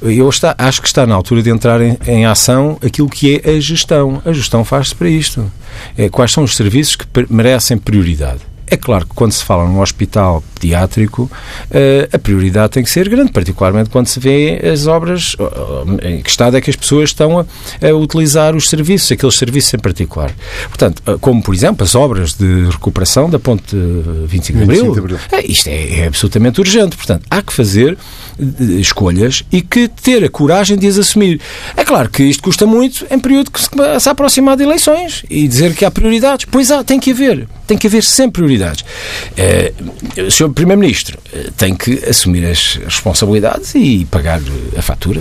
Eu 0.00 0.28
está, 0.28 0.54
acho 0.58 0.80
que 0.80 0.86
está 0.86 1.06
na 1.06 1.14
altura 1.14 1.42
de 1.42 1.50
entrar 1.50 1.80
em, 1.80 1.98
em, 2.06 2.24
ação 2.24 2.78
aquilo 2.84 3.08
que 3.08 3.40
é 3.42 3.50
a 3.50 3.60
gestão. 3.60 4.22
A 4.24 4.32
gestão 4.32 4.64
faz-se 4.64 4.94
para 4.94 5.08
isto. 5.08 5.50
É, 5.96 6.08
quais 6.08 6.30
são 6.30 6.44
os 6.44 6.54
serviços 6.54 6.94
que 6.94 7.06
merecem 7.28 7.76
prioridade? 7.76 8.40
É 8.70 8.76
claro 8.76 9.06
que 9.06 9.14
quando 9.14 9.32
se 9.32 9.44
fala 9.44 9.66
num 9.66 9.80
hospital 9.80 10.42
pediátrico, 10.54 11.30
eh, 11.70 12.08
a 12.12 12.18
prioridade 12.18 12.72
tem 12.72 12.82
que 12.82 12.90
ser 12.90 13.08
grande, 13.08 13.32
particularmente 13.32 13.90
quando 13.90 14.06
se 14.06 14.18
vê 14.18 14.60
as 14.72 14.86
obras, 14.86 15.36
em 16.02 16.20
que 16.20 16.30
estado 16.30 16.56
é 16.56 16.60
que 16.60 16.70
as 16.70 16.76
pessoas 16.76 17.10
estão 17.10 17.38
a, 17.38 17.46
a 17.86 17.94
utilizar 17.94 18.54
os 18.56 18.68
serviços, 18.68 19.12
aqueles 19.12 19.36
serviços 19.36 19.72
em 19.74 19.78
particular. 19.78 20.32
Portanto, 20.68 21.02
eh, 21.06 21.16
como 21.20 21.42
por 21.42 21.54
exemplo 21.54 21.84
as 21.84 21.94
obras 21.94 22.34
de 22.34 22.66
recuperação 22.70 23.30
da 23.30 23.38
ponte 23.38 23.76
25 24.26 24.58
de 24.58 24.64
Abril, 24.64 24.92
25 24.92 24.94
de 24.94 24.98
Abril. 24.98 25.18
Isto 25.50 25.68
é, 25.68 26.00
é 26.00 26.06
absolutamente 26.06 26.60
urgente. 26.60 26.96
Portanto, 26.96 27.24
há 27.30 27.42
que 27.42 27.52
fazer 27.52 27.96
eh, 28.38 28.64
escolhas 28.80 29.44
e 29.50 29.62
que 29.62 29.88
ter 29.88 30.24
a 30.24 30.28
coragem 30.28 30.76
de 30.76 30.86
as 30.86 30.98
assumir. 30.98 31.40
É 31.76 31.84
claro 31.84 32.08
que 32.08 32.22
isto 32.22 32.42
custa 32.42 32.66
muito 32.66 33.06
em 33.10 33.18
período 33.18 33.50
que 33.50 33.60
se 33.60 34.08
aproximar 34.08 34.56
de 34.56 34.64
eleições 34.64 35.24
e 35.30 35.46
dizer 35.46 35.74
que 35.74 35.84
há 35.84 35.90
prioridades. 35.90 36.46
Pois 36.50 36.70
há, 36.70 36.82
tem 36.84 36.98
que 37.00 37.10
haver. 37.10 37.48
Tem 37.66 37.76
que 37.76 37.86
haver 37.86 38.02
sempre 38.04 38.42
prioridades. 38.42 38.57
É, 39.36 39.72
o 40.16 40.30
Sr. 40.30 40.50
Primeiro-Ministro 40.50 41.18
eh, 41.32 41.50
tem 41.56 41.74
que 41.74 42.04
assumir 42.08 42.44
as 42.46 42.78
responsabilidades 42.84 43.74
e 43.74 44.06
pagar 44.10 44.40
a 44.76 44.82
fatura. 44.82 45.20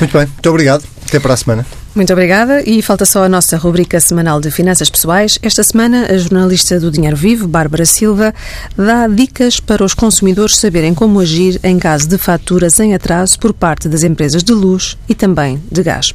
Muito 0.00 0.12
bem, 0.12 0.26
muito 0.26 0.50
obrigado. 0.50 0.84
Até 1.06 1.20
para 1.20 1.34
a 1.34 1.36
semana. 1.36 1.66
Muito 1.94 2.12
obrigada. 2.12 2.62
E 2.68 2.82
falta 2.82 3.04
só 3.04 3.24
a 3.24 3.28
nossa 3.28 3.56
rubrica 3.56 4.00
semanal 4.00 4.40
de 4.40 4.50
finanças 4.50 4.90
pessoais. 4.90 5.38
Esta 5.42 5.62
semana, 5.62 6.06
a 6.06 6.18
jornalista 6.18 6.80
do 6.80 6.90
Dinheiro 6.90 7.16
Vivo, 7.16 7.46
Bárbara 7.46 7.84
Silva, 7.84 8.34
dá 8.76 9.06
dicas 9.06 9.60
para 9.60 9.84
os 9.84 9.94
consumidores 9.94 10.56
saberem 10.56 10.92
como 10.92 11.20
agir 11.20 11.60
em 11.62 11.78
caso 11.78 12.08
de 12.08 12.18
faturas 12.18 12.80
em 12.80 12.94
atraso 12.94 13.38
por 13.38 13.52
parte 13.52 13.88
das 13.88 14.02
empresas 14.02 14.42
de 14.42 14.52
luz 14.52 14.98
e 15.08 15.14
também 15.14 15.62
de 15.70 15.82
gás. 15.82 16.12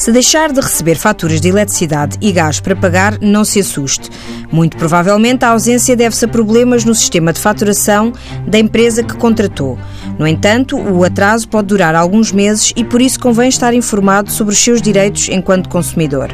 Se 0.00 0.10
deixar 0.10 0.50
de 0.50 0.62
receber 0.62 0.94
faturas 0.94 1.42
de 1.42 1.48
eletricidade 1.50 2.16
e 2.22 2.32
gás 2.32 2.58
para 2.58 2.74
pagar, 2.74 3.18
não 3.20 3.44
se 3.44 3.60
assuste. 3.60 4.08
Muito 4.50 4.78
provavelmente 4.78 5.44
a 5.44 5.50
ausência 5.50 5.94
deve-se 5.94 6.24
a 6.24 6.28
problemas 6.28 6.86
no 6.86 6.94
sistema 6.94 7.34
de 7.34 7.38
faturação 7.38 8.10
da 8.46 8.58
empresa 8.58 9.02
que 9.02 9.14
contratou. 9.14 9.78
No 10.18 10.26
entanto, 10.26 10.78
o 10.78 11.04
atraso 11.04 11.46
pode 11.46 11.68
durar 11.68 11.94
alguns 11.94 12.32
meses 12.32 12.72
e 12.74 12.82
por 12.82 13.02
isso 13.02 13.20
convém 13.20 13.50
estar 13.50 13.74
informado 13.74 14.30
sobre 14.32 14.54
os 14.54 14.58
seus 14.58 14.80
direitos 14.80 15.28
enquanto 15.28 15.68
consumidor. 15.68 16.30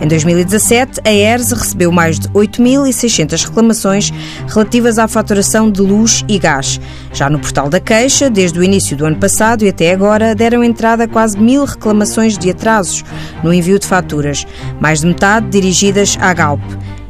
Em 0.00 0.08
2017, 0.08 1.02
a 1.04 1.12
ERS 1.12 1.52
recebeu 1.52 1.92
mais 1.92 2.18
de 2.18 2.26
8.600 2.30 3.44
reclamações 3.44 4.10
relativas 4.48 4.98
à 4.98 5.06
faturação 5.06 5.70
de 5.70 5.82
luz 5.82 6.24
e 6.26 6.38
gás. 6.38 6.80
Já 7.12 7.28
no 7.28 7.38
portal 7.38 7.68
da 7.68 7.78
queixa, 7.78 8.30
desde 8.30 8.58
o 8.58 8.64
início 8.64 8.96
do 8.96 9.04
ano 9.04 9.16
passado 9.16 9.62
e 9.62 9.68
até 9.68 9.92
agora, 9.92 10.34
deram 10.34 10.64
entrada 10.64 11.06
quase 11.06 11.38
mil 11.38 11.66
reclamações 11.66 12.38
de 12.38 12.48
atrasos 12.48 13.04
no 13.44 13.52
envio 13.52 13.78
de 13.78 13.86
faturas, 13.86 14.46
mais 14.80 15.00
de 15.00 15.06
metade 15.06 15.48
dirigidas 15.50 16.16
à 16.18 16.32
Galp. 16.32 16.62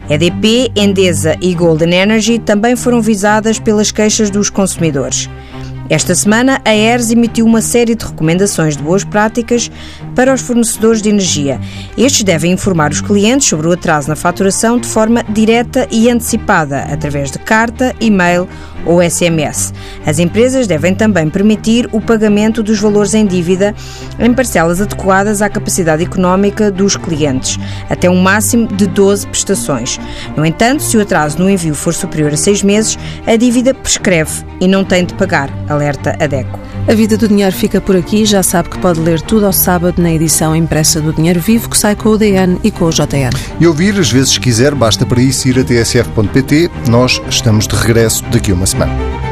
EDP, 0.08 0.72
Endesa 0.74 1.36
e 1.40 1.54
Golden 1.54 1.94
Energy 1.94 2.40
também 2.40 2.74
foram 2.74 3.00
visadas 3.00 3.60
pelas 3.60 3.92
queixas 3.92 4.28
dos 4.28 4.50
consumidores. 4.50 5.30
Esta 5.90 6.14
semana, 6.14 6.62
a 6.64 6.72
ERS 6.72 7.10
emitiu 7.10 7.44
uma 7.44 7.60
série 7.60 7.96
de 7.96 8.04
recomendações 8.04 8.76
de 8.76 8.82
boas 8.82 9.02
práticas 9.02 9.68
para 10.14 10.32
os 10.32 10.40
fornecedores 10.40 11.02
de 11.02 11.08
energia. 11.08 11.60
Estes 11.98 12.22
devem 12.22 12.52
informar 12.52 12.92
os 12.92 13.00
clientes 13.00 13.48
sobre 13.48 13.66
o 13.66 13.72
atraso 13.72 14.08
na 14.08 14.14
faturação 14.14 14.78
de 14.78 14.86
forma 14.86 15.24
direta 15.24 15.88
e 15.90 16.08
antecipada, 16.08 16.82
através 16.82 17.32
de 17.32 17.40
carta, 17.40 17.92
e-mail 18.00 18.46
ou 18.86 19.02
SMS. 19.02 19.72
As 20.06 20.18
empresas 20.18 20.66
devem 20.66 20.94
também 20.94 21.28
permitir 21.28 21.88
o 21.92 22.00
pagamento 22.00 22.62
dos 22.62 22.78
valores 22.78 23.12
em 23.12 23.26
dívida 23.26 23.74
em 24.18 24.32
parcelas 24.32 24.80
adequadas 24.80 25.42
à 25.42 25.48
capacidade 25.48 26.02
económica 26.02 26.70
dos 26.70 26.96
clientes, 26.96 27.58
até 27.88 28.08
um 28.08 28.20
máximo 28.20 28.68
de 28.68 28.86
12 28.86 29.26
prestações. 29.26 29.98
No 30.36 30.46
entanto, 30.46 30.82
se 30.82 30.96
o 30.96 31.00
atraso 31.00 31.38
no 31.38 31.50
envio 31.50 31.74
for 31.74 31.92
superior 31.92 32.32
a 32.32 32.36
seis 32.36 32.62
meses, 32.62 32.98
a 33.26 33.36
dívida 33.36 33.74
prescreve 33.74 34.44
e 34.60 34.68
não 34.68 34.84
tem 34.84 35.04
de 35.04 35.14
pagar, 35.14 35.50
alerta 35.80 36.16
a 36.20 36.26
DECO. 36.26 36.60
A 36.86 36.94
Vida 36.94 37.16
do 37.16 37.26
Dinheiro 37.26 37.54
fica 37.54 37.80
por 37.80 37.96
aqui. 37.96 38.24
Já 38.24 38.42
sabe 38.42 38.68
que 38.68 38.78
pode 38.78 39.00
ler 39.00 39.20
tudo 39.22 39.46
ao 39.46 39.52
sábado 39.52 40.00
na 40.00 40.12
edição 40.12 40.54
impressa 40.54 41.00
do 41.00 41.12
Dinheiro 41.12 41.40
Vivo, 41.40 41.70
que 41.70 41.78
sai 41.78 41.96
com 41.96 42.10
o 42.10 42.18
DN 42.18 42.58
e 42.62 42.70
com 42.70 42.84
o 42.84 42.90
JN. 42.90 43.30
E 43.58 43.66
ouvir, 43.66 43.98
às 43.98 44.10
vezes 44.10 44.36
quiser, 44.36 44.74
basta 44.74 45.06
para 45.06 45.20
isso 45.22 45.48
ir 45.48 45.58
a 45.58 45.64
tsf.pt. 45.64 46.70
Nós 46.88 47.20
estamos 47.28 47.66
de 47.66 47.74
regresso 47.74 48.22
daqui 48.30 48.52
a 48.52 48.54
uma 48.54 48.66
semana. 48.66 49.29